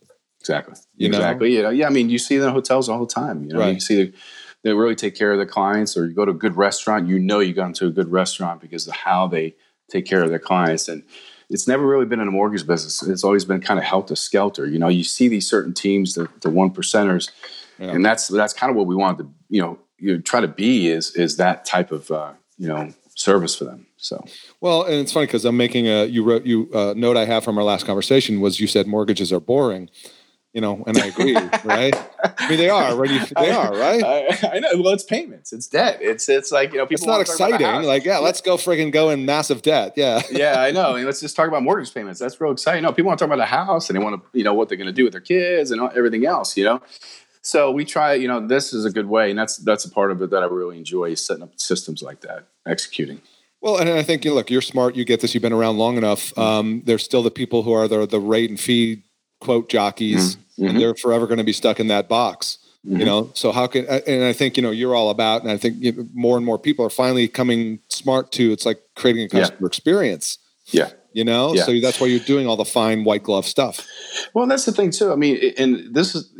Exactly. 0.49 0.75
You 0.95 1.07
exactly. 1.07 1.49
Know? 1.49 1.55
You 1.55 1.63
know, 1.63 1.69
yeah. 1.69 1.87
I 1.87 1.89
mean, 1.89 2.09
you 2.09 2.17
see 2.17 2.37
the 2.37 2.51
hotels 2.51 2.87
all 2.87 2.99
the 2.99 3.13
time. 3.13 3.43
You 3.43 3.53
know, 3.53 3.59
right. 3.59 3.73
you 3.73 3.79
see 3.79 4.03
the, 4.03 4.13
they 4.63 4.73
really 4.73 4.95
take 4.95 5.15
care 5.15 5.31
of 5.31 5.37
their 5.37 5.45
clients, 5.45 5.97
or 5.97 6.07
you 6.07 6.13
go 6.13 6.25
to 6.25 6.31
a 6.31 6.35
good 6.35 6.55
restaurant. 6.55 7.07
You 7.07 7.19
know, 7.19 7.39
you 7.39 7.53
got 7.53 7.67
into 7.67 7.87
a 7.87 7.91
good 7.91 8.11
restaurant 8.11 8.61
because 8.61 8.87
of 8.87 8.93
how 8.93 9.27
they 9.27 9.55
take 9.89 10.05
care 10.05 10.23
of 10.23 10.29
their 10.29 10.39
clients, 10.39 10.87
and 10.87 11.03
it's 11.49 11.67
never 11.67 11.85
really 11.85 12.05
been 12.05 12.19
in 12.19 12.27
a 12.27 12.31
mortgage 12.31 12.65
business. 12.65 13.03
It's 13.03 13.23
always 13.23 13.45
been 13.45 13.61
kind 13.61 13.79
of 13.79 13.85
helter 13.85 14.15
skelter. 14.15 14.65
You 14.65 14.79
know, 14.79 14.87
you 14.87 15.03
see 15.03 15.27
these 15.27 15.49
certain 15.49 15.73
teams, 15.73 16.15
the, 16.15 16.29
the 16.41 16.49
one 16.49 16.71
percenters, 16.71 17.29
yeah. 17.79 17.91
and 17.91 18.05
that's 18.05 18.27
that's 18.27 18.53
kind 18.53 18.69
of 18.69 18.75
what 18.75 18.87
we 18.87 18.95
wanted 18.95 19.23
to, 19.23 19.29
you 19.49 19.61
know, 19.61 19.79
you 19.99 20.21
try 20.21 20.41
to 20.41 20.47
be 20.47 20.87
is 20.87 21.15
is 21.15 21.37
that 21.37 21.65
type 21.65 21.91
of 21.91 22.09
uh, 22.11 22.33
you 22.57 22.67
know 22.67 22.93
service 23.15 23.55
for 23.55 23.65
them. 23.65 23.87
So 23.97 24.23
well, 24.61 24.83
and 24.83 24.95
it's 24.95 25.11
funny 25.11 25.25
because 25.25 25.45
I'm 25.45 25.57
making 25.57 25.87
a 25.87 26.05
you 26.05 26.23
wrote 26.23 26.45
you 26.45 26.69
uh, 26.73 26.93
note 26.95 27.17
I 27.17 27.25
have 27.25 27.43
from 27.43 27.57
our 27.57 27.63
last 27.63 27.85
conversation 27.85 28.41
was 28.41 28.59
you 28.59 28.67
said 28.67 28.87
mortgages 28.87 29.31
are 29.31 29.39
boring 29.39 29.89
you 30.57 30.61
know, 30.61 30.83
and 30.87 30.97
I 30.97 31.05
agree, 31.05 31.35
right? 31.65 31.93
I 32.39 32.49
mean, 32.49 32.57
they 32.57 32.67
are, 32.67 32.95
right? 32.95 33.31
They 33.37 33.51
are, 33.51 33.71
right? 33.71 34.03
I, 34.03 34.53
I, 34.53 34.59
know. 34.59 34.69
Well, 34.81 34.91
it's 34.91 35.03
payments, 35.03 35.53
it's 35.53 35.67
debt. 35.67 35.99
It's 36.01 36.27
it's 36.27 36.51
like 36.51 36.71
you 36.71 36.79
know, 36.79 36.87
people. 36.87 36.95
It's 36.95 37.05
not 37.05 37.21
exciting. 37.21 37.83
Like, 37.83 38.03
yeah, 38.03 38.17
let's 38.17 38.41
go 38.41 38.57
frigging 38.57 38.91
go 38.91 39.11
in 39.11 39.23
massive 39.23 39.61
debt. 39.61 39.93
Yeah. 39.95 40.23
yeah, 40.31 40.59
I 40.59 40.71
know. 40.71 40.93
I 40.93 40.95
mean, 40.95 41.05
let's 41.05 41.19
just 41.19 41.35
talk 41.35 41.47
about 41.47 41.61
mortgage 41.61 41.93
payments. 41.93 42.19
That's 42.19 42.41
real 42.41 42.51
exciting. 42.51 42.81
No, 42.81 42.91
people 42.91 43.05
want 43.05 43.19
to 43.19 43.25
talk 43.25 43.31
about 43.31 43.43
a 43.43 43.45
house 43.45 43.87
and 43.87 43.99
they 43.99 44.03
want 44.03 44.19
to, 44.19 44.35
you 44.35 44.43
know, 44.43 44.55
what 44.55 44.67
they're 44.67 44.79
going 44.79 44.87
to 44.87 44.93
do 44.93 45.03
with 45.03 45.11
their 45.11 45.21
kids 45.21 45.69
and 45.69 45.79
everything 45.95 46.25
else. 46.25 46.57
You 46.57 46.63
know, 46.63 46.81
so 47.43 47.69
we 47.69 47.85
try. 47.85 48.15
You 48.15 48.27
know, 48.27 48.47
this 48.47 48.73
is 48.73 48.83
a 48.83 48.89
good 48.89 49.07
way, 49.07 49.29
and 49.29 49.37
that's 49.37 49.57
that's 49.57 49.85
a 49.85 49.91
part 49.91 50.09
of 50.09 50.19
it 50.23 50.31
that 50.31 50.41
I 50.41 50.47
really 50.47 50.79
enjoy 50.79 51.13
setting 51.13 51.43
up 51.43 51.51
systems 51.59 52.01
like 52.01 52.21
that, 52.21 52.47
executing. 52.65 53.21
Well, 53.61 53.77
and 53.77 53.91
I 53.91 54.01
think 54.01 54.25
you 54.25 54.31
know, 54.31 54.35
look, 54.35 54.49
you're 54.49 54.61
smart. 54.61 54.95
You 54.95 55.05
get 55.05 55.21
this. 55.21 55.35
You've 55.35 55.43
been 55.43 55.53
around 55.53 55.77
long 55.77 55.97
enough. 55.97 56.31
Mm-hmm. 56.31 56.41
Um, 56.41 56.81
there's 56.85 57.03
still 57.03 57.21
the 57.21 57.29
people 57.29 57.61
who 57.61 57.73
are 57.73 57.87
the 57.87 58.07
the 58.07 58.19
rate 58.19 58.49
and 58.49 58.59
fee 58.59 59.03
quote 59.39 59.69
jockeys. 59.69 60.31
Mm-hmm 60.31 60.41
mm-hmm. 60.57 60.67
and 60.67 60.79
they're 60.79 60.95
forever 60.95 61.27
going 61.27 61.37
to 61.37 61.43
be 61.43 61.53
stuck 61.53 61.79
in 61.79 61.87
that 61.87 62.07
box. 62.07 62.59
Mm-hmm. 62.85 62.99
You 62.99 63.05
know, 63.05 63.31
so 63.33 63.51
how 63.51 63.67
can 63.67 63.85
and 63.85 64.23
I 64.23 64.33
think 64.33 64.55
you 64.55 64.63
know 64.63 64.71
you're 64.71 64.95
all 64.95 65.09
about, 65.09 65.41
and 65.41 65.51
I 65.51 65.57
think 65.57 65.75
you 65.79 65.91
know, 65.91 66.07
more 66.13 66.37
and 66.37 66.45
more 66.45 66.57
people 66.57 66.85
are 66.85 66.89
finally 66.89 67.27
coming 67.27 67.79
smart 67.89 68.31
to. 68.33 68.51
It's 68.51 68.65
like 68.65 68.81
creating 68.95 69.25
a 69.25 69.29
customer 69.29 69.59
yeah. 69.61 69.67
experience. 69.67 70.37
Yeah, 70.67 70.91
you 71.11 71.25
know, 71.25 71.53
yeah. 71.53 71.63
so 71.63 71.77
that's 71.81 71.99
why 71.99 72.07
you're 72.07 72.19
doing 72.19 72.47
all 72.47 72.55
the 72.55 72.65
fine 72.65 73.03
white 73.03 73.23
glove 73.23 73.45
stuff. 73.45 73.85
Well, 74.33 74.47
that's 74.47 74.65
the 74.65 74.71
thing 74.71 74.91
too. 74.91 75.11
I 75.11 75.15
mean, 75.15 75.53
and 75.57 75.93
this 75.93 76.15
is 76.15 76.31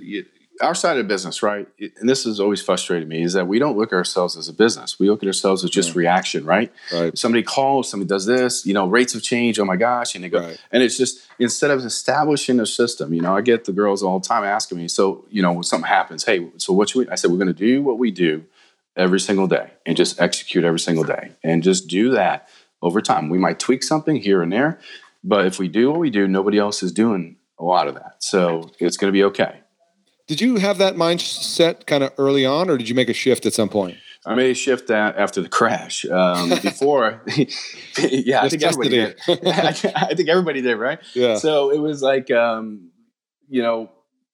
our 0.62 0.76
side 0.76 0.98
of 0.98 1.08
business, 1.08 1.44
right? 1.44 1.68
And 1.80 2.10
this 2.10 2.24
has 2.26 2.40
always 2.40 2.62
frustrated 2.62 3.08
me 3.08 3.24
is 3.24 3.34
that 3.34 3.48
we 3.48 3.60
don't 3.60 3.78
look 3.78 3.94
at 3.94 3.96
ourselves 3.96 4.36
as 4.36 4.48
a 4.48 4.54
business. 4.54 5.00
We 5.00 5.10
look 5.10 5.24
at 5.24 5.28
ourselves 5.28 5.64
as 5.64 5.70
just 5.70 5.96
reaction, 5.96 6.46
right? 6.46 6.72
right? 6.92 7.18
Somebody 7.18 7.44
calls, 7.44 7.90
somebody 7.90 8.08
does 8.08 8.26
this, 8.26 8.66
you 8.66 8.74
know, 8.74 8.88
rates 8.88 9.14
have 9.14 9.22
changed. 9.22 9.60
Oh 9.60 9.66
my 9.66 9.76
gosh. 9.76 10.16
And 10.16 10.24
they 10.24 10.30
go, 10.30 10.40
right. 10.40 10.60
and 10.72 10.84
it's 10.84 10.98
just 10.98 11.28
instead 11.40 11.72
of 11.72 11.84
establishing 11.86 12.60
a 12.60 12.66
system, 12.66 13.14
you 13.14 13.22
know, 13.22 13.36
I 13.36 13.42
get 13.42 13.66
the 13.66 13.74
girls 13.74 14.04
all 14.04 14.20
the 14.20 14.28
time 14.28 14.44
asking 14.44 14.78
me, 14.78 14.88
so, 14.88 15.26
you 15.30 15.42
know, 15.42 15.54
when 15.54 15.64
something 15.64 15.88
happens, 15.88 16.26
hey, 16.26 16.50
so 16.58 16.74
what 16.74 16.90
should 16.90 17.00
we, 17.00 17.10
I 17.10 17.16
said, 17.16 17.32
we're 17.32 17.38
going 17.38 17.48
to 17.48 17.54
do 17.54 17.82
what 17.82 18.00
we 18.00 18.12
do 18.12 18.46
every 18.96 19.20
single 19.20 19.48
day 19.48 19.72
and 19.86 19.96
just 19.96 20.20
execute 20.20 20.64
every 20.64 20.80
single 20.80 21.04
day 21.04 21.32
and 21.44 21.62
just 21.64 21.88
do 21.88 22.12
that 22.12 22.50
over 22.82 23.02
time. 23.02 23.30
We 23.30 23.38
might 23.38 23.60
tweak 23.60 23.84
something 23.84 24.16
here 24.16 24.42
and 24.42 24.52
there, 24.52 24.80
but 25.24 25.46
if 25.46 25.60
we 25.60 25.68
do 25.68 25.92
what 25.92 26.00
we 26.00 26.10
do, 26.10 26.28
nobody 26.28 26.58
else 26.58 26.82
is 26.82 26.92
doing 26.92 27.38
a 27.60 27.64
lot 27.64 27.88
of 27.88 27.96
that. 27.96 28.16
So 28.20 28.72
it's 28.80 28.98
going 28.98 29.10
to 29.10 29.16
be 29.16 29.24
okay. 29.26 29.60
Did 30.28 30.42
you 30.42 30.58
have 30.58 30.78
that 30.78 30.96
mindset 30.96 31.86
kind 31.86 32.04
of 32.04 32.14
early 32.18 32.46
on, 32.46 32.70
or 32.70 32.78
did 32.78 32.90
you 32.90 32.96
make 32.96 33.10
a 33.10 33.14
shift 33.14 33.46
at 33.46 33.54
some 33.54 33.70
point? 33.70 33.98
I 34.26 34.36
made 34.36 34.52
a 34.52 34.56
shift 34.56 34.92
after 34.92 35.42
the 35.42 35.48
crash. 35.48 36.06
Um, 36.06 36.50
before, 36.62 37.24
yeah, 37.98 38.42
I 38.44 38.50
think 38.50 38.62
everybody 38.62 38.90
did. 38.90 39.20
I 39.28 39.72
think 40.16 40.28
everybody 40.28 40.62
did, 40.62 40.76
right? 40.76 41.00
Yeah. 41.14 41.36
So 41.36 41.72
it 41.72 41.80
was 41.80 42.02
like, 42.02 42.30
um, 42.30 42.92
you 43.48 43.62
know, 43.62 43.90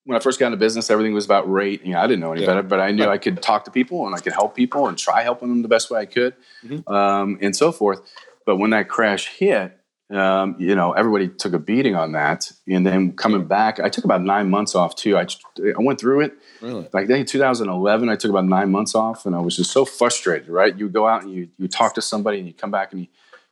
when 0.05 0.17
I 0.17 0.19
first 0.19 0.39
got 0.39 0.47
into 0.47 0.57
business, 0.57 0.89
everything 0.89 1.13
was 1.13 1.25
about 1.25 1.49
rate. 1.49 1.85
You 1.85 1.93
know, 1.93 1.99
I 1.99 2.07
didn't 2.07 2.21
know 2.21 2.31
any 2.31 2.41
yeah. 2.41 2.47
better, 2.47 2.63
but 2.63 2.79
I 2.79 2.91
knew 2.91 3.05
I 3.05 3.19
could 3.19 3.41
talk 3.41 3.65
to 3.65 3.71
people 3.71 4.05
and 4.07 4.15
I 4.15 4.19
could 4.19 4.33
help 4.33 4.55
people 4.55 4.87
and 4.87 4.97
try 4.97 5.21
helping 5.21 5.49
them 5.49 5.61
the 5.61 5.67
best 5.67 5.91
way 5.91 5.99
I 5.99 6.05
could, 6.05 6.35
mm-hmm. 6.65 6.91
um, 6.91 7.37
and 7.39 7.55
so 7.55 7.71
forth. 7.71 8.01
But 8.45 8.57
when 8.57 8.71
that 8.71 8.89
crash 8.89 9.27
hit, 9.27 9.79
um, 10.13 10.55
you 10.59 10.75
know, 10.75 10.91
everybody 10.91 11.27
took 11.27 11.53
a 11.53 11.59
beating 11.59 11.95
on 11.95 12.11
that. 12.11 12.51
And 12.67 12.85
then 12.85 13.13
coming 13.13 13.45
back, 13.45 13.79
I 13.79 13.89
took 13.89 14.03
about 14.05 14.21
nine 14.21 14.49
months 14.49 14.75
off 14.75 14.95
too. 14.95 15.17
I, 15.17 15.25
I 15.59 15.79
went 15.79 15.99
through 15.99 16.21
it. 16.21 16.33
Really? 16.61 16.87
Like 16.93 17.09
in 17.09 17.25
2011, 17.25 18.09
I 18.09 18.15
took 18.15 18.29
about 18.29 18.45
nine 18.45 18.71
months 18.71 18.95
off 18.95 19.25
and 19.25 19.35
I 19.35 19.39
was 19.39 19.55
just 19.55 19.71
so 19.71 19.85
frustrated, 19.85 20.49
right? 20.49 20.77
You 20.77 20.89
go 20.89 21.07
out 21.07 21.23
and 21.23 21.33
you, 21.33 21.49
you 21.57 21.67
talk 21.67 21.95
to 21.95 22.01
somebody 22.01 22.37
and 22.37 22.47
you 22.47 22.53
come 22.53 22.71
back 22.71 22.93
in 22.93 22.99
the 22.99 23.09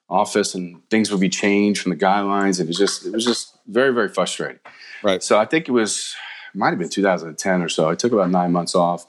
office 0.09 0.53
and 0.53 0.87
things 0.89 1.09
would 1.09 1.21
be 1.21 1.29
changed 1.29 1.81
from 1.81 1.91
the 1.91 1.95
guidelines. 1.95 2.59
And 2.59 2.61
it 2.61 2.67
was 2.67 2.77
just, 2.77 3.05
it 3.05 3.13
was 3.13 3.25
just 3.25 3.57
very, 3.67 3.93
very 3.93 4.09
frustrating. 4.09 4.59
Right. 5.01 5.23
So 5.23 5.39
I 5.39 5.45
think 5.45 5.67
it 5.67 5.71
was, 5.71 6.15
it 6.53 6.57
might 6.57 6.69
have 6.69 6.79
been 6.79 6.89
2010 6.89 7.61
or 7.61 7.69
so. 7.69 7.89
I 7.89 7.95
took 7.95 8.11
about 8.11 8.29
nine 8.29 8.51
months 8.51 8.75
off. 8.75 9.05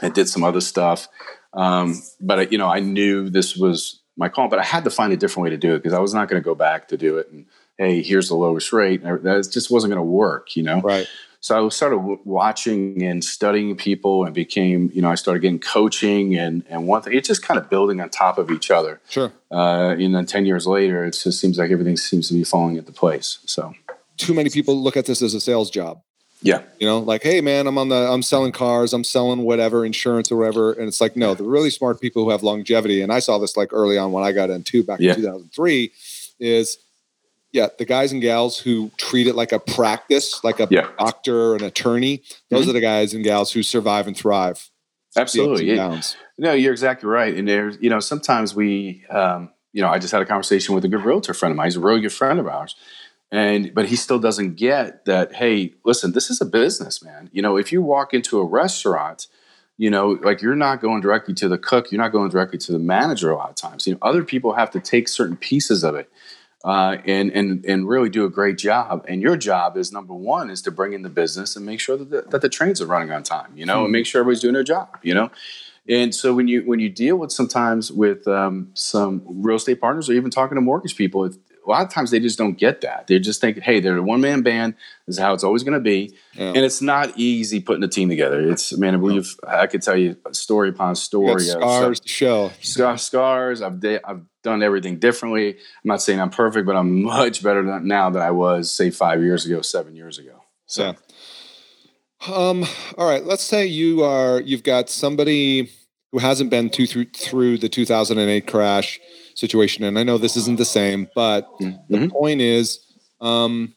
I 0.00 0.08
did 0.08 0.28
some 0.28 0.42
other 0.42 0.60
stuff. 0.60 1.06
Um, 1.52 2.02
but 2.20 2.50
you 2.50 2.58
know, 2.58 2.68
I 2.68 2.80
knew 2.80 3.28
this 3.28 3.56
was 3.56 4.01
my 4.22 4.28
call, 4.28 4.48
but 4.48 4.58
I 4.58 4.64
had 4.64 4.84
to 4.84 4.90
find 4.90 5.12
a 5.12 5.16
different 5.16 5.44
way 5.44 5.50
to 5.50 5.56
do 5.56 5.74
it 5.74 5.78
because 5.78 5.92
I 5.92 5.98
was 5.98 6.14
not 6.14 6.28
going 6.28 6.40
to 6.40 6.44
go 6.44 6.54
back 6.54 6.88
to 6.88 6.96
do 6.96 7.18
it. 7.18 7.30
And 7.30 7.46
hey, 7.76 8.02
here's 8.02 8.28
the 8.28 8.36
lowest 8.36 8.72
rate. 8.72 9.02
That 9.02 9.48
just 9.50 9.70
wasn't 9.70 9.92
going 9.92 10.04
to 10.04 10.10
work, 10.10 10.56
you 10.56 10.62
know. 10.62 10.80
Right. 10.80 11.06
So 11.40 11.66
I 11.66 11.68
started 11.70 11.98
watching 12.24 13.02
and 13.02 13.24
studying 13.24 13.76
people, 13.76 14.24
and 14.24 14.32
became, 14.32 14.92
you 14.94 15.02
know, 15.02 15.10
I 15.10 15.16
started 15.16 15.40
getting 15.40 15.58
coaching, 15.58 16.38
and 16.38 16.62
and 16.68 16.86
one 16.86 17.02
thing, 17.02 17.14
it's 17.14 17.26
just 17.26 17.42
kind 17.42 17.58
of 17.58 17.68
building 17.68 18.00
on 18.00 18.10
top 18.10 18.38
of 18.38 18.48
each 18.52 18.70
other. 18.70 19.00
Sure. 19.10 19.32
Uh, 19.50 19.96
and 19.98 20.14
then 20.14 20.24
ten 20.24 20.46
years 20.46 20.68
later, 20.68 21.04
it 21.04 21.18
just 21.20 21.40
seems 21.40 21.58
like 21.58 21.72
everything 21.72 21.96
seems 21.96 22.28
to 22.28 22.34
be 22.34 22.44
falling 22.44 22.76
into 22.76 22.92
place. 22.92 23.38
So. 23.46 23.74
Too 24.18 24.34
many 24.34 24.50
people 24.50 24.80
look 24.80 24.96
at 24.96 25.06
this 25.06 25.20
as 25.20 25.34
a 25.34 25.40
sales 25.40 25.68
job. 25.68 26.02
Yeah. 26.42 26.62
You 26.78 26.86
know, 26.86 26.98
like, 26.98 27.22
hey 27.22 27.40
man, 27.40 27.66
I'm 27.66 27.78
on 27.78 27.88
the 27.88 27.96
I'm 27.96 28.22
selling 28.22 28.52
cars, 28.52 28.92
I'm 28.92 29.04
selling 29.04 29.42
whatever, 29.42 29.84
insurance 29.84 30.30
or 30.32 30.36
whatever. 30.36 30.72
And 30.72 30.88
it's 30.88 31.00
like, 31.00 31.16
no, 31.16 31.34
the 31.34 31.44
really 31.44 31.70
smart 31.70 32.00
people 32.00 32.24
who 32.24 32.30
have 32.30 32.42
longevity, 32.42 33.00
and 33.02 33.12
I 33.12 33.20
saw 33.20 33.38
this 33.38 33.56
like 33.56 33.72
early 33.72 33.96
on 33.98 34.12
when 34.12 34.24
I 34.24 34.32
got 34.32 34.50
into 34.50 34.82
back 34.82 35.00
yeah. 35.00 35.10
in 35.10 35.16
2003, 35.16 35.92
is 36.40 36.78
yeah, 37.52 37.68
the 37.78 37.84
guys 37.84 38.12
and 38.12 38.22
gals 38.22 38.58
who 38.58 38.90
treat 38.96 39.26
it 39.26 39.34
like 39.34 39.52
a 39.52 39.58
practice, 39.58 40.42
like 40.42 40.58
a 40.58 40.66
Yeah. 40.70 40.88
doctor, 40.98 41.54
an 41.54 41.62
attorney. 41.62 42.22
Those 42.50 42.64
Mhm. 42.66 42.70
are 42.70 42.72
the 42.72 42.80
guys 42.80 43.12
and 43.14 43.22
gals 43.22 43.52
who 43.52 43.62
survive 43.62 44.06
and 44.06 44.16
thrive. 44.16 44.70
Absolutely. 45.16 45.74
downs. 45.76 46.16
No, 46.38 46.54
you're 46.54 46.72
exactly 46.72 47.06
right. 47.08 47.34
And 47.36 47.46
there's, 47.46 47.76
you 47.80 47.90
know, 47.90 48.00
sometimes 48.00 48.54
we, 48.54 49.04
um, 49.10 49.50
you 49.74 49.82
know, 49.82 49.88
I 49.88 49.98
just 49.98 50.12
had 50.12 50.22
a 50.22 50.26
conversation 50.26 50.74
with 50.74 50.84
a 50.86 50.88
good 50.88 51.04
realtor 51.04 51.34
friend 51.34 51.52
of 51.52 51.56
mine. 51.56 51.66
He's 51.66 51.76
a 51.76 51.80
really 51.80 52.00
good 52.00 52.12
friend 52.12 52.40
of 52.40 52.46
ours. 52.46 52.74
And, 53.32 53.74
but 53.74 53.86
he 53.86 53.96
still 53.96 54.18
doesn't 54.18 54.56
get 54.56 55.06
that, 55.06 55.34
hey, 55.34 55.72
listen, 55.84 56.12
this 56.12 56.30
is 56.30 56.40
a 56.40 56.44
business, 56.44 57.02
man. 57.02 57.30
You 57.32 57.40
know, 57.40 57.56
if 57.56 57.72
you 57.72 57.80
walk 57.80 58.12
into 58.12 58.38
a 58.38 58.44
restaurant, 58.44 59.26
you 59.78 59.88
know, 59.90 60.18
like 60.22 60.42
you're 60.42 60.54
not 60.54 60.82
going 60.82 61.00
directly 61.00 61.32
to 61.34 61.48
the 61.48 61.56
cook, 61.56 61.90
you're 61.90 62.00
not 62.00 62.12
going 62.12 62.28
directly 62.28 62.58
to 62.58 62.72
the 62.72 62.78
manager 62.78 63.30
a 63.30 63.36
lot 63.36 63.48
of 63.48 63.56
times. 63.56 63.86
You 63.86 63.94
know, 63.94 63.98
other 64.02 64.22
people 64.22 64.52
have 64.52 64.70
to 64.72 64.80
take 64.80 65.08
certain 65.08 65.38
pieces 65.38 65.82
of 65.82 65.94
it 65.94 66.10
uh, 66.64 66.98
and 67.06 67.30
and 67.30 67.64
and 67.64 67.88
really 67.88 68.08
do 68.08 68.24
a 68.24 68.30
great 68.30 68.58
job. 68.58 69.04
And 69.08 69.20
your 69.20 69.36
job 69.36 69.76
is 69.76 69.92
number 69.92 70.14
one 70.14 70.50
is 70.50 70.62
to 70.62 70.70
bring 70.70 70.92
in 70.92 71.02
the 71.02 71.08
business 71.08 71.56
and 71.56 71.66
make 71.66 71.80
sure 71.80 71.96
that 71.96 72.10
the, 72.10 72.22
that 72.30 72.42
the 72.42 72.48
trains 72.48 72.80
are 72.80 72.86
running 72.86 73.10
on 73.10 73.22
time. 73.22 73.52
You 73.56 73.66
know, 73.66 73.84
and 73.84 73.92
make 73.92 74.06
sure 74.06 74.20
everybody's 74.20 74.40
doing 74.40 74.54
their 74.54 74.62
job. 74.62 74.98
You 75.02 75.14
know, 75.14 75.30
and 75.88 76.14
so 76.14 76.34
when 76.34 76.48
you 76.48 76.62
when 76.62 76.78
you 76.78 76.88
deal 76.88 77.16
with 77.16 77.32
sometimes 77.32 77.90
with 77.90 78.28
um, 78.28 78.70
some 78.74 79.22
real 79.26 79.56
estate 79.56 79.80
partners 79.80 80.08
or 80.08 80.12
even 80.12 80.30
talking 80.30 80.54
to 80.54 80.60
mortgage 80.60 80.96
people, 80.96 81.24
it, 81.24 81.34
a 81.66 81.70
lot 81.70 81.82
of 81.86 81.90
times 81.92 82.10
they 82.10 82.18
just 82.20 82.38
don't 82.38 82.58
get 82.58 82.80
that. 82.80 83.06
They 83.06 83.18
just 83.18 83.40
think, 83.40 83.58
hey, 83.60 83.80
they're 83.80 83.96
a 83.98 84.02
one 84.02 84.20
man 84.20 84.42
band. 84.42 84.74
This 85.06 85.16
is 85.16 85.20
how 85.20 85.32
it's 85.34 85.44
always 85.44 85.62
going 85.62 85.74
to 85.74 85.80
be, 85.80 86.14
Yeah. 86.34 86.46
and 86.48 86.58
it's 86.58 86.82
not 86.82 87.12
easy 87.16 87.60
putting 87.60 87.84
a 87.84 87.88
team 87.88 88.08
together. 88.08 88.40
It's 88.50 88.76
man, 88.76 89.00
we've 89.00 89.34
I 89.46 89.66
could 89.68 89.82
tell 89.82 89.96
you 89.96 90.16
story 90.32 90.70
upon 90.70 90.96
story. 90.96 91.40
scars 91.42 92.00
to 92.00 92.08
show. 92.08 92.50
scar, 92.60 92.98
scars. 92.98 93.62
I've 93.62 93.78
da- 93.80 94.00
I've 94.04 94.22
done 94.42 94.62
everything 94.62 94.98
differently. 94.98 95.50
I'm 95.50 95.56
not 95.84 96.02
saying 96.02 96.20
I'm 96.20 96.30
perfect, 96.30 96.66
but 96.66 96.74
I'm 96.76 97.02
much 97.04 97.42
better 97.42 97.62
now 97.80 98.10
than 98.10 98.22
I 98.22 98.30
was 98.32 98.70
say 98.70 98.90
five 98.90 99.22
years 99.22 99.46
ago, 99.46 99.62
seven 99.62 99.94
years 99.94 100.18
ago. 100.18 100.42
So 100.66 100.82
Yeah. 100.84 100.92
Um, 102.34 102.64
all 102.96 103.08
right. 103.08 103.24
Let's 103.24 103.42
say 103.42 103.66
you 103.66 104.04
are 104.04 104.40
you've 104.40 104.62
got 104.62 104.88
somebody 104.88 105.70
who 106.12 106.18
hasn't 106.18 106.50
been 106.50 106.70
to, 106.70 106.86
through 106.86 107.06
through 107.06 107.58
the 107.58 107.68
2008 107.68 108.46
crash 108.46 109.00
situation, 109.34 109.84
and 109.84 109.98
I 109.98 110.02
know 110.02 110.18
this 110.18 110.36
isn't 110.36 110.58
the 110.58 110.64
same, 110.64 111.08
but 111.14 111.48
the 111.58 111.98
Mhm. 111.98 112.10
point 112.10 112.40
is, 112.40 112.80
um, 113.20 113.74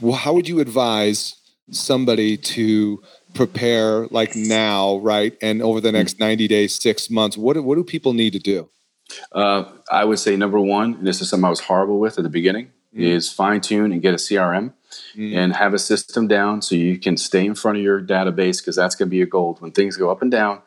well, 0.00 0.16
how 0.16 0.32
would 0.32 0.48
you 0.48 0.60
advise 0.60 1.36
somebody 1.70 2.36
to 2.36 3.02
prepare 3.34 4.06
like 4.10 4.36
now, 4.36 4.96
right, 4.98 5.36
and 5.40 5.62
over 5.62 5.80
the 5.80 5.92
next 5.92 6.20
90 6.20 6.46
days, 6.48 6.74
six 6.74 7.08
months? 7.10 7.36
What 7.36 7.54
do- 7.54 7.62
what 7.62 7.76
do 7.76 7.84
people 7.84 8.12
need 8.12 8.32
to 8.34 8.38
do? 8.38 8.68
uh, 9.32 9.64
I 9.90 10.06
would 10.06 10.18
say 10.18 10.36
number 10.36 10.58
one, 10.58 10.94
and 10.94 11.06
this 11.06 11.20
is 11.20 11.28
something 11.28 11.44
I 11.44 11.50
was 11.50 11.60
horrible 11.60 11.98
with 12.00 12.16
at 12.16 12.24
the 12.24 12.30
beginning, 12.30 12.68
is 12.94 13.30
fine 13.30 13.60
tune 13.60 13.92
and 13.92 14.00
get 14.00 14.14
a 14.14 14.18
CRM 14.18 14.72
Mm. 15.16 15.34
and 15.36 15.52
have 15.54 15.74
a 15.74 15.78
system 15.78 16.28
down 16.28 16.62
so 16.62 16.74
you 16.74 16.98
can 16.98 17.16
stay 17.18 17.44
in 17.44 17.54
front 17.54 17.76
of 17.78 17.84
your 17.84 18.00
database 18.00 18.58
because 18.58 18.76
that's 18.76 18.94
going 18.94 19.08
to 19.08 19.10
be 19.10 19.16
your 19.18 19.26
gold 19.26 19.60
when 19.60 19.70
things 19.70 19.96
go 19.98 20.10
up 20.10 20.22
and 20.22 20.30
down. 20.30 20.60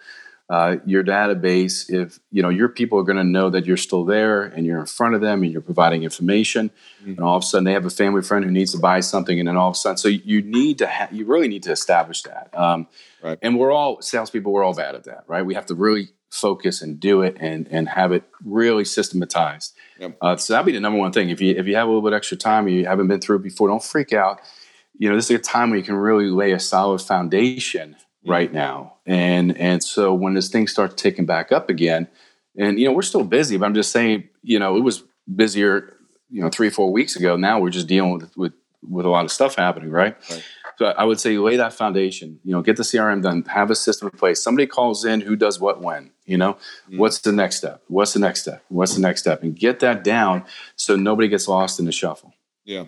Uh, 0.47 0.77
your 0.85 1.03
database, 1.03 1.89
if 1.89 2.19
you 2.31 2.43
know 2.43 2.49
your 2.49 2.69
people 2.69 2.99
are 2.99 3.03
going 3.03 3.17
to 3.17 3.23
know 3.23 3.49
that 3.49 3.65
you're 3.65 3.77
still 3.77 4.05
there 4.05 4.43
and 4.43 4.63
you're 4.65 4.79
in 4.79 4.85
front 4.85 5.15
of 5.15 5.21
them 5.21 5.41
and 5.41 5.51
you're 5.51 5.61
providing 5.61 6.03
information, 6.03 6.69
and 7.03 7.19
all 7.19 7.35
of 7.35 7.43
a 7.43 7.45
sudden 7.45 7.63
they 7.63 7.73
have 7.73 7.85
a 7.85 7.89
family 7.89 8.21
friend 8.21 8.45
who 8.45 8.51
needs 8.51 8.71
to 8.71 8.77
buy 8.77 8.99
something, 8.99 9.39
and 9.39 9.47
then 9.47 9.57
all 9.57 9.69
of 9.69 9.73
a 9.73 9.77
sudden, 9.77 9.97
so 9.97 10.07
you 10.07 10.43
need 10.43 10.77
to, 10.77 10.87
ha- 10.87 11.09
you 11.11 11.25
really 11.25 11.47
need 11.47 11.63
to 11.63 11.71
establish 11.71 12.21
that. 12.23 12.49
Um, 12.53 12.87
Right. 13.25 13.39
And 13.41 13.57
we're 13.57 13.71
all 13.71 14.03
salespeople. 14.03 14.53
We're 14.53 14.63
all 14.63 14.75
bad 14.75 14.93
at 14.93 15.05
that, 15.05 15.23
right? 15.25 15.43
We 15.43 15.55
have 15.55 15.65
to 15.67 15.73
really 15.73 16.09
focus 16.29 16.83
and 16.83 16.99
do 16.99 17.23
it 17.23 17.35
and 17.39 17.67
and 17.71 17.89
have 17.89 18.11
it 18.11 18.23
really 18.43 18.85
systematized. 18.85 19.75
Yep. 19.99 20.17
Uh, 20.21 20.35
so 20.37 20.53
that'd 20.53 20.67
be 20.67 20.73
the 20.73 20.79
number 20.79 20.99
one 20.99 21.11
thing. 21.11 21.31
If 21.31 21.41
you 21.41 21.55
if 21.55 21.65
you 21.65 21.75
have 21.75 21.87
a 21.87 21.91
little 21.91 22.07
bit 22.07 22.15
extra 22.15 22.37
time, 22.37 22.67
you 22.67 22.85
haven't 22.85 23.07
been 23.07 23.19
through 23.19 23.37
it 23.37 23.43
before, 23.43 23.67
don't 23.67 23.83
freak 23.83 24.13
out. 24.13 24.41
You 24.95 25.09
know, 25.09 25.15
this 25.15 25.31
is 25.31 25.39
a 25.39 25.41
time 25.41 25.71
where 25.71 25.79
you 25.79 25.83
can 25.83 25.95
really 25.95 26.29
lay 26.29 26.51
a 26.51 26.59
solid 26.59 27.01
foundation 27.01 27.95
right 28.27 28.53
now. 28.53 28.94
And 29.05 29.57
and 29.57 29.83
so 29.83 30.13
when 30.13 30.33
this 30.33 30.49
thing 30.49 30.67
starts 30.67 31.01
ticking 31.01 31.25
back 31.25 31.51
up 31.51 31.69
again, 31.69 32.07
and 32.57 32.79
you 32.79 32.85
know, 32.85 32.91
we're 32.91 33.01
still 33.01 33.23
busy, 33.23 33.57
but 33.57 33.65
I'm 33.65 33.75
just 33.75 33.91
saying, 33.91 34.27
you 34.41 34.59
know, 34.59 34.77
it 34.77 34.81
was 34.81 35.03
busier, 35.33 35.93
you 36.29 36.41
know, 36.41 36.49
three, 36.49 36.69
four 36.69 36.91
weeks 36.91 37.15
ago. 37.15 37.35
Now 37.35 37.59
we're 37.59 37.69
just 37.69 37.87
dealing 37.87 38.13
with 38.13 38.35
with, 38.37 38.53
with 38.87 39.05
a 39.05 39.09
lot 39.09 39.25
of 39.25 39.31
stuff 39.31 39.55
happening, 39.55 39.91
right? 39.91 40.15
Right. 40.29 40.43
So 40.77 40.87
I 40.87 41.05
would 41.05 41.19
say 41.19 41.37
lay 41.37 41.55
that 41.55 41.73
foundation, 41.73 42.39
you 42.43 42.51
know, 42.51 42.61
get 42.61 42.75
the 42.75 42.83
CRM 42.83 43.23
done, 43.23 43.43
have 43.43 43.71
a 43.71 43.75
system 43.75 44.09
in 44.11 44.17
place. 44.17 44.41
Somebody 44.41 44.67
calls 44.67 45.05
in 45.05 45.21
who 45.21 45.35
does 45.35 45.59
what 45.59 45.81
when, 45.81 46.11
you 46.25 46.37
know, 46.37 46.57
what's 46.89 47.19
the 47.19 47.31
next 47.31 47.57
step? 47.57 47.81
What's 47.87 48.13
the 48.13 48.19
next 48.19 48.41
step? 48.41 48.63
What's 48.67 48.95
the 48.95 49.01
next 49.01 49.21
step? 49.21 49.41
And 49.41 49.55
get 49.55 49.79
that 49.79 50.03
down 50.03 50.43
so 50.75 50.95
nobody 50.97 51.29
gets 51.29 51.47
lost 51.47 51.79
in 51.79 51.85
the 51.85 51.93
shuffle. 51.93 52.33
Yeah. 52.65 52.85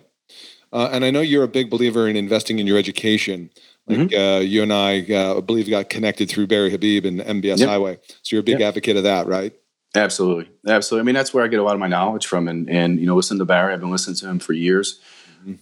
Uh, 0.74 0.90
and 0.92 1.06
I 1.06 1.12
know 1.12 1.22
you're 1.22 1.46
a 1.46 1.48
big 1.48 1.70
believer 1.70 2.10
in 2.10 2.18
investing 2.18 2.60
in 2.60 2.68
your 2.68 2.78
education. 2.78 3.52
Like 3.88 4.14
uh, 4.14 4.42
you 4.44 4.64
and 4.64 4.74
I, 4.74 5.06
uh, 5.10 5.38
I 5.38 5.42
believe, 5.42 5.70
got 5.70 5.90
connected 5.90 6.30
through 6.30 6.48
Barry 6.48 6.70
Habib 6.72 7.06
and 7.06 7.22
MBS 7.22 7.60
Yep. 7.60 7.70
Highway. 7.70 8.00
So 8.22 8.36
you're 8.36 8.42
a 8.42 8.44
big 8.44 8.60
Yep. 8.60 8.68
advocate 8.68 8.98
of 8.98 9.04
that, 9.04 9.28
right? 9.28 9.54
Absolutely. 9.96 10.50
Absolutely. 10.68 11.04
I 11.04 11.06
mean, 11.06 11.16
that's 11.16 11.34
where 11.34 11.44
I 11.44 11.48
get 11.48 11.60
a 11.60 11.64
lot 11.64 11.74
of 11.74 11.80
my 11.80 11.88
knowledge 11.88 12.28
from. 12.28 12.48
And, 12.48 12.70
and 12.70 13.00
you 13.00 13.06
know, 13.06 13.16
listen 13.16 13.38
to 13.40 13.46
Barry. 13.46 13.74
I've 13.74 13.80
been 13.80 13.92
listening 13.92 14.18
to 14.18 14.28
him 14.28 14.40
for 14.40 14.54
years. 14.54 15.00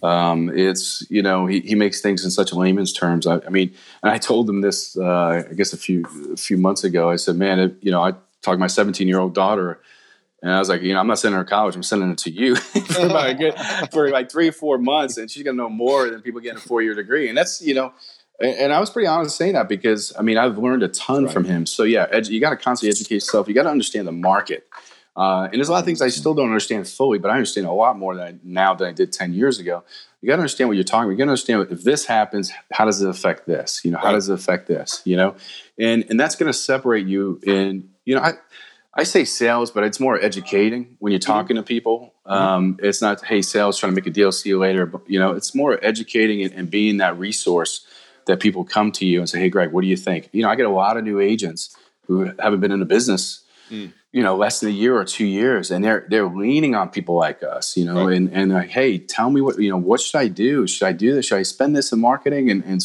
Um, 0.02 0.50
it's, 0.52 1.08
you 1.08 1.22
know, 1.22 1.46
he, 1.46 1.60
he 1.60 1.76
makes 1.76 2.00
things 2.00 2.24
in 2.24 2.30
such 2.32 2.52
layman's 2.52 2.92
terms. 2.92 3.24
I, 3.24 3.36
I 3.46 3.50
mean, 3.50 3.72
and 4.02 4.10
I 4.10 4.18
told 4.18 4.48
him 4.48 4.60
this, 4.60 4.96
uh, 4.98 5.44
I 5.48 5.54
guess 5.54 5.72
a 5.72 5.76
few, 5.76 6.04
a 6.32 6.36
few 6.36 6.56
months 6.56 6.82
ago, 6.82 7.08
I 7.08 7.14
said, 7.16 7.36
man, 7.36 7.60
it, 7.60 7.76
you 7.80 7.92
know, 7.92 8.02
I 8.02 8.10
talked 8.42 8.56
to 8.56 8.58
my 8.58 8.66
17 8.66 9.06
year 9.06 9.20
old 9.20 9.32
daughter 9.32 9.80
and 10.42 10.52
I 10.52 10.58
was 10.58 10.68
like, 10.68 10.82
you 10.82 10.92
know, 10.92 11.00
I'm 11.00 11.06
not 11.06 11.18
sending 11.18 11.38
her 11.38 11.44
to 11.44 11.48
college. 11.48 11.76
I'm 11.76 11.82
sending 11.82 12.10
it 12.10 12.18
to 12.18 12.30
you 12.30 12.56
for, 12.56 13.34
good, 13.34 13.54
for 13.92 14.10
like 14.10 14.30
three 14.30 14.48
or 14.48 14.52
four 14.52 14.76
months. 14.78 15.16
And 15.16 15.30
she's 15.30 15.42
going 15.42 15.56
to 15.56 15.62
know 15.62 15.70
more 15.70 16.10
than 16.10 16.20
people 16.20 16.40
getting 16.40 16.58
a 16.58 16.60
four 16.60 16.82
year 16.82 16.94
degree. 16.94 17.28
And 17.28 17.38
that's, 17.38 17.62
you 17.62 17.74
know, 17.74 17.92
and, 18.40 18.54
and 18.56 18.72
I 18.72 18.80
was 18.80 18.90
pretty 18.90 19.06
honest 19.06 19.36
saying 19.36 19.54
that 19.54 19.68
because 19.68 20.12
I 20.18 20.22
mean, 20.22 20.38
I've 20.38 20.58
learned 20.58 20.82
a 20.82 20.88
ton 20.88 21.28
from 21.28 21.44
him. 21.44 21.66
So 21.66 21.82
yeah, 21.84 22.06
edu- 22.06 22.30
you 22.30 22.40
got 22.40 22.50
to 22.50 22.56
constantly 22.56 22.90
educate 22.90 23.14
yourself. 23.16 23.48
You 23.48 23.54
got 23.54 23.64
to 23.64 23.70
understand 23.70 24.06
the 24.06 24.12
market. 24.12 24.66
Uh, 25.16 25.44
and 25.44 25.54
there's 25.54 25.70
a 25.70 25.72
lot 25.72 25.78
of 25.78 25.86
things 25.86 26.02
I 26.02 26.08
still 26.08 26.34
don't 26.34 26.48
understand 26.48 26.86
fully, 26.86 27.18
but 27.18 27.30
I 27.30 27.34
understand 27.34 27.66
a 27.66 27.72
lot 27.72 27.98
more 27.98 28.14
than 28.14 28.26
I, 28.26 28.34
now 28.44 28.74
than 28.74 28.88
I 28.88 28.92
did 28.92 29.14
10 29.14 29.32
years 29.32 29.58
ago. 29.58 29.82
You 30.20 30.26
got 30.26 30.36
to 30.36 30.42
understand 30.42 30.68
what 30.68 30.74
you're 30.76 30.84
talking 30.84 31.04
about. 31.04 31.12
You 31.12 31.16
got 31.16 31.24
to 31.24 31.30
understand 31.30 31.58
what, 31.60 31.72
if 31.72 31.84
this 31.84 32.04
happens, 32.04 32.52
how 32.70 32.84
does 32.84 33.00
it 33.00 33.08
affect 33.08 33.46
this? 33.46 33.82
You 33.82 33.92
know, 33.92 33.98
how 33.98 34.08
Right. 34.08 34.12
does 34.12 34.28
it 34.28 34.34
affect 34.34 34.68
this? 34.68 35.00
You 35.06 35.16
know, 35.16 35.36
and 35.78 36.04
and 36.10 36.20
that's 36.20 36.36
going 36.36 36.52
to 36.52 36.58
separate 36.58 37.06
you 37.06 37.40
in, 37.44 37.88
you 38.04 38.14
know, 38.14 38.20
I, 38.20 38.32
I 38.92 39.04
say 39.04 39.24
sales, 39.24 39.70
but 39.70 39.84
it's 39.84 40.00
more 40.00 40.20
educating 40.22 40.96
when 40.98 41.12
you're 41.12 41.18
talking 41.18 41.56
to 41.56 41.62
people. 41.62 42.12
Um, 42.26 42.78
it's 42.82 43.00
not, 43.00 43.24
hey, 43.24 43.40
sales, 43.40 43.78
trying 43.78 43.92
to 43.92 43.96
make 43.96 44.06
a 44.06 44.10
deal, 44.10 44.32
see 44.32 44.50
you 44.50 44.58
later. 44.58 44.84
But, 44.84 45.08
you 45.08 45.18
know, 45.18 45.32
it's 45.32 45.54
more 45.54 45.78
educating 45.82 46.42
and, 46.42 46.52
and 46.52 46.70
being 46.70 46.98
that 46.98 47.18
resource 47.18 47.86
that 48.26 48.40
people 48.40 48.64
come 48.64 48.92
to 48.92 49.06
you 49.06 49.20
and 49.20 49.28
say, 49.28 49.38
hey, 49.40 49.48
Greg, 49.48 49.72
what 49.72 49.82
do 49.82 49.86
you 49.86 49.96
think? 49.96 50.28
You 50.32 50.42
know, 50.42 50.48
I 50.50 50.56
get 50.56 50.66
a 50.66 50.70
lot 50.70 50.96
of 50.96 51.04
new 51.04 51.20
agents 51.20 51.74
who 52.06 52.30
haven't 52.38 52.60
been 52.60 52.72
in 52.72 52.80
the 52.80 52.86
business, 52.86 53.42
Mm. 53.70 53.92
you 54.12 54.22
know, 54.22 54.36
less 54.36 54.60
than 54.60 54.68
a 54.68 54.72
year 54.72 54.96
or 54.96 55.04
two 55.04 55.26
years, 55.26 55.72
and 55.72 55.84
they're 55.84 56.06
they're 56.08 56.28
leaning 56.28 56.76
on 56.76 56.88
people 56.88 57.16
like 57.16 57.42
us, 57.42 57.76
you 57.76 57.84
know, 57.84 58.06
Right. 58.06 58.16
and 58.16 58.30
and 58.32 58.52
like, 58.52 58.68
hey, 58.68 58.96
tell 58.98 59.28
me 59.28 59.40
what 59.40 59.58
you 59.58 59.70
know, 59.70 59.76
what 59.76 60.00
should 60.00 60.18
I 60.18 60.28
do? 60.28 60.68
Should 60.68 60.86
I 60.86 60.92
do 60.92 61.14
this? 61.14 61.26
Should 61.26 61.38
I 61.38 61.42
spend 61.42 61.74
this 61.74 61.90
in 61.90 62.00
marketing? 62.00 62.48
And 62.48 62.62
and 62.64 62.80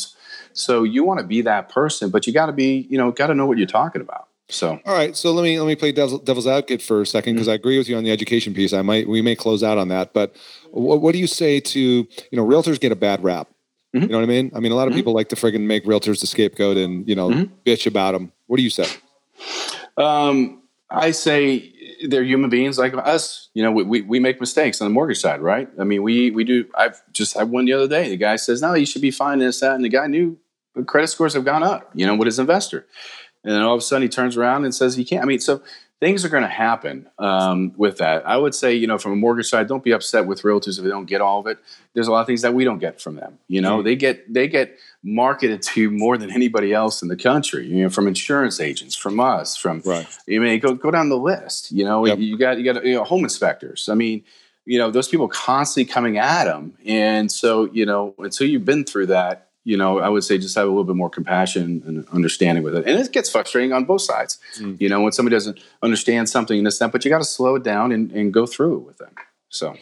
so 0.54 0.82
you 0.84 1.04
want 1.04 1.20
to 1.20 1.26
be 1.26 1.42
that 1.44 1.70
person, 1.70 2.10
but 2.10 2.26
you 2.26 2.34
got 2.34 2.48
to 2.48 2.52
be, 2.52 2.88
you 2.90 2.98
know, 2.98 3.12
got 3.12 3.28
to 3.28 3.36
know 3.36 3.46
what 3.46 3.60
you're 3.60 3.68
talking 3.68 4.02
about. 4.02 4.28
So 4.50 4.80
All 4.86 4.94
right, 4.96 5.16
so 5.16 5.32
let 5.32 5.44
me 5.44 5.60
let 5.60 5.68
me 5.68 5.76
play 5.76 5.92
devil's, 5.92 6.20
devil's 6.22 6.48
advocate 6.48 6.82
for 6.82 7.02
a 7.02 7.06
second 7.06 7.36
because 7.36 7.48
I 7.48 7.54
agree 7.54 7.78
with 7.78 7.88
you 7.88 7.96
on 7.96 8.04
the 8.04 8.12
education 8.12 8.54
piece. 8.56 8.74
I 8.74 8.82
might 8.82 9.08
we 9.08 9.22
may 9.22 9.36
close 9.36 9.62
out 9.64 9.78
on 9.78 9.88
that, 9.90 10.14
but 10.14 10.36
what, 10.72 11.00
what 11.00 11.14
do 11.14 11.20
you 11.20 11.28
say 11.28 11.60
to 11.60 11.80
you 11.80 12.08
know 12.34 12.46
realtors 12.46 12.80
get 12.80 12.92
a 12.92 12.96
bad 12.98 13.24
rap? 13.24 13.48
Mhm. 13.96 14.04
You 14.04 14.08
know 14.08 14.18
what 14.20 14.24
I 14.24 14.28
mean? 14.28 14.52
I 14.56 14.60
mean, 14.60 14.72
a 14.72 14.76
lot 14.76 14.88
of 14.88 14.94
Mhm. 14.94 14.98
people 14.98 15.14
like 15.14 15.30
to 15.30 15.36
friggin' 15.36 15.62
make 15.62 15.86
realtors 15.86 16.22
the 16.22 16.28
scapegoat 16.28 16.78
and 16.78 17.08
you 17.08 17.16
know 17.16 17.30
Mhm. 17.30 17.50
bitch 17.66 17.86
about 17.86 18.14
them. 18.14 18.32
What 18.48 18.58
do 18.58 18.64
you 18.64 18.70
say? 18.70 18.86
Um, 19.98 20.62
I 20.90 21.12
say 21.12 21.74
they're 22.08 22.24
human 22.24 22.50
beings 22.50 22.78
like 22.78 22.94
us. 22.96 23.50
You 23.54 23.64
know, 23.64 23.72
we, 23.72 23.84
we, 23.84 24.02
we 24.02 24.20
make 24.20 24.40
mistakes 24.40 24.82
on 24.82 24.88
the 24.88 24.94
mortgage 24.94 25.20
side, 25.20 25.42
right? 25.42 25.70
I 25.80 25.84
mean, 25.84 26.04
we 26.04 26.32
we 26.32 26.44
do. 26.44 26.66
I've 26.76 27.02
just 27.14 27.38
had 27.38 27.50
one 27.50 27.66
the 27.66 27.74
other 27.74 27.88
day. 27.88 28.10
The 28.10 28.18
guy 28.18 28.36
says, 28.38 28.62
"No, 28.62 28.74
you 28.74 28.86
should 28.86 29.02
be 29.02 29.12
fine 29.12 29.40
this 29.40 29.60
that," 29.60 29.76
and 29.76 29.84
the 29.84 29.90
guy 29.90 30.08
knew 30.08 30.38
the 30.76 30.84
credit 30.84 31.08
scores 31.08 31.34
have 31.34 31.46
gone 31.46 31.64
up. 31.64 31.90
You 31.94 32.06
know, 32.06 32.16
with 32.16 32.26
his 32.28 32.40
investor, 32.40 32.86
and 33.44 33.54
then 33.54 33.62
all 33.62 33.74
of 33.76 33.80
a 33.80 33.82
sudden 33.82 34.04
he 34.04 34.10
turns 34.10 34.38
around 34.38 34.64
and 34.64 34.74
says 34.74 34.96
he 34.96 35.04
can't. 35.06 35.24
I 35.24 35.26
mean, 35.26 35.40
so 35.40 35.62
things 36.02 36.26
are 36.26 36.30
going 36.30 36.42
to 36.44 36.50
happen 36.50 37.08
um, 37.20 37.72
with 37.78 38.00
that. 38.00 38.28
I 38.28 38.36
would 38.36 38.56
say, 38.56 38.74
you 38.74 38.88
know, 38.88 38.98
from 38.98 39.12
a 39.14 39.16
mortgage 39.16 39.46
side, 39.48 39.68
don't 39.68 39.84
be 39.84 39.92
upset 39.92 40.26
with 40.26 40.42
realtors 40.42 40.78
if 40.80 40.84
they 40.84 40.90
don't 40.90 41.06
get 41.06 41.22
all 41.22 41.40
of 41.40 41.46
it. 41.48 41.60
There's 41.94 42.08
a 42.08 42.12
lot 42.12 42.22
of 42.22 42.28
things 42.28 42.42
that 42.42 42.54
we 42.56 42.64
don't 42.66 42.80
get 42.80 43.00
from 43.00 43.16
them. 43.18 43.38
You 43.48 43.62
know, 43.62 43.78
Mm. 43.80 43.84
they 43.86 43.96
get 43.96 44.34
they 44.34 44.48
get 44.48 44.76
marketed 45.04 45.62
to 45.62 45.90
more 45.92 46.18
than 46.18 46.32
anybody 46.32 46.74
else 46.74 47.02
in 47.04 47.08
the 47.08 47.16
country. 47.16 47.68
You 47.68 47.84
know, 47.84 47.90
from 47.90 48.08
insurance 48.08 48.60
agents, 48.60 48.96
from 48.96 49.20
us, 49.20 49.56
from 49.56 49.82
Right. 49.86 50.08
you 50.28 50.42
mean 50.42 50.60
go 50.60 50.74
go 50.74 50.90
down 50.92 51.10
the 51.10 51.18
list. 51.18 51.72
You 51.72 51.86
know, 51.86 52.06
Yep. 52.06 52.18
you 52.20 52.38
got 52.38 52.58
you 52.58 52.66
got 52.74 52.84
you 52.84 52.96
know, 52.96 53.04
home 53.04 53.24
inspectors. 53.24 53.88
I 53.88 53.94
mean, 53.94 54.24
you 54.66 54.80
know, 54.80 54.90
those 54.90 55.08
people 55.08 55.28
constantly 55.28 55.92
coming 55.94 56.18
at 56.18 56.46
them, 56.46 56.74
and 56.86 57.32
so 57.32 57.70
you 57.72 57.86
know, 57.86 58.16
until 58.18 58.48
you've 58.48 58.66
been 58.66 58.86
through 58.86 59.06
that, 59.08 59.48
you 59.64 59.78
know, 59.78 60.00
I 60.00 60.10
would 60.10 60.24
say 60.24 60.38
just 60.38 60.56
have 60.56 60.66
a 60.66 60.70
little 60.70 60.84
bit 60.84 60.96
more 60.96 61.10
compassion 61.10 61.84
and 61.86 62.08
understanding 62.10 62.64
with 62.64 62.76
it. 62.76 62.86
And 62.88 63.00
it 63.00 63.12
gets 63.12 63.30
frustrating 63.30 63.74
on 63.74 63.86
both 63.86 64.02
sides. 64.02 64.40
Mm. 64.60 64.80
You 64.82 64.90
know, 64.90 65.02
when 65.02 65.12
somebody 65.12 65.36
doesn't 65.36 65.60
understand 65.84 66.30
something 66.30 66.58
and 66.58 66.66
this 66.66 66.80
that, 66.80 66.92
but 66.92 67.06
you 67.06 67.10
got 67.12 67.20
to 67.20 67.24
slow 67.24 67.56
it 67.56 67.64
down 67.64 67.92
and, 67.92 68.12
and 68.12 68.34
go 68.34 68.46
through 68.46 68.78
it 68.78 68.80
with 68.86 68.98
them. 68.98 69.14
So 69.50 69.76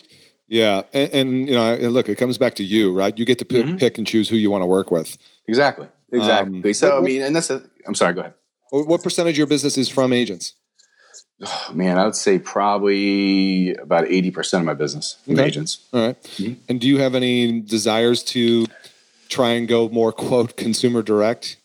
Yeah, 0.48 0.82
and, 0.94 1.14
and 1.14 1.48
you 1.50 1.56
know, 1.56 1.76
look, 1.90 2.10
it 2.10 2.18
comes 2.18 2.38
back 2.38 2.56
to 2.56 2.64
you, 2.64 2.94
right? 2.94 3.18
You 3.18 3.24
get 3.24 3.40
to 3.40 3.46
pick, 3.46 3.66
Mhm. 3.66 3.80
pick 3.80 3.98
and 3.98 4.06
choose 4.06 4.28
who 4.28 4.36
you 4.36 4.52
want 4.52 4.64
to 4.64 4.66
work 4.66 4.92
with. 4.92 5.18
Exactly. 5.48 5.88
Exactly. 6.12 6.62
Um, 6.64 6.74
so, 6.74 6.98
I 6.98 7.02
mean, 7.02 7.22
and 7.22 7.36
that's 7.36 7.50
I'm 7.50 7.96
sorry, 7.96 8.14
go 8.16 8.22
ahead. 8.22 8.34
What 8.72 8.88
what 8.88 9.04
percentage 9.04 9.34
of 9.36 9.38
your 9.38 9.48
business 9.48 9.78
is 9.78 9.88
from 9.88 10.12
agents? 10.12 10.54
Oh, 11.42 11.72
man, 11.74 11.98
I 11.98 12.04
would 12.04 12.16
say 12.16 12.38
probably 12.38 13.74
about 13.76 14.06
80% 14.06 14.60
of 14.60 14.66
my 14.66 14.74
business 14.74 15.18
from 15.24 15.36
Okay. 15.36 15.46
agents. 15.46 15.88
All 15.94 16.08
right. 16.08 16.24
Mhm. 16.38 16.58
And 16.68 16.82
do 16.82 16.88
you 16.88 16.98
have 16.98 17.16
any 17.16 17.62
desires 17.62 18.24
to 18.24 18.66
try 19.30 19.52
and 19.52 19.68
go 19.68 19.88
more 19.90 20.12
quote 20.12 20.58
consumer 20.58 21.02
direct? 21.02 21.58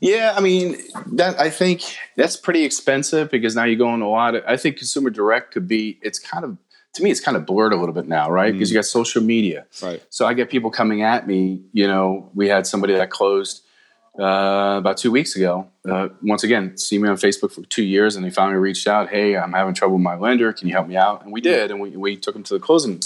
Yeah, 0.00 0.34
I 0.36 0.40
mean 0.40 0.76
that 1.14 1.40
I 1.40 1.50
think 1.50 1.82
that's 2.16 2.36
pretty 2.36 2.64
expensive 2.64 3.30
because 3.30 3.56
now 3.56 3.64
you 3.64 3.76
go 3.76 3.92
into 3.92 4.06
a 4.06 4.08
lot 4.08 4.34
of. 4.34 4.44
I 4.46 4.56
think 4.56 4.76
consumer 4.76 5.10
direct 5.10 5.52
could 5.52 5.66
be. 5.66 5.98
It's 6.02 6.18
kind 6.18 6.44
of 6.44 6.56
to 6.94 7.02
me, 7.02 7.10
it's 7.10 7.20
kind 7.20 7.36
of 7.36 7.46
blurred 7.46 7.72
a 7.72 7.76
little 7.76 7.94
bit 7.94 8.06
now, 8.06 8.30
right? 8.30 8.52
Because 8.52 8.70
you 8.70 8.74
got 8.74 8.84
social 8.84 9.22
media. 9.22 9.66
Right. 9.82 10.02
So 10.10 10.26
I 10.26 10.34
get 10.34 10.50
people 10.50 10.70
coming 10.70 11.02
at 11.02 11.26
me. 11.26 11.62
You 11.72 11.86
know, 11.86 12.30
we 12.34 12.48
had 12.48 12.66
somebody 12.66 12.94
that 12.94 13.10
closed 13.10 13.62
uh, 14.18 14.76
about 14.78 14.96
two 14.96 15.10
weeks 15.10 15.36
ago. 15.36 15.68
Uh, 15.88 16.08
once 16.22 16.44
again, 16.44 16.76
see 16.76 16.98
me 16.98 17.08
on 17.08 17.16
Facebook 17.16 17.52
for 17.52 17.62
two 17.62 17.84
years, 17.84 18.16
and 18.16 18.24
they 18.24 18.30
finally 18.30 18.58
reached 18.58 18.86
out. 18.86 19.08
Hey, 19.08 19.36
I'm 19.36 19.52
having 19.52 19.74
trouble 19.74 19.96
with 19.96 20.02
my 20.02 20.16
lender. 20.16 20.52
Can 20.52 20.68
you 20.68 20.74
help 20.74 20.88
me 20.88 20.96
out? 20.96 21.24
And 21.24 21.32
we 21.32 21.40
did, 21.40 21.70
and 21.70 21.80
we 21.80 21.96
we 21.96 22.16
took 22.16 22.34
them 22.34 22.42
to 22.44 22.54
the 22.54 22.60
closing. 22.60 23.00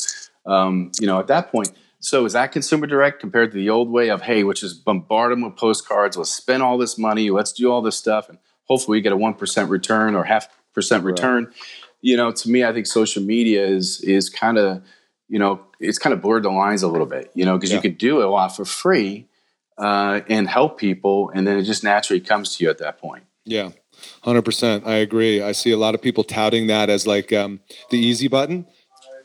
Um, 0.44 0.90
you 1.00 1.06
know, 1.06 1.18
at 1.18 1.28
that 1.28 1.50
point. 1.50 1.72
So 2.03 2.24
is 2.24 2.32
that 2.32 2.50
consumer 2.50 2.88
direct 2.88 3.20
compared 3.20 3.53
to 3.53 3.57
the 3.57 3.70
old 3.70 3.88
way 3.88 4.11
of 4.11 4.22
hey, 4.22 4.42
which 4.42 4.62
is 4.64 4.74
bombard 4.74 5.30
them 5.30 5.42
with 5.42 5.57
postcards, 5.57 6.16
let's 6.16 6.30
spend 6.30 6.62
all 6.62 6.76
this 6.76 6.98
money, 6.98 7.30
let's 7.30 7.53
do 7.53 7.70
all 7.70 7.80
this 7.80 7.96
stuff, 7.96 8.28
and 8.28 8.38
hopefully 8.64 8.98
we 8.98 9.00
get 9.03 9.12
a 9.12 9.16
one 9.16 9.34
percent 9.34 9.70
return 9.70 10.16
or 10.16 10.24
half 10.24 10.48
percent 10.74 11.05
return. 11.05 11.53
You 12.00 12.16
know, 12.16 12.32
to 12.32 12.50
me, 12.50 12.64
I 12.64 12.72
think 12.72 12.86
social 12.86 13.22
media 13.22 13.64
is 13.64 14.00
is 14.00 14.28
kind 14.28 14.59
of 14.59 14.82
you 15.28 15.38
know 15.38 15.61
it's 15.78 15.98
kind 15.98 16.12
of 16.12 16.20
blurred 16.20 16.42
the 16.42 16.50
lines 16.50 16.82
a 16.82 16.88
little 16.88 17.07
bit. 17.07 17.30
You 17.34 17.44
know, 17.44 17.57
because 17.57 17.70
Yeah. 17.70 17.76
you 17.76 17.82
could 17.82 17.98
do 17.98 18.20
a 18.22 18.26
lot 18.26 18.48
for 18.48 18.64
free 18.64 19.28
uh, 19.78 20.22
and 20.28 20.48
help 20.48 20.78
people, 20.78 21.30
and 21.34 21.46
then 21.46 21.57
it 21.57 21.62
just 21.62 21.84
naturally 21.84 22.20
comes 22.20 22.57
to 22.57 22.64
you 22.64 22.70
at 22.70 22.78
that 22.78 22.98
point. 22.98 23.22
Yeah. 23.44 23.70
100%. 24.24 24.86
I 24.86 24.94
agree. 24.94 25.42
I 25.42 25.53
see 25.53 25.70
a 25.70 25.76
lot 25.76 25.94
of 25.94 26.03
people 26.03 26.24
touting 26.24 26.66
that 26.68 26.90
as 26.90 27.07
like 27.07 27.32
um, 27.32 27.61
the 27.90 27.98
easy 27.98 28.26
button. 28.26 28.66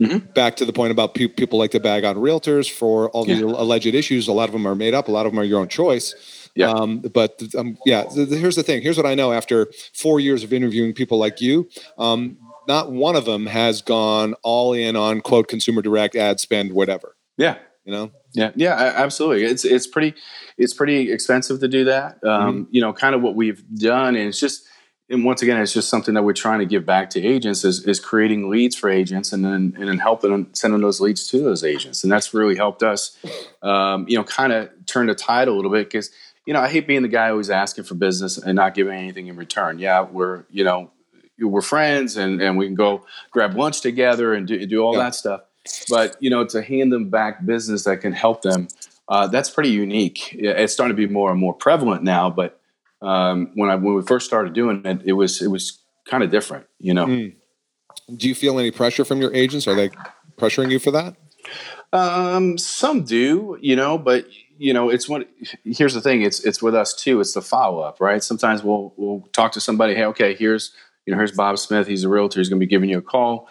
Mhm. 0.02 0.34
Back 0.34 0.56
to 0.58 0.66
the 0.66 0.74
point 0.74 0.92
about 0.92 1.14
pe- 1.16 1.28
people 1.28 1.58
like 1.60 1.72
to 1.72 1.80
bag 1.80 2.04
on 2.04 2.16
realtors 2.18 2.70
for 2.70 3.10
all 3.10 3.26
the 3.26 3.34
Yeah. 3.34 3.46
alleged 3.46 3.88
issues. 3.88 4.28
A 4.28 4.32
lot 4.34 4.48
of 4.50 4.54
them 4.54 4.68
are 4.68 4.76
made 4.76 4.94
up. 4.94 5.08
A 5.08 5.12
lot 5.12 5.26
of 5.26 5.32
them 5.32 5.40
are 5.40 5.44
your 5.44 5.60
own 5.60 5.68
choice. 5.68 6.14
Yeah. 6.56 6.72
Um, 6.72 7.00
but 7.00 7.42
um, 7.58 7.78
yeah, 7.86 8.04
th- 8.04 8.30
th- 8.30 8.40
here's 8.42 8.56
the 8.56 8.64
thing. 8.64 8.82
Here's 8.82 8.98
what 8.98 9.06
I 9.06 9.16
know 9.16 9.32
after 9.32 9.68
four 9.94 10.20
years 10.20 10.44
of 10.44 10.52
interviewing 10.54 10.94
people 10.94 11.18
like 11.18 11.40
you. 11.42 11.68
Um, 11.98 12.38
not 12.68 12.92
one 12.92 13.16
of 13.16 13.26
them 13.26 13.46
has 13.46 13.82
gone 13.82 14.34
all 14.44 14.74
in 14.74 14.96
on 14.96 15.22
quote 15.22 15.48
consumer 15.48 15.82
direct 15.82 16.16
ad 16.16 16.40
spend, 16.40 16.74
whatever. 16.74 17.16
Yeah, 17.38 17.56
You 17.86 17.94
know? 17.94 18.12
Yeah, 18.34 18.52
yeah, 18.56 18.74
absolutely. 18.96 19.46
It's 19.46 19.64
it's 19.66 19.88
pretty 19.88 20.14
it's 20.58 20.74
pretty 20.74 21.12
expensive 21.12 21.60
to 21.62 21.68
do 21.68 21.86
that. 21.86 22.18
Um, 22.24 22.68
You 22.72 22.82
know, 22.82 22.92
kind 22.92 23.16
of 23.16 23.22
what 23.22 23.36
we've 23.36 23.64
done, 23.80 24.16
and 24.16 24.28
it's 24.28 24.40
just 24.40 24.64
and 25.10 25.24
once 25.24 25.42
again, 25.42 25.60
it's 25.62 25.74
just 25.74 25.90
something 25.90 26.14
that 26.16 26.24
we're 26.24 26.34
trying 26.34 26.60
to 26.60 26.66
give 26.66 26.86
back 26.86 27.10
to 27.12 27.26
agents 27.26 27.64
is, 27.64 27.86
is 27.86 28.00
creating 28.00 28.50
leads 28.50 28.76
for 28.76 28.90
agents 28.90 29.32
and 29.32 29.44
then 29.46 29.74
and 29.78 29.88
then 29.88 29.98
helping 30.00 30.32
them 30.32 30.50
sending 30.54 30.82
those 30.82 31.00
leads 31.00 31.28
to 31.30 31.40
those 31.42 31.64
agents, 31.64 32.04
and 32.04 32.12
that's 32.12 32.34
really 32.34 32.56
helped 32.56 32.84
us. 32.84 33.18
Um, 33.62 34.06
you 34.08 34.18
know, 34.18 34.24
kind 34.24 34.52
of 34.54 34.70
turn 34.86 35.08
the 35.08 35.16
tide 35.16 35.48
a 35.48 35.54
little 35.54 35.72
bit 35.72 35.88
because 35.88 36.12
you 36.46 36.54
know 36.54 36.60
I 36.62 36.68
hate 36.68 36.88
being 36.88 37.04
the 37.04 37.08
guy 37.08 37.30
who's 37.30 37.50
asking 37.50 37.86
for 37.86 37.96
business 37.96 38.38
and 38.38 38.56
not 38.56 38.74
giving 38.74 38.94
anything 38.94 39.28
in 39.28 39.36
return. 39.38 39.80
Yeah, 39.80 40.02
we're 40.02 40.44
you 40.50 40.64
know 40.64 40.92
we're 41.40 41.62
friends 41.62 42.18
and 42.18 42.42
and 42.42 42.58
we 42.58 42.66
can 42.66 42.76
go 42.76 43.06
grab 43.32 43.56
lunch 43.56 43.82
together 43.82 44.34
and 44.34 44.48
do, 44.48 44.66
do 44.66 44.80
all 44.84 44.94
Yeah. 44.98 45.04
that 45.04 45.16
stuff 45.16 45.42
but 45.90 46.16
you 46.20 46.30
know 46.32 46.44
to 46.46 46.62
hand 46.64 46.92
them 46.92 47.10
back 47.10 47.46
business 47.46 47.84
that 47.84 47.98
can 47.98 48.12
help 48.14 48.42
them 48.42 48.68
uh, 49.08 49.28
that's 49.28 49.50
pretty 49.50 49.70
unique 49.70 50.34
it's 50.34 50.74
starting 50.74 50.96
to 50.96 51.08
be 51.08 51.12
more 51.12 51.30
and 51.30 51.40
more 51.40 51.54
prevalent 51.54 52.02
now 52.04 52.30
but 52.32 52.60
um, 53.02 53.52
when 53.56 53.70
i 53.70 53.76
when 53.76 53.96
we 53.96 54.02
first 54.02 54.26
started 54.26 54.54
doing 54.54 54.82
it 54.86 55.02
it 55.06 55.14
was 55.14 55.42
it 55.42 55.48
was 55.48 55.80
kind 56.10 56.24
of 56.24 56.32
different 56.32 56.66
you 56.80 56.94
know 56.94 57.06
Mm. 57.06 57.36
Do 58.16 58.30
you 58.30 58.36
feel 58.36 58.58
any 58.58 58.72
pressure 58.72 59.04
from 59.04 59.20
your 59.20 59.34
agents? 59.34 59.68
Are 59.68 59.76
they 59.76 59.90
pressuring 60.38 60.72
you 60.72 60.80
for 60.80 60.92
that? 60.92 61.16
Um, 61.92 62.58
some 62.58 63.04
do, 63.04 63.58
you 63.62 63.76
know, 63.76 63.98
but 63.98 64.26
you 64.58 64.74
know, 64.74 64.90
it's 64.90 65.10
what. 65.10 65.28
Here's 65.64 65.94
the 65.94 66.02
thing: 66.02 66.22
it's 66.22 66.40
it's 66.46 66.62
with 66.62 66.74
us 66.76 66.94
too. 66.94 67.20
It's 67.20 67.34
the 67.34 67.42
follow 67.42 67.80
up, 67.80 68.00
right? 68.00 68.24
Sometimes 68.24 68.64
we'll 68.64 68.94
we'll 68.98 69.28
talk 69.34 69.52
to 69.54 69.62
somebody. 69.62 69.94
Hey, 69.94 70.06
okay, 70.06 70.36
here's 70.36 70.72
you 71.06 71.12
know, 71.12 71.18
here's 71.18 71.32
Bob 71.32 71.58
Smith. 71.58 71.88
He's 71.88 72.04
a 72.04 72.10
realtor. 72.10 72.40
He's 72.40 72.50
going 72.50 72.60
to 72.60 72.66
be 72.66 72.70
giving 72.70 72.90
you 72.90 73.00
a 73.00 73.02
call, 73.02 73.50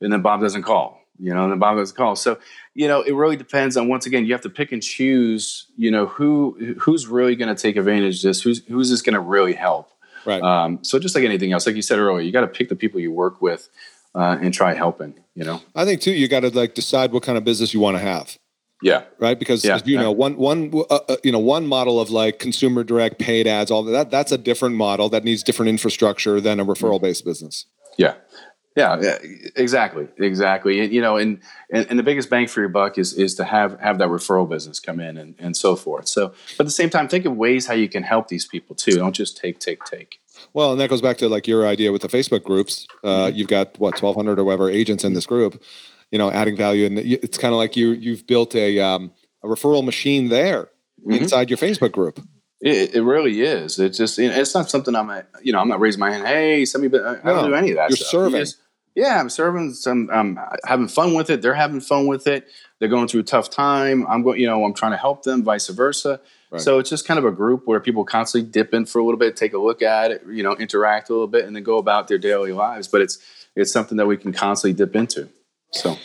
and 0.00 0.12
then 0.12 0.22
Bob 0.22 0.40
doesn't 0.40 0.62
call. 0.62 1.00
You 1.18 1.34
know, 1.34 1.44
and 1.44 1.52
then 1.52 1.58
Bob 1.58 1.76
doesn't 1.76 1.96
call. 1.96 2.16
So 2.16 2.38
you 2.78 2.86
know, 2.86 3.02
it 3.02 3.10
really 3.12 3.34
depends 3.34 3.76
on. 3.76 3.88
Once 3.88 4.06
again, 4.06 4.24
you 4.24 4.32
have 4.32 4.40
to 4.42 4.48
pick 4.50 4.70
and 4.70 4.80
choose. 4.80 5.66
You 5.76 5.90
know, 5.90 6.06
who 6.06 6.76
who's 6.78 7.08
really 7.08 7.34
going 7.34 7.52
to 7.52 7.60
take 7.60 7.74
advantage 7.76 8.18
of 8.18 8.22
this? 8.22 8.40
Who's 8.40 8.64
who's 8.66 8.88
this 8.88 9.02
going 9.02 9.14
to 9.14 9.20
really 9.20 9.54
help? 9.54 9.90
Right. 10.24 10.40
Um, 10.40 10.78
so 10.84 11.00
just 11.00 11.16
like 11.16 11.24
anything 11.24 11.52
else, 11.52 11.66
like 11.66 11.74
you 11.74 11.82
said 11.82 11.98
earlier, 11.98 12.20
you 12.24 12.30
got 12.30 12.42
to 12.42 12.46
pick 12.46 12.68
the 12.68 12.76
people 12.76 13.00
you 13.00 13.10
work 13.10 13.42
with 13.42 13.68
uh, 14.14 14.38
and 14.40 14.54
try 14.54 14.74
helping. 14.74 15.14
You 15.34 15.44
know, 15.44 15.60
I 15.74 15.84
think 15.84 16.00
too, 16.02 16.12
you 16.12 16.28
got 16.28 16.40
to 16.40 16.50
like 16.50 16.74
decide 16.74 17.10
what 17.10 17.24
kind 17.24 17.36
of 17.36 17.42
business 17.42 17.74
you 17.74 17.80
want 17.80 17.96
to 17.96 18.00
have. 18.00 18.38
yeah, 18.80 19.02
right? 19.18 19.36
Because 19.36 19.64
Yeah. 19.64 19.80
you 19.84 19.98
know, 19.98 20.12
one 20.12 20.36
one 20.36 20.70
uh, 20.72 21.00
uh, 21.08 21.16
you 21.24 21.32
know 21.32 21.40
one 21.40 21.66
model 21.66 22.00
of 22.00 22.10
like 22.10 22.38
consumer 22.38 22.84
direct 22.84 23.18
paid 23.18 23.48
ads, 23.48 23.72
all 23.72 23.82
that 23.82 24.12
that's 24.12 24.30
a 24.30 24.38
different 24.38 24.76
model 24.76 25.08
that 25.08 25.24
needs 25.24 25.42
different 25.42 25.68
infrastructure 25.68 26.40
than 26.40 26.60
a 26.60 26.64
referral 26.64 27.00
based 27.02 27.24
business. 27.24 27.66
Yeah. 27.96 28.14
Yeah, 28.76 29.18
exactly, 29.56 30.06
exactly. 30.18 30.78
And, 30.80 30.92
you 30.92 31.00
know, 31.00 31.16
and, 31.16 31.40
and 31.70 31.86
and 31.90 31.98
the 31.98 32.02
biggest 32.04 32.30
bang 32.30 32.46
for 32.46 32.60
your 32.60 32.68
buck 32.68 32.96
is 32.96 33.12
is 33.14 33.34
to 33.36 33.44
have 33.44 33.78
have 33.80 33.98
that 33.98 34.08
referral 34.08 34.48
business 34.48 34.78
come 34.78 35.00
in 35.00 35.16
and, 35.16 35.34
and 35.40 35.56
so 35.56 35.74
forth. 35.74 36.06
So, 36.06 36.28
but 36.56 36.60
at 36.60 36.66
the 36.66 36.70
same 36.70 36.88
time, 36.88 37.08
think 37.08 37.24
of 37.24 37.36
ways 37.36 37.66
how 37.66 37.74
you 37.74 37.88
can 37.88 38.04
help 38.04 38.28
these 38.28 38.46
people 38.46 38.76
too. 38.76 38.92
Don't 38.98 39.14
just 39.14 39.36
take, 39.36 39.58
take, 39.58 39.82
take. 39.84 40.20
Well, 40.52 40.70
and 40.72 40.80
that 40.80 40.90
goes 40.90 41.00
back 41.02 41.18
to 41.18 41.28
like 41.28 41.48
your 41.48 41.66
idea 41.66 41.90
with 41.90 42.02
the 42.02 42.08
Facebook 42.08 42.44
groups. 42.44 42.86
Uh, 43.02 43.30
You've 43.34 43.48
got 43.48 43.76
what 43.80 43.96
twelve 43.96 44.14
hundred 44.14 44.38
or 44.38 44.44
whatever 44.44 44.70
agents 44.70 45.02
in 45.02 45.12
this 45.14 45.26
group. 45.26 45.60
You 46.12 46.18
know, 46.18 46.30
adding 46.30 46.56
value, 46.56 46.86
and 46.86 46.98
it's 46.98 47.36
kind 47.36 47.52
of 47.52 47.58
like 47.58 47.76
you 47.76 47.88
you've 47.90 48.26
built 48.28 48.54
a 48.54 48.78
um, 48.78 49.12
a 49.42 49.48
referral 49.48 49.84
machine 49.84 50.28
there 50.28 50.68
Mhm. 51.06 51.20
inside 51.22 51.48
your 51.50 51.58
Facebook 51.58 51.92
group. 51.92 52.20
It, 52.60 52.96
it 52.96 53.02
really 53.02 53.40
is. 53.42 53.78
It's 53.78 53.96
just 53.98 54.18
it's 54.18 54.54
not 54.54 54.68
something 54.68 54.96
I'm 54.96 55.10
a, 55.10 55.24
you 55.42 55.52
know 55.52 55.60
I'm 55.60 55.68
not 55.68 55.80
raising 55.80 56.00
my 56.00 56.10
hand. 56.12 56.26
Hey, 56.26 56.64
send 56.64 56.82
me. 56.82 56.88
I 56.98 57.14
don't 57.24 57.48
do 57.48 57.54
any 57.54 57.70
of 57.70 57.76
that. 57.76 57.90
you're 57.90 57.96
stuff. 57.96 58.12
You 58.12 58.18
serving. 58.20 58.40
just- 58.40 58.56
yeah, 58.94 59.20
I'm 59.20 59.30
serving. 59.30 59.74
Some 59.74 60.10
I'm 60.12 60.40
having 60.64 60.88
fun 60.88 61.14
with 61.14 61.30
it. 61.30 61.40
They're 61.40 61.54
having 61.54 61.78
fun 61.80 62.08
with 62.08 62.26
it. 62.26 62.48
They're 62.80 62.88
going 62.88 63.06
through 63.06 63.20
a 63.20 63.24
tough 63.24 63.48
time. 63.48 64.04
I'm 64.08 64.24
going. 64.24 64.40
You 64.40 64.48
know, 64.48 64.64
I'm 64.64 64.74
trying 64.74 64.90
to 64.90 64.96
help 64.96 65.22
them. 65.22 65.44
Vice 65.44 65.68
versa. 65.68 66.20
Right. 66.50 66.60
So 66.60 66.80
it's 66.80 66.90
just 66.90 67.06
kind 67.06 67.18
of 67.18 67.24
a 67.24 67.30
group 67.30 67.62
where 67.66 67.78
people 67.78 68.04
constantly 68.04 68.50
dip 68.50 68.74
in 68.74 68.86
for 68.86 68.98
a 68.98 69.04
little 69.04 69.18
bit, 69.18 69.36
take 69.36 69.52
a 69.52 69.58
look 69.58 69.82
at 69.82 70.10
it, 70.10 70.22
you 70.28 70.42
know, 70.42 70.56
interact 70.56 71.10
a 71.10 71.12
little 71.12 71.28
bit, 71.28 71.44
and 71.44 71.54
then 71.54 71.62
go 71.62 71.76
about 71.78 72.08
their 72.08 72.18
daily 72.18 72.50
lives. 72.50 72.88
But 72.88 73.02
it's 73.02 73.18
it's 73.54 73.70
something 73.70 73.98
that 73.98 74.06
we 74.06 74.16
can 74.16 74.32
constantly 74.32 74.72
dip 74.76 74.96
into. 74.96 75.28
So 75.72 75.96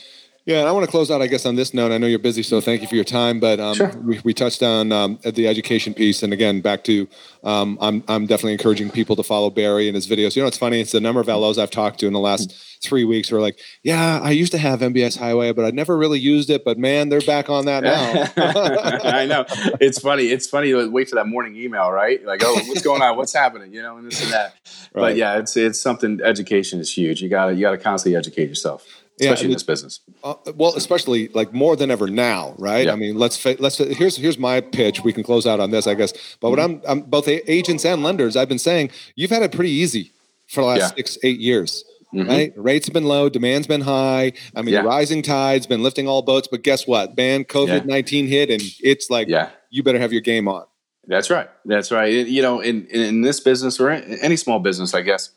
Yeah, 0.46 0.60
and 0.60 0.68
I 0.68 0.74
want 0.74 0.84
to 0.86 0.92
close 0.92 1.10
out, 1.10 1.22
I 1.22 1.28
guess, 1.28 1.46
on 1.46 1.56
this 1.56 1.74
note. 1.74 1.94
I 1.94 1.98
know 1.98 2.06
you're 2.08 2.20
busy, 2.20 2.44
so 2.44 2.60
thank 2.60 2.82
you 2.82 2.88
for 2.90 2.96
your 2.96 3.06
time. 3.06 3.40
But 3.40 3.62
um, 3.62 3.76
Sure. 3.76 3.88
we, 4.04 4.20
we 4.26 4.34
touched 4.34 4.62
on 4.62 4.92
um, 4.92 5.18
the 5.24 5.48
education 5.48 5.94
piece, 5.94 6.22
and 6.22 6.34
again, 6.34 6.60
back 6.60 6.84
to 6.84 7.08
um, 7.46 7.78
I'm 7.80 8.04
I'm 8.10 8.26
definitely 8.26 8.52
encouraging 8.54 8.90
people 8.92 9.16
to 9.16 9.24
follow 9.24 9.50
Barry 9.50 9.88
and 9.88 9.96
his 9.96 10.06
videos. 10.06 10.36
You 10.36 10.42
know, 10.42 10.50
it's 10.50 10.58
funny; 10.58 10.82
it's 10.82 10.92
the 10.92 11.00
number 11.00 11.22
of 11.22 11.28
LOs 11.28 11.58
I've 11.58 11.72
talked 11.72 12.00
to 12.02 12.08
in 12.08 12.14
the 12.14 12.20
last 12.20 12.54
three 12.84 13.06
weeks 13.06 13.30
who 13.30 13.38
are 13.38 13.42
like, 13.42 13.58
"Yeah, 13.84 14.20
I 14.22 14.32
used 14.32 14.52
to 14.52 14.58
have 14.58 14.82
MBS 14.82 15.18
Highway, 15.18 15.54
but 15.54 15.64
I 15.64 15.70
never 15.72 15.98
really 15.98 16.20
used 16.20 16.50
it. 16.50 16.66
But 16.66 16.78
man, 16.78 17.08
they're 17.08 17.22
back 17.22 17.50
on 17.50 17.64
that 17.68 17.84
now." 17.84 18.26
I 19.18 19.26
know 19.26 19.46
it's 19.80 20.00
funny. 20.00 20.26
It's 20.26 20.48
funny. 20.48 20.72
to 20.72 20.90
Wait 20.90 21.08
for 21.10 21.16
that 21.16 21.28
morning 21.28 21.56
email, 21.56 21.90
right? 21.90 22.22
Like, 22.26 22.42
oh, 22.44 22.54
what's 22.68 22.82
going 22.82 23.02
on? 23.02 23.16
What's 23.16 23.34
happening? 23.34 23.74
You 23.74 23.82
know, 23.82 23.96
and 23.96 24.08
this 24.12 24.22
and 24.22 24.34
that. 24.34 24.56
Right. 24.94 25.02
But 25.02 25.16
yeah, 25.16 25.38
it's 25.40 25.56
it's 25.56 25.80
something. 25.80 26.20
Education 26.22 26.82
is 26.82 26.92
huge. 26.96 27.22
You 27.22 27.30
got 27.30 27.46
to 27.46 27.54
you 27.56 27.62
got 27.62 27.72
to 27.72 27.78
constantly 27.78 28.18
educate 28.18 28.50
yourself, 28.50 28.86
Yeah, 29.20 29.40
in 29.40 29.52
this 29.52 29.64
business. 29.64 30.00
Uh, 30.24 30.34
well, 30.56 30.74
especially 30.76 31.28
like 31.30 31.54
more 31.54 31.76
than 31.76 31.92
ever 31.92 32.08
now, 32.08 32.56
right? 32.58 32.88
Yeah. 32.88 32.94
I 32.94 32.96
mean, 32.96 33.18
let's 33.18 33.38
fa- 33.38 33.58
let's 33.60 33.78
here's 33.78 34.18
here's 34.18 34.38
my 34.40 34.60
pitch. 34.60 35.04
We 35.04 35.14
can 35.14 35.24
close 35.24 35.46
out 35.46 35.60
on 35.60 35.70
this, 35.72 35.86
I 35.88 35.94
guess. 35.94 36.14
But 36.40 36.50
what 36.50 36.60
I'm, 36.60 36.82
I'm 36.88 37.02
both 37.02 37.28
a- 37.28 37.52
agents 37.52 37.86
and 37.86 38.02
lenders. 38.04 38.36
I've 38.36 38.50
been 38.50 38.60
saying 38.60 38.90
you've 39.16 39.30
had 39.30 39.44
it 39.44 39.52
pretty 39.52 39.70
easy 39.72 40.12
for 40.48 40.62
the 40.62 40.68
last 40.68 40.80
Yeah. 40.80 40.88
six 40.96 41.18
eight 41.24 41.40
years. 41.40 41.84
Mhm. 42.14 42.28
Right, 42.28 42.54
rates 42.56 42.86
have 42.88 42.94
been 42.94 43.06
low, 43.06 43.28
demand's 43.28 43.66
been 43.66 43.82
high. 43.82 44.34
I 44.56 44.62
mean, 44.62 44.76
the 44.76 44.84
rising 44.84 45.24
tide's 45.24 45.66
been 45.66 45.82
lifting 45.82 46.08
all 46.08 46.22
boats. 46.22 46.48
But 46.50 46.62
guess 46.64 46.86
what? 46.86 47.16
Man, 47.18 47.44
COVID 47.44 47.86
nineteen 47.86 48.28
hit, 48.28 48.50
and 48.52 48.62
it's 48.82 49.10
like 49.10 49.28
Yeah. 49.28 49.50
you 49.72 49.82
better 49.84 50.00
have 50.00 50.12
your 50.12 50.22
game 50.22 50.48
on. 50.48 50.64
That's 51.08 51.30
right. 51.30 51.50
That's 51.66 51.92
right. 51.92 52.12
You 52.28 52.42
know, 52.42 52.60
in 52.62 52.86
in 52.88 53.22
this 53.22 53.40
business 53.40 53.80
or 53.80 53.90
any 53.90 54.38
small 54.38 54.60
business, 54.60 54.94
I 54.94 55.02
guess 55.02 55.32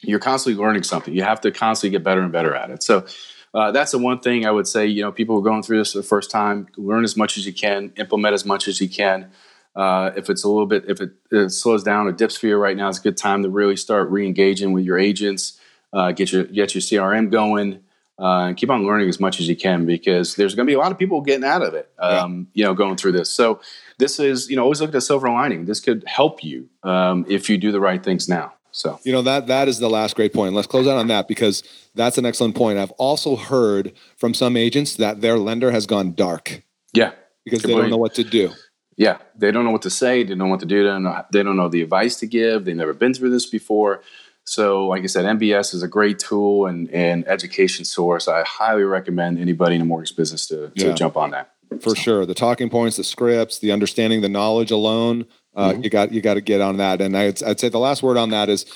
you're 0.00 0.18
constantly 0.18 0.62
learning 0.62 0.82
something. 0.82 1.14
You 1.14 1.22
have 1.22 1.40
to 1.42 1.50
constantly 1.50 1.96
get 1.96 2.04
better 2.04 2.22
and 2.22 2.32
better 2.32 2.54
at 2.54 2.70
it. 2.70 2.82
So 2.82 3.06
uh, 3.54 3.72
that's 3.72 3.92
the 3.92 3.98
one 3.98 4.20
thing 4.20 4.46
I 4.46 4.50
would 4.50 4.68
say. 4.68 4.86
You 4.86 5.02
know, 5.02 5.12
people 5.12 5.34
who 5.34 5.40
are 5.40 5.50
going 5.50 5.62
through 5.62 5.78
this 5.78 5.92
for 5.92 5.98
the 5.98 6.04
first 6.04 6.30
time, 6.30 6.68
learn 6.76 7.04
as 7.04 7.16
much 7.16 7.38
as 7.38 7.46
you 7.46 7.52
can, 7.52 7.92
implement 7.96 8.34
as 8.34 8.44
much 8.44 8.68
as 8.68 8.80
you 8.80 8.88
can. 8.88 9.30
Uh, 9.74 10.10
if 10.16 10.30
it's 10.30 10.44
a 10.44 10.48
little 10.48 10.66
bit, 10.66 10.84
if 10.88 11.00
it, 11.00 11.10
it 11.30 11.50
slows 11.50 11.82
down 11.82 12.06
or 12.06 12.12
dips 12.12 12.36
for 12.36 12.46
you 12.46 12.56
right 12.56 12.76
now, 12.76 12.88
it's 12.88 12.98
a 12.98 13.02
good 13.02 13.16
time 13.16 13.42
to 13.42 13.50
really 13.50 13.76
start 13.76 14.10
re-engaging 14.10 14.72
with 14.72 14.84
your 14.84 14.98
agents. 14.98 15.60
Uh, 15.92 16.12
get 16.12 16.32
your 16.32 16.44
get 16.44 16.74
your 16.74 16.82
CRM 16.82 17.30
going. 17.30 17.82
uh, 18.18 18.46
and 18.46 18.56
keep 18.56 18.70
on 18.70 18.86
learning 18.86 19.08
as 19.08 19.20
much 19.20 19.40
as 19.40 19.48
you 19.48 19.56
can 19.56 19.84
because 19.84 20.36
there's 20.36 20.54
going 20.54 20.66
to 20.66 20.70
be 20.70 20.74
a 20.74 20.78
lot 20.78 20.90
of 20.90 20.98
people 20.98 21.20
getting 21.20 21.44
out 21.44 21.62
of 21.62 21.74
it, 21.74 21.90
um, 21.98 22.48
yeah. 22.54 22.62
you 22.62 22.64
know, 22.64 22.74
going 22.74 22.96
through 22.96 23.12
this. 23.12 23.30
So 23.30 23.60
this 23.98 24.18
is, 24.18 24.48
you 24.48 24.56
know, 24.56 24.62
always 24.62 24.80
look 24.80 24.88
at 24.88 24.92
the 24.92 25.00
silver 25.00 25.28
lining. 25.28 25.66
This 25.66 25.80
could 25.80 26.02
help 26.06 26.42
you 26.42 26.68
um, 26.82 27.26
if 27.28 27.50
you 27.50 27.58
do 27.58 27.72
the 27.72 27.80
right 27.80 28.02
things 28.02 28.28
now. 28.28 28.54
So 28.76 29.00
you 29.04 29.12
know 29.12 29.22
that 29.22 29.46
that 29.46 29.68
is 29.68 29.78
the 29.78 29.88
last 29.88 30.16
great 30.16 30.34
point. 30.34 30.54
Let's 30.54 30.66
close 30.66 30.86
out 30.86 30.98
on 30.98 31.06
that 31.06 31.28
because 31.28 31.62
that's 31.94 32.18
an 32.18 32.26
excellent 32.26 32.54
point. 32.54 32.78
I've 32.78 32.90
also 32.92 33.34
heard 33.34 33.94
from 34.18 34.34
some 34.34 34.54
agents 34.54 34.96
that 34.96 35.22
their 35.22 35.38
lender 35.38 35.70
has 35.70 35.86
gone 35.86 36.12
dark. 36.12 36.62
Yeah, 36.92 37.12
because 37.42 37.62
they 37.62 37.74
don't 37.74 37.88
know 37.88 37.96
what 37.96 38.12
to 38.16 38.22
do. 38.22 38.52
Yeah, 38.98 39.16
they 39.34 39.50
don't 39.50 39.64
know 39.64 39.70
what 39.70 39.80
to 39.82 39.90
say. 39.90 40.22
They 40.22 40.28
don't 40.28 40.38
know 40.38 40.46
what 40.48 40.60
to 40.60 40.66
do. 40.66 40.82
They 40.82 40.90
don't 40.90 41.04
know, 41.04 41.24
they 41.32 41.42
don't 41.42 41.56
know 41.56 41.70
the 41.70 41.80
advice 41.80 42.16
to 42.16 42.26
give. 42.26 42.66
They've 42.66 42.76
never 42.76 42.92
been 42.92 43.14
through 43.14 43.30
this 43.30 43.46
before. 43.46 44.02
So, 44.44 44.86
like 44.86 45.02
I 45.02 45.06
said, 45.06 45.24
MBS 45.24 45.72
is 45.72 45.82
a 45.82 45.88
great 45.88 46.18
tool 46.18 46.66
and, 46.66 46.90
and 46.90 47.26
education 47.26 47.86
source. 47.86 48.28
I 48.28 48.44
highly 48.44 48.84
recommend 48.84 49.38
anybody 49.38 49.76
in 49.76 49.80
the 49.80 49.86
mortgage 49.86 50.14
business 50.14 50.46
to, 50.48 50.68
to 50.76 50.88
yeah. 50.88 50.92
jump 50.92 51.16
on 51.16 51.30
that. 51.30 51.52
For 51.80 51.90
so. 51.90 51.94
sure, 51.94 52.26
the 52.26 52.34
talking 52.34 52.68
points, 52.68 52.98
the 52.98 53.04
scripts, 53.04 53.58
the 53.58 53.72
understanding, 53.72 54.20
the 54.20 54.28
knowledge 54.28 54.70
alone. 54.70 55.24
Uh, 55.56 55.72
mm-hmm. 55.72 55.82
You 55.82 55.90
got 55.90 56.12
you 56.12 56.20
got 56.20 56.34
to 56.34 56.40
get 56.40 56.60
on 56.60 56.76
that. 56.76 57.00
And 57.00 57.16
I'd, 57.16 57.42
I'd 57.42 57.58
say 57.58 57.68
the 57.68 57.78
last 57.78 58.02
word 58.02 58.18
on 58.18 58.30
that 58.30 58.48
is 58.48 58.66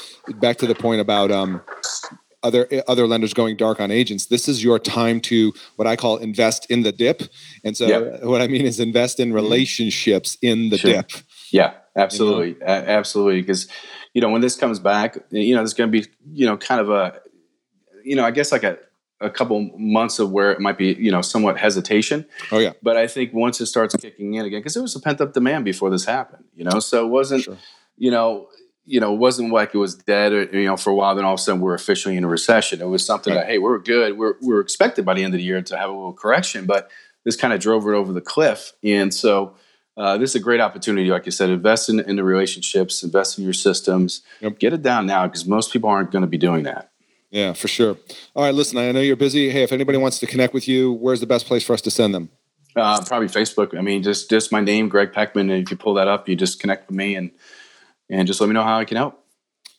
back 0.40 0.56
to 0.58 0.66
the 0.66 0.74
point 0.74 1.00
about 1.00 1.30
um, 1.30 1.60
other 2.42 2.66
other 2.88 3.06
lenders 3.06 3.34
going 3.34 3.56
dark 3.56 3.80
on 3.80 3.90
agents. 3.90 4.26
This 4.26 4.48
is 4.48 4.64
your 4.64 4.78
time 4.78 5.20
to 5.22 5.52
what 5.76 5.86
I 5.86 5.96
call 5.96 6.16
invest 6.16 6.70
in 6.70 6.82
the 6.82 6.92
dip. 6.92 7.22
And 7.64 7.76
so 7.76 7.86
yep. 7.86 8.22
what 8.22 8.40
I 8.40 8.48
mean 8.48 8.64
is 8.64 8.80
invest 8.80 9.20
in 9.20 9.28
mm-hmm. 9.28 9.36
relationships 9.36 10.38
in 10.40 10.70
the 10.70 10.78
sure. 10.78 10.92
dip. 10.94 11.10
Yeah, 11.50 11.74
absolutely, 11.96 12.50
you 12.50 12.58
know? 12.60 12.66
a- 12.66 12.88
absolutely. 12.88 13.42
Because 13.42 13.68
you 14.14 14.20
know 14.22 14.30
when 14.30 14.40
this 14.40 14.56
comes 14.56 14.78
back, 14.78 15.18
you 15.30 15.54
know 15.54 15.60
there's 15.60 15.74
going 15.74 15.92
to 15.92 16.00
be 16.00 16.08
you 16.32 16.46
know 16.46 16.56
kind 16.56 16.80
of 16.80 16.88
a 16.88 17.20
you 18.04 18.16
know 18.16 18.24
I 18.24 18.30
guess 18.30 18.52
like 18.52 18.64
a 18.64 18.78
a 19.20 19.30
couple 19.30 19.70
months 19.76 20.18
of 20.18 20.30
where 20.30 20.52
it 20.52 20.60
might 20.60 20.78
be 20.78 20.94
you 20.94 21.10
know 21.10 21.22
somewhat 21.22 21.58
hesitation. 21.58 22.26
Oh 22.50 22.58
yeah. 22.58 22.72
But 22.82 22.96
I 22.96 23.06
think 23.06 23.32
once 23.32 23.60
it 23.60 23.66
starts 23.66 23.94
kicking 23.96 24.34
in 24.34 24.44
again, 24.44 24.60
because 24.60 24.74
there 24.74 24.82
was 24.82 24.96
a 24.96 25.00
pent 25.00 25.20
up 25.20 25.32
demand 25.32 25.64
before 25.64 25.90
this 25.90 26.04
happened, 26.04 26.44
you 26.54 26.64
know, 26.64 26.80
so 26.80 27.04
it 27.06 27.08
wasn't. 27.08 27.44
Sure. 27.44 27.56
You 27.96 28.10
know, 28.10 28.48
you 28.86 28.98
know, 28.98 29.14
it 29.14 29.18
wasn't 29.18 29.52
like 29.52 29.74
it 29.74 29.78
was 29.78 29.94
dead, 29.94 30.32
or, 30.32 30.44
you 30.44 30.66
know, 30.66 30.76
for 30.76 30.90
a 30.90 30.94
while. 30.94 31.14
Then 31.14 31.24
all 31.24 31.34
of 31.34 31.40
a 31.40 31.42
sudden 31.42 31.60
we're 31.60 31.74
officially 31.74 32.16
in 32.16 32.24
a 32.24 32.28
recession. 32.28 32.80
It 32.80 32.88
was 32.88 33.04
something 33.04 33.32
right. 33.32 33.42
that, 33.42 33.46
hey, 33.46 33.58
we're 33.58 33.78
good. 33.78 34.18
We're, 34.18 34.34
we're 34.40 34.60
expected 34.60 35.04
by 35.04 35.14
the 35.14 35.22
end 35.22 35.34
of 35.34 35.38
the 35.38 35.44
year 35.44 35.62
to 35.62 35.76
have 35.76 35.90
a 35.90 35.92
little 35.92 36.12
correction, 36.12 36.66
but 36.66 36.90
this 37.24 37.36
kind 37.36 37.52
of 37.52 37.60
drove 37.60 37.86
it 37.86 37.92
over 37.92 38.12
the 38.12 38.20
cliff. 38.20 38.72
And 38.82 39.12
so 39.12 39.54
uh, 39.96 40.16
this 40.16 40.30
is 40.30 40.36
a 40.36 40.40
great 40.40 40.60
opportunity. 40.60 41.08
Like 41.08 41.26
I 41.26 41.30
said, 41.30 41.50
invest 41.50 41.88
in, 41.88 42.00
in 42.00 42.16
the 42.16 42.24
relationships, 42.24 43.02
invest 43.02 43.38
in 43.38 43.44
your 43.44 43.52
systems, 43.52 44.22
yep. 44.40 44.58
get 44.58 44.72
it 44.72 44.82
down 44.82 45.06
now 45.06 45.26
because 45.26 45.46
most 45.46 45.72
people 45.72 45.90
aren't 45.90 46.10
going 46.10 46.22
to 46.22 46.28
be 46.28 46.38
doing 46.38 46.64
that. 46.64 46.89
Yeah, 47.30 47.52
for 47.52 47.68
sure. 47.68 47.96
All 48.34 48.44
right, 48.44 48.54
listen, 48.54 48.78
I 48.78 48.90
know 48.92 49.00
you're 49.00 49.16
busy. 49.16 49.50
Hey, 49.50 49.62
if 49.62 49.72
anybody 49.72 49.98
wants 49.98 50.18
to 50.18 50.26
connect 50.26 50.52
with 50.52 50.66
you, 50.66 50.92
where's 50.92 51.20
the 51.20 51.26
best 51.26 51.46
place 51.46 51.64
for 51.64 51.72
us 51.72 51.80
to 51.82 51.90
send 51.90 52.14
them? 52.14 52.30
Uh, 52.74 53.02
probably 53.04 53.28
Facebook. 53.28 53.76
I 53.76 53.80
mean, 53.80 54.02
just 54.02 54.30
just 54.30 54.52
my 54.52 54.60
name, 54.60 54.88
Greg 54.88 55.12
Peckman. 55.12 55.42
And 55.42 55.52
if 55.52 55.70
you 55.70 55.76
pull 55.76 55.94
that 55.94 56.08
up, 56.08 56.28
you 56.28 56.36
just 56.36 56.60
connect 56.60 56.88
with 56.88 56.96
me 56.96 57.14
and 57.14 57.30
and 58.08 58.26
just 58.26 58.40
let 58.40 58.48
me 58.48 58.54
know 58.54 58.62
how 58.62 58.78
I 58.78 58.84
can 58.84 58.96
help. 58.96 59.19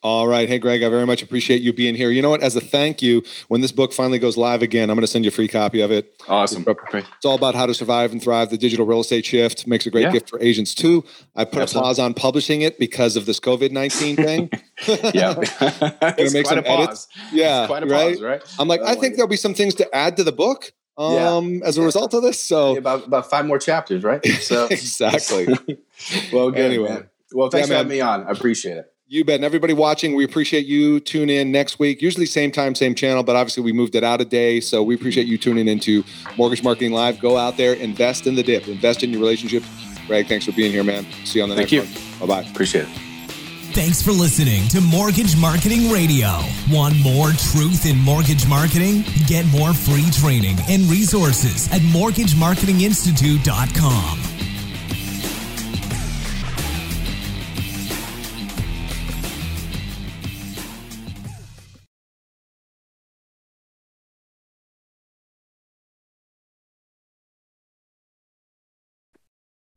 All 0.04 0.28
right. 0.28 0.50
Hey, 0.50 0.58
Greg, 0.58 0.82
I 0.82 0.90
very 0.90 1.06
much 1.06 1.22
appreciate 1.22 1.62
you 1.62 1.74
being 1.74 1.94
here. 1.94 2.10
You 2.10 2.24
know 2.24 2.32
what? 2.32 2.42
As 2.42 2.56
a 2.56 2.62
thank 2.62 3.04
you, 3.04 3.22
when 3.50 3.62
this 3.62 3.72
book 3.72 3.94
finally 3.94 4.18
goes 4.18 4.36
live 4.36 4.64
again, 4.64 4.90
I'm 4.90 4.96
going 4.96 5.02
to 5.02 5.08
send 5.08 5.26
you 5.26 5.30
a 5.30 5.32
free 5.32 5.48
copy 5.48 5.80
of 5.80 5.92
it. 5.92 6.20
Awesome. 6.28 6.66
It's 6.68 7.26
all 7.26 7.36
about 7.36 7.54
how 7.54 7.68
to 7.68 7.74
survive 7.76 8.12
and 8.12 8.22
thrive. 8.22 8.50
The 8.50 8.58
digital 8.58 8.88
real 8.88 9.02
estate 9.02 9.28
shift 9.28 9.68
makes 9.68 9.86
a 9.86 9.92
great 9.92 10.06
yeah. 10.06 10.12
gift 10.12 10.30
for 10.30 10.42
agents 10.42 10.74
too. 10.74 11.04
I 11.36 11.46
put 11.46 11.62
Absolutely. 11.62 11.88
a 11.88 11.90
pause 11.90 12.00
on 12.00 12.14
publishing 12.16 12.64
it 12.64 12.80
because 12.80 13.16
of 13.16 13.28
this 13.28 13.40
COVID 13.40 13.72
19 13.72 14.16
thing. 14.16 14.50
yeah. 15.14 15.34
to 15.36 16.30
make 16.34 16.48
some 16.48 16.64
edits. 16.66 17.08
Yeah. 17.32 17.68
right? 17.72 17.88
Pause, 17.88 18.22
right? 18.22 18.56
I'm 18.58 18.68
like, 18.68 18.82
oh, 18.82 18.88
I 18.88 18.96
think 18.96 19.18
there'll 19.18 19.30
be 19.30 19.36
some 19.36 19.54
things 19.54 19.76
to 19.76 19.96
add 19.96 20.18
to 20.18 20.24
the 20.24 20.32
book 20.32 20.74
um, 20.98 21.56
yeah. 21.56 21.68
as 21.68 21.78
a 21.78 21.84
result 21.84 22.16
of 22.16 22.24
this. 22.24 22.40
So, 22.40 22.76
about, 22.76 23.06
about 23.06 23.30
five 23.30 23.46
more 23.46 23.60
chapters, 23.60 24.04
right? 24.04 24.26
So, 24.26 24.66
exactly. 24.72 25.46
well, 26.34 26.50
good. 26.50 26.66
Anyway. 26.66 26.90
Man. 26.90 27.10
Well, 27.34 27.50
thanks 27.50 27.70
yeah, 27.70 27.74
for 27.74 27.78
having 27.78 27.92
me 27.92 28.02
on. 28.02 28.26
I 28.26 28.32
appreciate 28.32 28.78
it. 28.78 28.92
You 29.12 29.26
bet. 29.26 29.36
And 29.36 29.44
everybody 29.44 29.74
watching, 29.74 30.16
we 30.16 30.24
appreciate 30.24 30.66
you. 30.66 31.02
Tune 31.02 31.30
in 31.30 31.52
next 31.52 31.80
week. 31.80 32.02
Usually 32.02 32.26
same 32.26 32.50
time, 32.50 32.76
same 32.76 32.96
channel, 32.96 33.24
but 33.24 33.36
obviously 33.36 33.62
we 33.62 33.74
moved 33.74 33.94
it 33.96 34.06
out 34.06 34.22
a 34.22 34.26
day. 34.26 34.62
So 34.62 34.82
we 34.82 34.96
appreciate 34.96 35.28
you 35.28 35.38
tuning 35.38 35.68
into 35.68 36.06
Mortgage 36.38 36.64
Marketing 36.64 36.94
Live. 36.94 37.20
Go 37.20 37.36
out 37.36 37.58
there, 37.58 37.74
invest 37.74 38.26
in 38.26 38.36
the 38.36 38.44
dip, 38.44 38.70
invest 38.70 39.04
in 39.04 39.10
your 39.10 39.20
relationship. 39.20 39.66
Greg, 40.08 40.28
thanks 40.28 40.46
for 40.46 40.54
being 40.54 40.72
here, 40.72 40.86
man. 40.86 41.06
See 41.26 41.40
you 41.40 41.44
on 41.44 41.50
the 41.50 41.58
Thank 41.58 41.74
next 41.74 41.94
you. 41.94 42.20
one. 42.20 42.30
Bye 42.30 42.42
bye. 42.42 42.50
Appreciate 42.50 42.88
it. 42.88 42.92
Thanks 43.74 44.02
for 44.02 44.12
listening 44.12 44.66
to 44.70 44.80
Mortgage 44.80 45.36
Marketing 45.36 45.92
Radio. 45.92 46.30
Want 46.72 46.96
more 47.00 47.32
truth 47.32 47.86
in 47.86 47.98
mortgage 47.98 48.48
marketing? 48.48 49.04
Get 49.28 49.46
more 49.48 49.74
free 49.74 50.10
training 50.12 50.56
and 50.70 50.84
resources 50.84 51.68
at 51.74 51.82
mortgagemarketinginstitute.com. 51.82 54.31